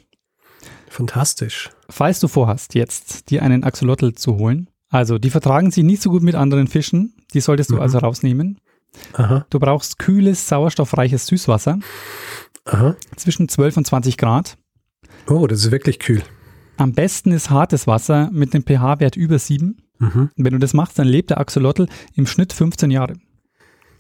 Fantastisch. 0.89 1.71
Falls 1.89 2.21
du 2.21 2.29
vorhast, 2.29 2.77
jetzt 2.77 3.31
dir 3.31 3.43
einen 3.43 3.65
Axolotl 3.65 4.15
zu 4.15 4.37
holen, 4.37 4.69
also 4.91 5.19
die 5.19 5.31
vertragen 5.31 5.73
sich 5.73 5.83
nicht 5.83 6.03
so 6.03 6.11
gut 6.11 6.23
mit 6.23 6.37
anderen 6.37 6.69
Fischen, 6.69 7.15
die 7.35 7.41
solltest 7.41 7.71
du 7.71 7.77
mhm. 7.77 7.81
also 7.81 7.99
rausnehmen. 7.99 8.61
Aha. 9.15 9.47
Du 9.51 9.59
brauchst 9.59 9.99
kühles, 9.99 10.49
sauerstoffreiches 10.49 11.27
Süßwasser. 11.27 11.81
Aha. 12.65 12.95
Zwischen 13.17 13.49
12 13.49 13.77
und 13.79 13.87
20 13.89 14.17
Grad. 14.17 14.57
Oh, 15.29 15.49
das 15.49 15.65
ist 15.65 15.71
wirklich 15.73 15.99
kühl. 15.99 16.23
Am 16.77 16.93
besten 16.93 17.33
ist 17.33 17.51
hartes 17.51 17.87
Wasser 17.87 18.31
mit 18.33 18.55
einem 18.55 18.65
pH-Wert 18.65 19.17
über 19.17 19.39
7. 19.39 19.77
Mhm. 20.01 20.31
Wenn 20.37 20.53
du 20.55 20.59
das 20.59 20.75
machst, 20.75 20.99
dann 20.99 21.07
lebt 21.07 21.31
der 21.31 21.39
Axolotl 21.39 21.87
im 22.15 22.27
Schnitt 22.27 22.53
15 22.53 22.91
Jahre. 22.91 23.15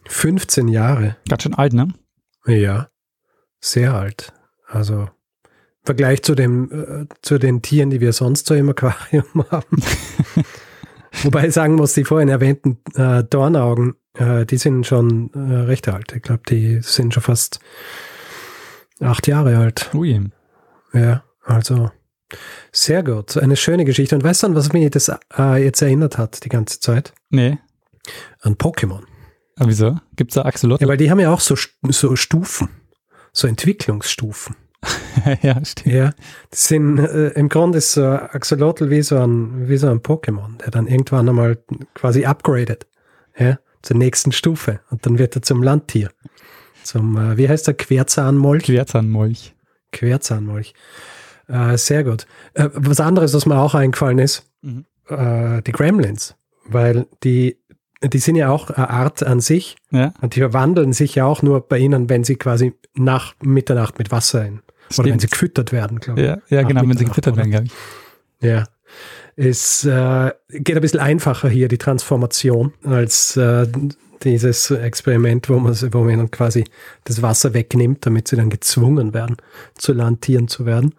15 0.09 0.69
Jahre? 0.69 1.17
Ganz 1.29 1.43
schön 1.43 1.55
alt, 1.55 1.75
ne? 1.75 1.89
Ja, 2.47 2.89
sehr 3.61 3.95
alt. 3.95 4.33
Also 4.67 5.03
im 5.03 5.09
Vergleich 5.85 6.23
zu, 6.23 6.35
dem, 6.35 6.71
äh, 6.73 7.07
zu 7.23 7.39
den 7.39 7.63
Tieren, 7.63 7.91
die 7.91 8.01
wir 8.01 8.13
sonst 8.13 8.47
so 8.47 8.55
im 8.55 8.71
Aquarium 8.71 9.25
haben. 9.51 9.83
Wobei 11.23 11.49
ich 11.49 11.55
sagen 11.55 11.75
muss, 11.75 11.93
die 11.93 12.05
vorhin 12.05 12.29
erwähnten 12.29 12.79
äh, 12.95 13.23
Dornaugen, 13.25 13.95
äh, 14.15 14.47
die 14.47 14.57
sind 14.57 14.87
schon 14.87 15.31
äh, 15.35 15.55
recht 15.65 15.89
alt. 15.89 16.13
Ich 16.15 16.23
glaube, 16.23 16.43
die 16.49 16.81
sind 16.81 17.13
schon 17.13 17.23
fast 17.23 17.61
acht 19.01 19.27
Jahre 19.27 19.59
alt. 19.59 19.91
Ui. 19.95 20.31
Ja, 20.93 21.25
also 21.45 21.91
sehr 22.73 23.03
gut. 23.03 23.37
Eine 23.37 23.57
schöne 23.57 23.85
Geschichte. 23.85 24.15
Und 24.15 24.25
weißt 24.25 24.43
du, 24.43 24.49
an 24.49 24.55
was 24.55 24.73
mich 24.73 24.91
das 24.91 25.11
äh, 25.39 25.63
jetzt 25.63 25.83
erinnert 25.83 26.19
hat 26.19 26.45
die 26.45 26.49
ganze 26.49 26.81
Zeit? 26.81 27.13
Nee. 27.31 27.59
An 28.41 28.57
Pokémon. 28.57 29.03
Aber 29.57 29.69
wieso? 29.69 29.99
Gibt 30.17 30.31
es 30.31 30.37
da 30.37 30.43
Axolotl? 30.43 30.83
Ja, 30.83 30.89
weil 30.89 30.97
die 30.97 31.11
haben 31.11 31.21
ja 31.21 31.33
auch 31.33 31.41
so, 31.41 31.55
so 31.89 32.17
Stufen, 32.17 32.69
so 33.33 33.47
Entwicklungsstufen. 33.47 34.57
ja, 35.43 35.63
stimmt. 35.65 35.95
Ja, 35.95 36.13
das 36.51 36.69
sind, 36.69 36.99
äh, 36.99 37.29
im 37.31 37.51
Grunde 37.51 37.79
ist 37.79 37.93
so 37.93 38.07
Axolotl 38.07 38.89
wie 38.89 39.03
so 39.03 39.19
ein, 39.19 39.69
wie 39.69 39.77
so 39.77 39.89
ein 39.89 40.01
Pokémon, 40.01 40.57
der 40.59 40.71
dann 40.71 40.87
irgendwann 40.87 41.29
einmal 41.29 41.59
quasi 41.95 42.25
upgradet, 42.25 42.87
ja, 43.39 43.59
zur 43.83 43.99
nächsten 43.99 44.33
Stufe. 44.33 44.81
Und 44.91 45.05
dann 45.05 45.19
wird 45.19 45.37
er 45.37 45.43
zum 45.43 45.63
Landtier. 45.63 46.11
Zum, 46.83 47.19
äh, 47.19 47.37
wie 47.37 47.49
heißt 47.49 47.67
der? 47.67 47.75
Querzahnmolch? 47.75 48.65
Querzahnmolch. 48.65 49.55
Querzahnmolch. 49.93 50.75
Äh, 51.51 51.77
sehr 51.77 52.05
gut. 52.05 52.27
Äh, 52.55 52.69
was 52.75 53.01
anderes, 53.01 53.35
was 53.35 53.47
mir 53.47 53.59
auch 53.59 53.75
eingefallen 53.75 54.19
ist, 54.19 54.45
mhm. 54.63 54.85
äh, 55.09 55.63
die 55.63 55.73
Gremlins, 55.73 56.37
weil 56.67 57.07
die, 57.25 57.59
die 58.03 58.19
sind 58.19 58.37
ja 58.37 58.51
auch 58.51 58.71
eine 58.71 58.91
Art 58.91 59.23
an 59.23 59.41
sich 59.41 59.77
ja. 59.91 60.15
und 60.21 60.37
die 60.37 60.41
verwandeln 60.41 60.93
sich 60.93 61.17
ja 61.17 61.25
auch 61.25 61.43
nur 61.43 61.67
bei 61.67 61.79
ihnen, 61.79 62.09
wenn 62.09 62.25
sie 62.25 62.37
quasi 62.37 62.75
nach 62.95 63.35
Mitternacht 63.43 63.99
mit 63.99 64.11
Wasser 64.11 64.47
in. 64.47 64.61
Stimmt. 64.91 64.99
Oder 64.99 65.13
wenn 65.13 65.21
sie 65.21 65.29
gefüttert 65.29 65.73
werden, 65.73 66.01
glaube 66.01 66.21
ich. 66.21 66.27
Ja, 66.27 66.39
ja 66.49 66.63
genau, 66.63 66.83
wenn 66.83 66.97
sie 66.97 67.05
gefüttert 67.05 67.37
werden, 67.37 67.51
glaube 67.51 67.67
ich. 67.67 67.73
Ja. 68.49 68.65
Es 69.37 69.85
äh, 69.85 70.33
geht 70.51 70.77
ein 70.77 70.83
bisschen 70.83 71.01
einfacher 71.01 71.49
hier, 71.49 71.69
die 71.69 71.79
Transformation, 71.79 72.75
als 72.85 73.37
äh, 73.37 73.67
dieses 74.23 74.71
Experiment, 74.71 75.49
wo 75.49 75.59
man, 75.59 75.75
wo 75.93 76.01
man 76.03 76.11
ihnen 76.11 76.31
quasi 76.31 76.65
das 77.05 77.23
Wasser 77.23 77.55
wegnimmt, 77.55 78.05
damit 78.05 78.29
sie 78.29 78.37
dann 78.37 78.51
gezwungen 78.51 79.15
werden, 79.15 79.37
zu 79.77 79.93
Landtieren 79.93 80.49
zu 80.49 80.67
werden. 80.67 80.95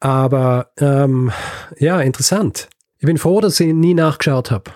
Aber 0.00 0.70
ähm, 0.78 1.32
ja, 1.78 2.00
interessant. 2.00 2.68
Ich 2.98 3.06
bin 3.06 3.18
froh, 3.18 3.40
dass 3.40 3.60
ich 3.60 3.72
nie 3.72 3.94
nachgeschaut 3.94 4.50
habe, 4.50 4.70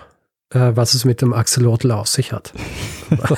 äh, 0.49 0.71
was 0.75 0.93
es 0.93 1.05
mit 1.05 1.21
dem 1.21 1.33
Axolotl 1.33 1.91
auf 1.91 2.07
sich 2.07 2.31
hat. 2.31 2.53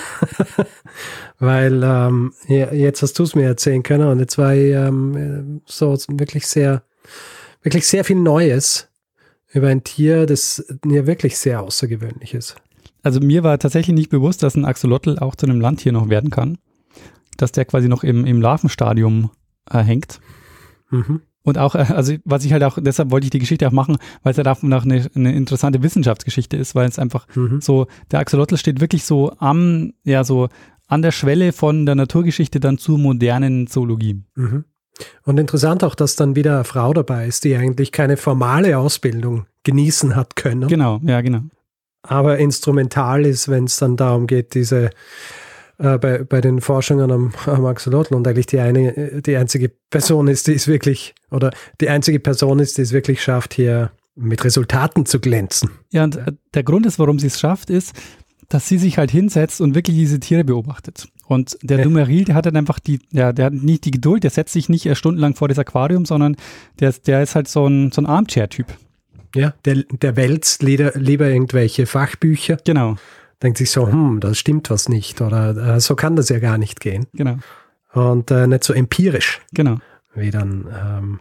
Weil 1.40 1.84
ähm, 1.84 2.34
ja, 2.48 2.72
jetzt 2.72 3.02
hast 3.02 3.20
du 3.20 3.24
es 3.24 3.36
mir 3.36 3.46
erzählen 3.46 3.84
können 3.84 4.08
und 4.08 4.20
jetzt 4.20 4.38
war 4.38 4.54
ich 4.54 4.74
ähm, 4.74 5.62
so 5.66 5.98
wirklich 6.10 6.48
sehr, 6.48 6.84
wirklich 7.62 7.88
sehr 7.88 8.04
viel 8.04 8.18
Neues 8.18 8.88
über 9.52 9.68
ein 9.68 9.84
Tier, 9.84 10.26
das 10.26 10.66
mir 10.84 11.06
wirklich 11.06 11.38
sehr 11.38 11.62
außergewöhnlich 11.62 12.34
ist. 12.34 12.56
Also 13.04 13.20
mir 13.20 13.44
war 13.44 13.60
tatsächlich 13.60 13.96
nicht 13.96 14.10
bewusst, 14.10 14.42
dass 14.42 14.56
ein 14.56 14.66
Axolotl 14.66 15.20
auch 15.20 15.36
zu 15.36 15.46
einem 15.46 15.60
Landtier 15.60 15.92
noch 15.92 16.10
werden 16.10 16.30
kann. 16.30 16.58
Dass 17.38 17.52
der 17.52 17.66
quasi 17.66 17.88
noch 17.88 18.04
im, 18.04 18.26
im 18.26 18.42
Larvenstadium 18.42 19.32
äh, 19.70 19.80
hängt. 19.80 20.20
Mhm. 20.94 21.22
Und 21.44 21.58
auch, 21.58 21.76
äh, 21.76 21.80
also 21.90 22.14
was 22.24 22.46
ich 22.46 22.54
halt 22.54 22.64
auch, 22.64 22.78
deshalb 22.80 23.12
wollte 23.12 23.26
ich 23.26 23.32
die 23.32 23.40
Geschichte 23.40 23.68
auch 23.68 23.72
machen, 23.72 23.98
weil 24.24 24.32
es 24.32 24.38
halt 24.38 24.48
auch 24.48 24.62
noch 24.62 24.86
eine, 24.86 25.10
eine 25.16 25.36
interessante 25.36 25.84
Wissenschaftsgeschichte 25.84 26.58
ist, 26.58 26.76
weil 26.76 26.88
es 26.88 27.00
einfach 27.00 27.28
mhm. 27.36 27.62
so, 27.62 27.88
der 28.12 28.20
Axolotl 28.20 28.58
steht 28.58 28.80
wirklich 28.80 29.04
so 29.04 29.34
am, 29.40 29.94
ja, 30.04 30.24
so 30.24 30.48
an 30.88 31.02
der 31.02 31.12
Schwelle 31.12 31.52
von 31.54 31.86
der 31.86 31.96
Naturgeschichte 31.96 32.60
dann 32.60 32.78
zur 32.78 32.98
modernen 32.98 33.68
Zoologie. 33.68 34.24
Mhm. 34.36 34.66
Und 35.24 35.40
interessant 35.40 35.84
auch, 35.84 35.96
dass 35.96 36.16
dann 36.16 36.36
wieder 36.36 36.56
eine 36.56 36.64
Frau 36.64 36.94
dabei 36.94 37.28
ist, 37.28 37.44
die 37.44 37.56
eigentlich 37.56 37.92
keine 37.92 38.16
formale 38.16 38.78
Ausbildung 38.78 39.48
genießen 39.64 40.16
hat 40.16 40.36
können. 40.36 40.68
Genau, 40.68 41.00
ja, 41.04 41.22
genau. 41.22 41.42
Aber 42.04 42.38
instrumental 42.38 43.26
ist, 43.26 43.48
wenn 43.48 43.64
es 43.64 43.78
dann 43.78 43.98
darum 43.98 44.28
geht, 44.28 44.54
diese 44.54 44.92
äh, 45.78 45.98
bei, 45.98 46.24
bei 46.24 46.42
den 46.42 46.62
Forschungen 46.62 47.12
am, 47.12 47.34
am 47.46 47.66
Axolotl 47.66 48.16
und 48.16 48.28
eigentlich 48.28 48.48
die 48.48 48.60
eine, 48.60 49.22
die 49.22 49.36
einzige 49.36 49.72
Person 49.90 50.28
ist, 50.28 50.48
die 50.48 50.54
es 50.54 50.68
wirklich, 50.68 51.16
oder 51.32 51.52
die 51.82 51.90
einzige 51.90 52.20
Person 52.20 52.60
ist, 52.60 52.78
die 52.78 52.84
es 52.84 52.94
wirklich 52.94 53.22
schafft, 53.22 53.54
hier 53.54 53.92
mit 54.16 54.44
Resultaten 54.44 55.06
zu 55.06 55.20
glänzen. 55.20 55.72
Ja, 55.92 56.04
und 56.04 56.16
äh, 56.16 56.34
der 56.54 56.64
Grund 56.64 56.86
ist, 56.86 57.00
warum 57.00 57.20
sie 57.20 57.28
es 57.28 57.40
schafft, 57.40 57.70
ist, 57.70 57.94
dass 58.50 58.68
sie 58.68 58.78
sich 58.78 58.98
halt 58.98 59.10
hinsetzt 59.10 59.62
und 59.62 59.74
wirklich 59.74 59.98
diese 59.98 60.20
Tiere 60.20 60.44
beobachtet. 60.44 61.08
Und 61.26 61.58
der 61.64 61.78
ja. 61.78 61.84
Dumeril, 61.84 62.26
der 62.26 62.36
hat 62.36 62.46
dann 62.46 62.56
einfach 62.56 62.80
die, 62.80 63.00
ja, 63.12 63.34
der 63.34 63.46
hat 63.46 63.54
nicht 63.54 63.86
die 63.86 63.92
Geduld, 63.92 64.24
der 64.24 64.30
setzt 64.30 64.54
sich 64.54 64.70
nicht 64.70 64.96
stundenlang 64.96 65.36
vor 65.36 65.48
das 65.48 65.58
Aquarium, 65.58 66.06
sondern 66.06 66.36
der, 66.80 66.94
der 67.08 67.24
ist 67.24 67.36
halt 67.36 67.48
so 67.48 67.66
ein, 67.66 67.92
so 67.92 68.02
ein 68.02 68.06
Armchair-Typ. 68.06 68.68
Ja, 69.36 69.54
der, 69.66 69.84
der 69.90 70.16
wälzt 70.16 70.62
lieber, 70.62 70.92
lieber 70.96 71.28
irgendwelche 71.28 71.88
Fachbücher. 71.88 72.58
Genau. 72.64 72.98
Denkt 73.44 73.58
sich 73.58 73.72
so, 73.72 73.88
hm, 73.88 74.22
da 74.22 74.34
stimmt 74.34 74.70
was 74.70 74.90
nicht 74.90 75.22
oder 75.22 75.76
äh, 75.76 75.80
so 75.80 75.96
kann 75.96 76.16
das 76.16 76.30
ja 76.30 76.40
gar 76.40 76.58
nicht 76.58 76.80
gehen. 76.80 77.08
Genau. 77.14 77.38
Und 77.94 78.32
äh, 78.32 78.48
nicht 78.48 78.64
so 78.64 78.74
empirisch. 78.74 79.42
Genau. 79.54 79.78
Wie 80.16 80.32
dann, 80.32 80.68
ähm, 80.74 81.20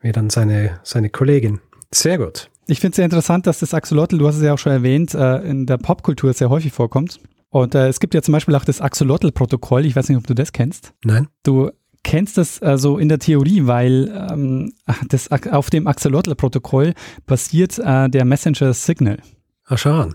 wie 0.00 0.12
dann 0.12 0.30
seine, 0.30 0.80
seine 0.82 1.10
Kollegin. 1.10 1.60
Sehr 1.92 2.18
gut. 2.18 2.50
Ich 2.66 2.80
finde 2.80 2.92
es 2.92 2.96
sehr 2.96 3.04
interessant, 3.04 3.46
dass 3.46 3.60
das 3.60 3.72
Axolotl, 3.72 4.18
du 4.18 4.26
hast 4.26 4.36
es 4.36 4.42
ja 4.42 4.52
auch 4.52 4.58
schon 4.58 4.72
erwähnt, 4.72 5.14
äh, 5.14 5.38
in 5.42 5.66
der 5.66 5.76
Popkultur 5.78 6.32
sehr 6.32 6.50
häufig 6.50 6.72
vorkommt. 6.72 7.20
Und 7.50 7.74
äh, 7.76 7.86
es 7.86 8.00
gibt 8.00 8.14
ja 8.14 8.22
zum 8.22 8.32
Beispiel 8.32 8.54
auch 8.56 8.64
das 8.64 8.80
Axolotl-Protokoll. 8.80 9.86
Ich 9.86 9.94
weiß 9.94 10.08
nicht, 10.08 10.18
ob 10.18 10.26
du 10.26 10.34
das 10.34 10.52
kennst. 10.52 10.92
Nein. 11.04 11.28
Du 11.44 11.70
kennst 12.02 12.36
das 12.36 12.60
also 12.62 12.98
in 12.98 13.08
der 13.08 13.20
Theorie, 13.20 13.66
weil 13.66 14.12
ähm, 14.30 14.72
das, 15.08 15.30
auf 15.30 15.70
dem 15.70 15.86
Axolotl-Protokoll 15.86 16.94
basiert 17.26 17.78
äh, 17.78 18.08
der 18.08 18.24
Messenger 18.24 18.74
Signal. 18.74 19.18
Ach, 19.66 19.78
schau 19.78 19.92
an. 19.92 20.14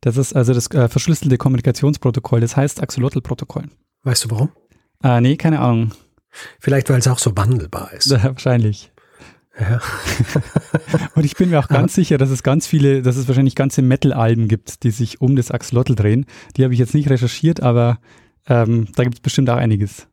Das 0.00 0.16
ist 0.16 0.34
also 0.34 0.52
das 0.52 0.70
äh, 0.70 0.88
verschlüsselte 0.88 1.38
Kommunikationsprotokoll. 1.38 2.40
Das 2.40 2.56
heißt 2.56 2.82
Axolotl-Protokoll. 2.82 3.64
Weißt 4.02 4.24
du 4.24 4.30
warum? 4.30 4.50
Äh, 5.02 5.20
nee, 5.20 5.36
keine 5.36 5.60
Ahnung. 5.60 5.92
Vielleicht, 6.60 6.90
weil 6.90 6.98
es 6.98 7.08
auch 7.08 7.18
so 7.18 7.36
wandelbar 7.36 7.92
ist. 7.92 8.10
Ja, 8.10 8.24
wahrscheinlich. 8.24 8.92
Ja. 9.58 9.80
und 11.14 11.24
ich 11.24 11.34
bin 11.34 11.50
mir 11.50 11.58
auch 11.58 11.68
ganz 11.68 11.94
sicher, 11.94 12.18
dass 12.18 12.30
es 12.30 12.42
ganz 12.42 12.66
viele, 12.66 13.00
dass 13.02 13.16
es 13.16 13.26
wahrscheinlich 13.26 13.54
ganze 13.54 13.80
Metal-Alben 13.80 14.48
gibt, 14.48 14.82
die 14.82 14.90
sich 14.90 15.20
um 15.20 15.34
das 15.34 15.50
Axolotl 15.50 15.94
drehen. 15.94 16.26
Die 16.56 16.64
habe 16.64 16.74
ich 16.74 16.80
jetzt 16.80 16.94
nicht 16.94 17.08
recherchiert, 17.08 17.62
aber 17.62 17.98
ähm, 18.48 18.88
da 18.94 19.04
gibt 19.04 19.16
es 19.16 19.20
bestimmt 19.20 19.48
auch 19.48 19.56
einiges. 19.56 20.08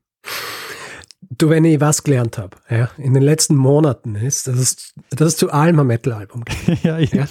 Du, 1.29 1.49
wenn 1.49 1.65
ich 1.65 1.79
was 1.79 2.03
gelernt 2.03 2.37
habe, 2.37 2.57
ja, 2.69 2.89
in 2.97 3.13
den 3.13 3.23
letzten 3.23 3.55
Monaten 3.55 4.15
ist, 4.15 4.47
dass 4.47 4.57
es, 4.57 4.93
dass 5.09 5.29
es 5.29 5.37
zu 5.37 5.51
allem 5.51 5.79
ein 5.79 5.87
Metal-Album 5.87 6.43
gibt. 6.45 6.83
ja, 6.83 6.99
ja. 6.99 7.27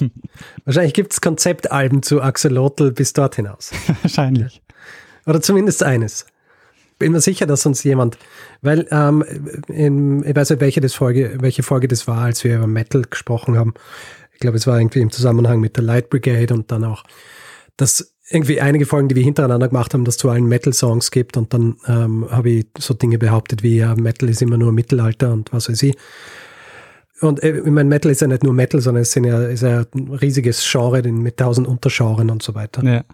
Wahrscheinlich 0.65 0.95
gibt 0.95 1.13
es 1.13 1.21
Konzeptalben 1.21 2.03
zu 2.03 2.23
Axolotl 2.23 2.93
bis 2.93 3.13
dort 3.13 3.37
hinaus. 3.37 3.71
Wahrscheinlich. 4.03 4.63
Oder 5.27 5.41
zumindest 5.41 5.83
eines 5.83 6.27
bin 7.03 7.11
mir 7.11 7.21
sicher, 7.21 7.47
dass 7.47 7.67
uns 7.67 7.83
jemand, 7.83 8.17
weil 8.61 8.87
ähm, 8.93 9.25
in, 9.67 10.25
ich 10.25 10.37
weiß 10.37 10.51
nicht, 10.51 10.61
welche, 10.61 10.81
das 10.81 10.95
Folge, 10.95 11.37
welche 11.41 11.65
Folge 11.65 11.89
das 11.89 12.07
war, 12.07 12.19
als 12.19 12.45
wir 12.45 12.55
über 12.55 12.69
Metal 12.69 13.03
gesprochen 13.03 13.59
haben. 13.59 13.75
Ich 14.33 14.39
glaube, 14.39 14.57
es 14.57 14.69
war 14.69 14.79
irgendwie 14.79 15.01
im 15.01 15.11
Zusammenhang 15.11 15.59
mit 15.59 15.75
der 15.77 15.83
Light 15.83 16.11
Brigade 16.11 16.55
und 16.55 16.71
dann 16.71 16.85
auch, 16.85 17.03
dass 17.77 18.12
irgendwie 18.33 18.61
einige 18.61 18.87
Folgen, 18.87 19.09
die 19.09 19.15
wir 19.15 19.23
hintereinander 19.23 19.69
gemacht 19.69 19.95
haben, 19.95 20.05
dass 20.05 20.15
es 20.15 20.19
zu 20.19 20.31
allen 20.31 20.47
Metal-Songs 20.47 21.11
gibt 21.11 21.37
und 21.37 21.53
dann 21.53 21.77
ähm, 21.87 22.27
habe 22.31 22.51
ich 22.51 22.67
so 22.79 22.95
Dinge 22.95 23.19
behauptet 23.19 23.63
wie, 23.63 23.79
ja, 23.79 23.95
Metal 23.95 24.29
ist 24.29 24.43
immer 24.43 24.57
nur 24.57 24.73
Mittelalter 24.73 25.33
und 25.33 25.53
was 25.53 25.69
weiß 25.69 25.83
ich. 25.83 25.97
Und 27.21 27.43
äh, 27.43 27.59
ich 27.59 27.71
meine, 27.71 27.89
Metal 27.89 28.11
ist 28.11 28.21
ja 28.21 28.27
nicht 28.27 28.43
nur 28.43 28.55
Metal, 28.55 28.81
sondern 28.81 29.03
es 29.03 29.13
sind 29.13 29.25
ja, 29.25 29.43
ist 29.43 29.63
ja 29.63 29.85
ein 29.95 30.09
riesiges 30.15 30.67
Genre 30.71 31.03
mit 31.03 31.37
tausend 31.37 31.69
Untergenren 31.69 32.31
und 32.31 32.43
so 32.43 32.55
weiter. 32.55 32.83
Ja. 32.85 33.05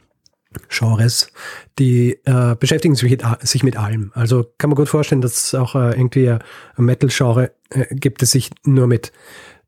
Genres, 0.68 1.30
die 1.78 2.18
äh, 2.24 2.56
beschäftigen 2.58 2.94
sich 2.94 3.10
mit, 3.10 3.22
sich 3.40 3.62
mit 3.62 3.76
allem. 3.76 4.12
Also 4.14 4.46
kann 4.56 4.70
man 4.70 4.76
gut 4.76 4.88
vorstellen, 4.88 5.20
dass 5.20 5.44
es 5.44 5.54
auch 5.54 5.74
äh, 5.74 5.90
irgendwie 5.90 6.30
ein 6.30 6.40
Metal-Genre 6.78 7.52
äh, 7.70 7.94
gibt, 7.94 8.22
das 8.22 8.30
sich 8.30 8.50
nur 8.64 8.86
mit, 8.86 9.12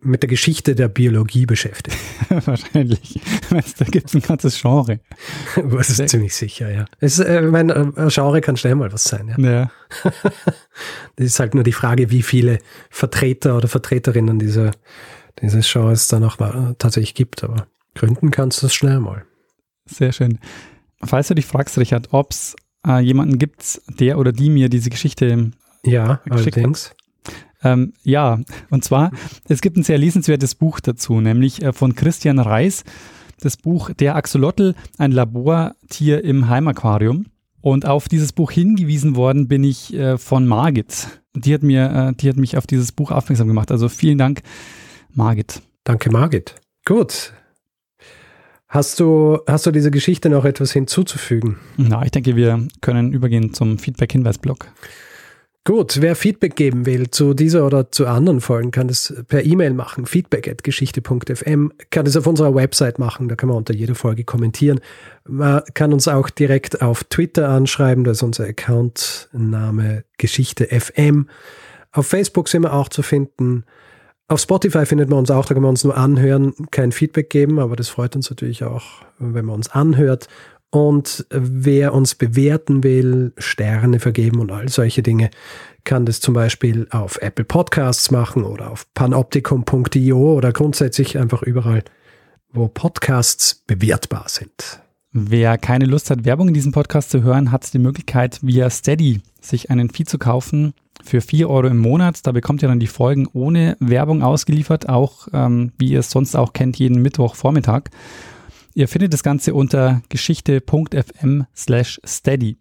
mit 0.02 0.22
der 0.22 0.28
Geschichte 0.28 0.74
der 0.74 0.88
Biologie 0.88 1.46
beschäftigt. 1.46 1.96
Wahrscheinlich. 2.28 3.20
Da 3.50 3.84
gibt 3.86 4.08
es 4.08 4.14
ein 4.14 4.22
ganzes 4.22 4.60
Genre. 4.60 5.00
Das 5.70 5.90
ist 5.90 6.08
ziemlich 6.08 6.34
sicher, 6.34 6.70
ja. 6.70 6.84
Es, 7.00 7.18
äh, 7.18 7.44
ich 7.44 7.50
meine, 7.50 7.92
ein 7.96 8.08
Genre 8.08 8.40
kann 8.40 8.56
schnell 8.56 8.74
mal 8.74 8.92
was 8.92 9.04
sein, 9.04 9.34
ja. 9.36 9.50
ja. 9.50 9.70
das 11.16 11.26
ist 11.26 11.40
halt 11.40 11.54
nur 11.54 11.64
die 11.64 11.72
Frage, 11.72 12.10
wie 12.10 12.22
viele 12.22 12.58
Vertreter 12.90 13.56
oder 13.56 13.68
Vertreterinnen 13.68 14.38
dieser, 14.38 14.70
dieses 15.40 15.70
Genres 15.70 16.08
dann 16.08 16.24
auch 16.24 16.36
tatsächlich 16.78 17.14
gibt. 17.14 17.44
Aber 17.44 17.66
gründen 17.94 18.30
kannst 18.30 18.62
du 18.62 18.66
es 18.66 18.74
schnell 18.74 19.00
mal. 19.00 19.24
Sehr 19.86 20.12
schön. 20.12 20.38
Falls 21.02 21.28
du 21.28 21.34
dich 21.34 21.46
fragst, 21.46 21.78
Richard, 21.78 22.08
ob 22.12 22.32
es 22.32 22.56
äh, 22.86 23.00
jemanden 23.00 23.38
gibt, 23.38 23.80
der 23.88 24.18
oder 24.18 24.32
die 24.32 24.50
mir 24.50 24.68
diese 24.68 24.90
Geschichte 24.90 25.50
ja, 25.84 26.20
allerdings. 26.28 26.94
Ähm, 27.62 27.92
ja, 28.02 28.40
und 28.70 28.84
zwar, 28.84 29.10
es 29.48 29.60
gibt 29.60 29.76
ein 29.76 29.82
sehr 29.82 29.98
lesenswertes 29.98 30.54
Buch 30.54 30.80
dazu, 30.80 31.20
nämlich 31.20 31.62
äh, 31.62 31.72
von 31.72 31.94
Christian 31.94 32.38
Reis, 32.38 32.84
das 33.40 33.56
Buch 33.56 33.90
Der 33.92 34.16
Axolotl, 34.16 34.74
ein 34.98 35.12
Labortier 35.12 36.24
im 36.24 36.48
Heimaquarium. 36.48 37.26
Und 37.62 37.84
auf 37.84 38.08
dieses 38.08 38.32
Buch 38.32 38.50
hingewiesen 38.50 39.16
worden 39.16 39.46
bin 39.46 39.64
ich 39.64 39.92
äh, 39.92 40.16
von 40.16 40.46
Margit. 40.46 41.20
Die 41.34 41.52
hat 41.52 41.62
mir, 41.62 41.90
äh, 41.90 42.12
die 42.16 42.28
hat 42.28 42.36
mich 42.36 42.56
auf 42.56 42.66
dieses 42.66 42.92
Buch 42.92 43.10
aufmerksam 43.10 43.48
gemacht. 43.48 43.70
Also 43.70 43.90
vielen 43.90 44.16
Dank, 44.16 44.40
Margit. 45.12 45.60
Danke, 45.84 46.10
Margit. 46.10 46.54
Gut, 46.86 47.34
Hast 48.70 49.00
du, 49.00 49.40
hast 49.48 49.66
du 49.66 49.72
dieser 49.72 49.90
Geschichte 49.90 50.28
noch 50.28 50.44
etwas 50.44 50.70
hinzuzufügen? 50.70 51.56
Na, 51.76 52.04
ich 52.04 52.12
denke, 52.12 52.36
wir 52.36 52.68
können 52.80 53.12
übergehen 53.12 53.52
zum 53.52 53.78
Feedback-Hinweis-Blog. 53.78 54.68
Gut, 55.66 56.00
wer 56.00 56.16
Feedback 56.16 56.56
geben 56.56 56.86
will 56.86 57.10
zu 57.10 57.34
dieser 57.34 57.66
oder 57.66 57.92
zu 57.92 58.06
anderen 58.06 58.40
Folgen, 58.40 58.70
kann 58.70 58.88
das 58.88 59.14
per 59.28 59.44
E-Mail 59.44 59.74
machen, 59.74 60.06
feedback.geschichte.fm, 60.06 61.72
kann 61.90 62.04
das 62.06 62.16
auf 62.16 62.26
unserer 62.26 62.54
Website 62.54 62.98
machen, 62.98 63.28
da 63.28 63.36
kann 63.36 63.50
man 63.50 63.58
unter 63.58 63.74
jeder 63.74 63.94
Folge 63.94 64.24
kommentieren. 64.24 64.80
Man 65.28 65.62
kann 65.74 65.92
uns 65.92 66.08
auch 66.08 66.30
direkt 66.30 66.80
auf 66.80 67.04
Twitter 67.04 67.50
anschreiben, 67.50 68.04
da 68.04 68.12
ist 68.12 68.22
unser 68.22 68.44
Account-Name 68.44 70.04
Geschichte 70.16 70.66
FM. 70.68 71.28
Auf 71.92 72.06
Facebook 72.06 72.48
sind 72.48 72.62
wir 72.62 72.72
auch 72.72 72.88
zu 72.88 73.02
finden. 73.02 73.64
Auf 74.28 74.40
Spotify 74.40 74.86
findet 74.86 75.10
man 75.10 75.18
uns 75.18 75.30
auch, 75.30 75.44
da 75.44 75.52
kann 75.52 75.62
man 75.62 75.70
uns 75.70 75.84
nur 75.84 75.94
anhören, 75.94 76.54
kein 76.70 76.90
Feedback 76.90 77.28
geben, 77.28 77.58
aber 77.58 77.76
das 77.76 77.90
freut 77.90 78.16
uns 78.16 78.30
natürlich 78.30 78.64
auch, 78.64 79.02
wenn 79.18 79.44
man 79.44 79.56
uns 79.56 79.68
anhört. 79.68 80.26
Und 80.70 81.26
wer 81.30 81.92
uns 81.94 82.14
bewerten 82.14 82.84
will, 82.84 83.32
Sterne 83.36 83.98
vergeben 83.98 84.38
und 84.38 84.52
all 84.52 84.68
solche 84.68 85.02
Dinge, 85.02 85.30
kann 85.84 86.06
das 86.06 86.20
zum 86.20 86.34
Beispiel 86.34 86.86
auf 86.90 87.18
Apple 87.20 87.44
Podcasts 87.44 88.10
machen 88.10 88.44
oder 88.44 88.70
auf 88.70 88.86
panoptikum.io 88.94 90.34
oder 90.34 90.52
grundsätzlich 90.52 91.18
einfach 91.18 91.42
überall, 91.42 91.82
wo 92.52 92.68
Podcasts 92.68 93.64
bewertbar 93.66 94.26
sind. 94.28 94.80
Wer 95.12 95.58
keine 95.58 95.86
Lust 95.86 96.10
hat, 96.10 96.24
Werbung 96.24 96.48
in 96.48 96.54
diesem 96.54 96.70
Podcast 96.70 97.10
zu 97.10 97.24
hören, 97.24 97.50
hat 97.50 97.72
die 97.74 97.80
Möglichkeit, 97.80 98.38
via 98.42 98.70
Steady 98.70 99.22
sich 99.40 99.70
einen 99.70 99.90
Feed 99.90 100.08
zu 100.08 100.18
kaufen 100.18 100.72
für 101.02 101.20
4 101.20 101.50
Euro 101.50 101.66
im 101.66 101.78
Monat. 101.78 102.24
Da 102.26 102.32
bekommt 102.32 102.62
ihr 102.62 102.68
dann 102.68 102.78
die 102.78 102.86
Folgen 102.86 103.26
ohne 103.32 103.76
Werbung 103.80 104.22
ausgeliefert, 104.22 104.88
auch 104.88 105.26
ähm, 105.32 105.72
wie 105.78 105.90
ihr 105.90 106.00
es 106.00 106.10
sonst 106.10 106.36
auch 106.36 106.52
kennt, 106.52 106.78
jeden 106.78 107.02
Mittwochvormittag. 107.02 107.90
Ihr 108.74 108.88
findet 108.88 109.12
das 109.12 109.22
Ganze 109.22 109.54
unter 109.54 110.02
geschichte.fm 110.08 111.44
slash 111.54 112.00
steady. 112.04 112.56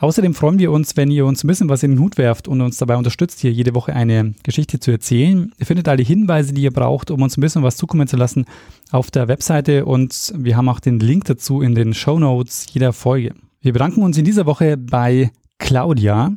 Außerdem 0.00 0.34
freuen 0.34 0.58
wir 0.58 0.72
uns, 0.72 0.96
wenn 0.96 1.10
ihr 1.10 1.26
uns 1.26 1.44
ein 1.44 1.46
bisschen 1.46 1.68
was 1.68 1.82
in 1.82 1.90
den 1.90 2.00
Hut 2.00 2.16
werft 2.16 2.48
und 2.48 2.62
uns 2.62 2.78
dabei 2.78 2.96
unterstützt, 2.96 3.40
hier 3.40 3.52
jede 3.52 3.74
Woche 3.74 3.92
eine 3.92 4.34
Geschichte 4.42 4.80
zu 4.80 4.90
erzählen. 4.90 5.52
Ihr 5.58 5.66
findet 5.66 5.88
alle 5.88 6.02
Hinweise, 6.02 6.54
die 6.54 6.62
ihr 6.62 6.72
braucht, 6.72 7.10
um 7.10 7.20
uns 7.20 7.36
ein 7.36 7.42
bisschen 7.42 7.62
was 7.62 7.76
zukommen 7.76 8.08
zu 8.08 8.16
lassen, 8.16 8.46
auf 8.90 9.10
der 9.10 9.28
Webseite 9.28 9.84
und 9.84 10.32
wir 10.34 10.56
haben 10.56 10.70
auch 10.70 10.80
den 10.80 11.00
Link 11.00 11.26
dazu 11.26 11.60
in 11.60 11.74
den 11.74 11.92
Show 11.92 12.18
Notes 12.18 12.66
jeder 12.72 12.94
Folge. 12.94 13.34
Wir 13.60 13.74
bedanken 13.74 14.02
uns 14.02 14.16
in 14.16 14.24
dieser 14.24 14.46
Woche 14.46 14.78
bei 14.78 15.32
Claudia, 15.58 16.32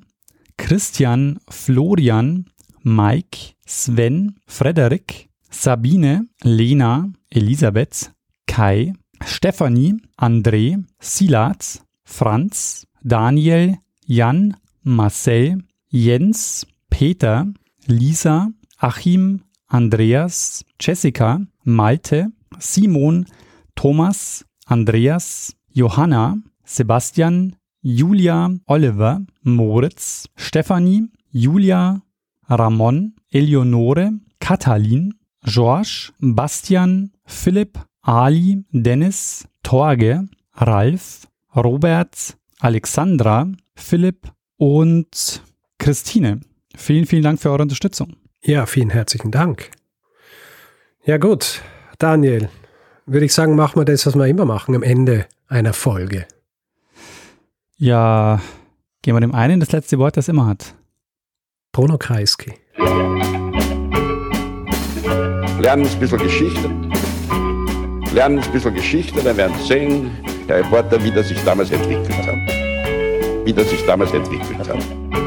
Christian, 0.58 1.40
Florian, 1.48 2.50
Mike, 2.82 3.54
Sven, 3.66 4.36
Frederik, 4.46 5.30
Sabine, 5.50 6.28
Lena, 6.42 7.14
Elisabeth, 7.30 8.12
Kai, 8.56 8.94
Stefanie, 9.26 9.98
André, 10.16 10.78
Silas, 11.00 11.84
Franz, 12.04 12.86
Daniel, 13.02 13.80
Jan, 14.06 14.56
Marcel, 14.84 15.58
Jens, 15.90 16.68
Peter, 16.88 17.48
Lisa, 17.88 18.50
Achim, 18.78 19.40
Andreas, 19.70 20.64
Jessica, 20.78 21.42
Malte, 21.64 22.28
Simon, 22.60 23.26
Thomas, 23.74 24.46
Andreas, 24.70 25.56
Johanna, 25.74 26.36
Sebastian, 26.64 27.56
Julia, 27.82 28.56
Oliver, 28.68 29.18
Moritz, 29.42 30.28
Stefanie, 30.38 31.10
Julia, 31.34 32.04
Ramon, 32.48 33.16
Eleonore, 33.32 34.12
Katalin, 34.40 35.12
George, 35.44 36.14
Bastian, 36.22 37.10
Philipp, 37.26 37.80
Ali, 38.06 38.66
Dennis, 38.72 39.48
Torge, 39.64 40.28
Ralf, 40.56 41.26
Robert, 41.56 42.36
Alexandra, 42.60 43.48
Philipp 43.76 44.30
und 44.58 45.42
Christine. 45.78 46.42
Vielen, 46.76 47.06
vielen 47.06 47.24
Dank 47.24 47.40
für 47.40 47.50
eure 47.50 47.62
Unterstützung. 47.62 48.18
Ja, 48.44 48.66
vielen 48.66 48.90
herzlichen 48.90 49.32
Dank. 49.32 49.72
Ja 51.06 51.18
gut, 51.18 51.62
Daniel, 51.98 52.50
würde 53.06 53.26
ich 53.26 53.34
sagen, 53.34 53.56
machen 53.56 53.80
wir 53.80 53.86
das, 53.86 54.06
was 54.06 54.16
wir 54.16 54.28
immer 54.28 54.44
machen, 54.44 54.76
am 54.76 54.84
Ende 54.84 55.26
einer 55.48 55.72
Folge. 55.72 56.28
Ja, 57.78 58.42
geben 59.02 59.16
wir 59.16 59.22
dem 59.22 59.34
einen 59.34 59.62
das 59.62 59.72
letzte 59.72 59.98
Wort, 59.98 60.18
das 60.18 60.28
immer 60.28 60.46
hat. 60.46 60.76
Bruno 61.72 61.98
Kreisky. 61.98 62.54
Lernen 65.60 65.88
ein 65.88 66.00
bisschen 66.00 66.18
Geschichte. 66.18 66.93
Lernen 68.14 68.38
ein 68.38 68.52
bisschen 68.52 68.76
Geschichte, 68.76 69.24
dann 69.24 69.36
werden 69.38 69.56
Sie 69.58 69.68
sehen, 69.68 70.12
Herr 70.46 70.60
Reporter, 70.60 71.04
wie 71.04 71.10
das 71.10 71.30
sich 71.30 71.44
damals 71.44 71.72
entwickelt 71.72 72.16
hat. 72.28 72.36
Wie 73.44 73.52
das 73.52 73.68
sich 73.72 73.84
damals 73.88 74.14
entwickelt 74.14 74.60
hat. 74.60 75.23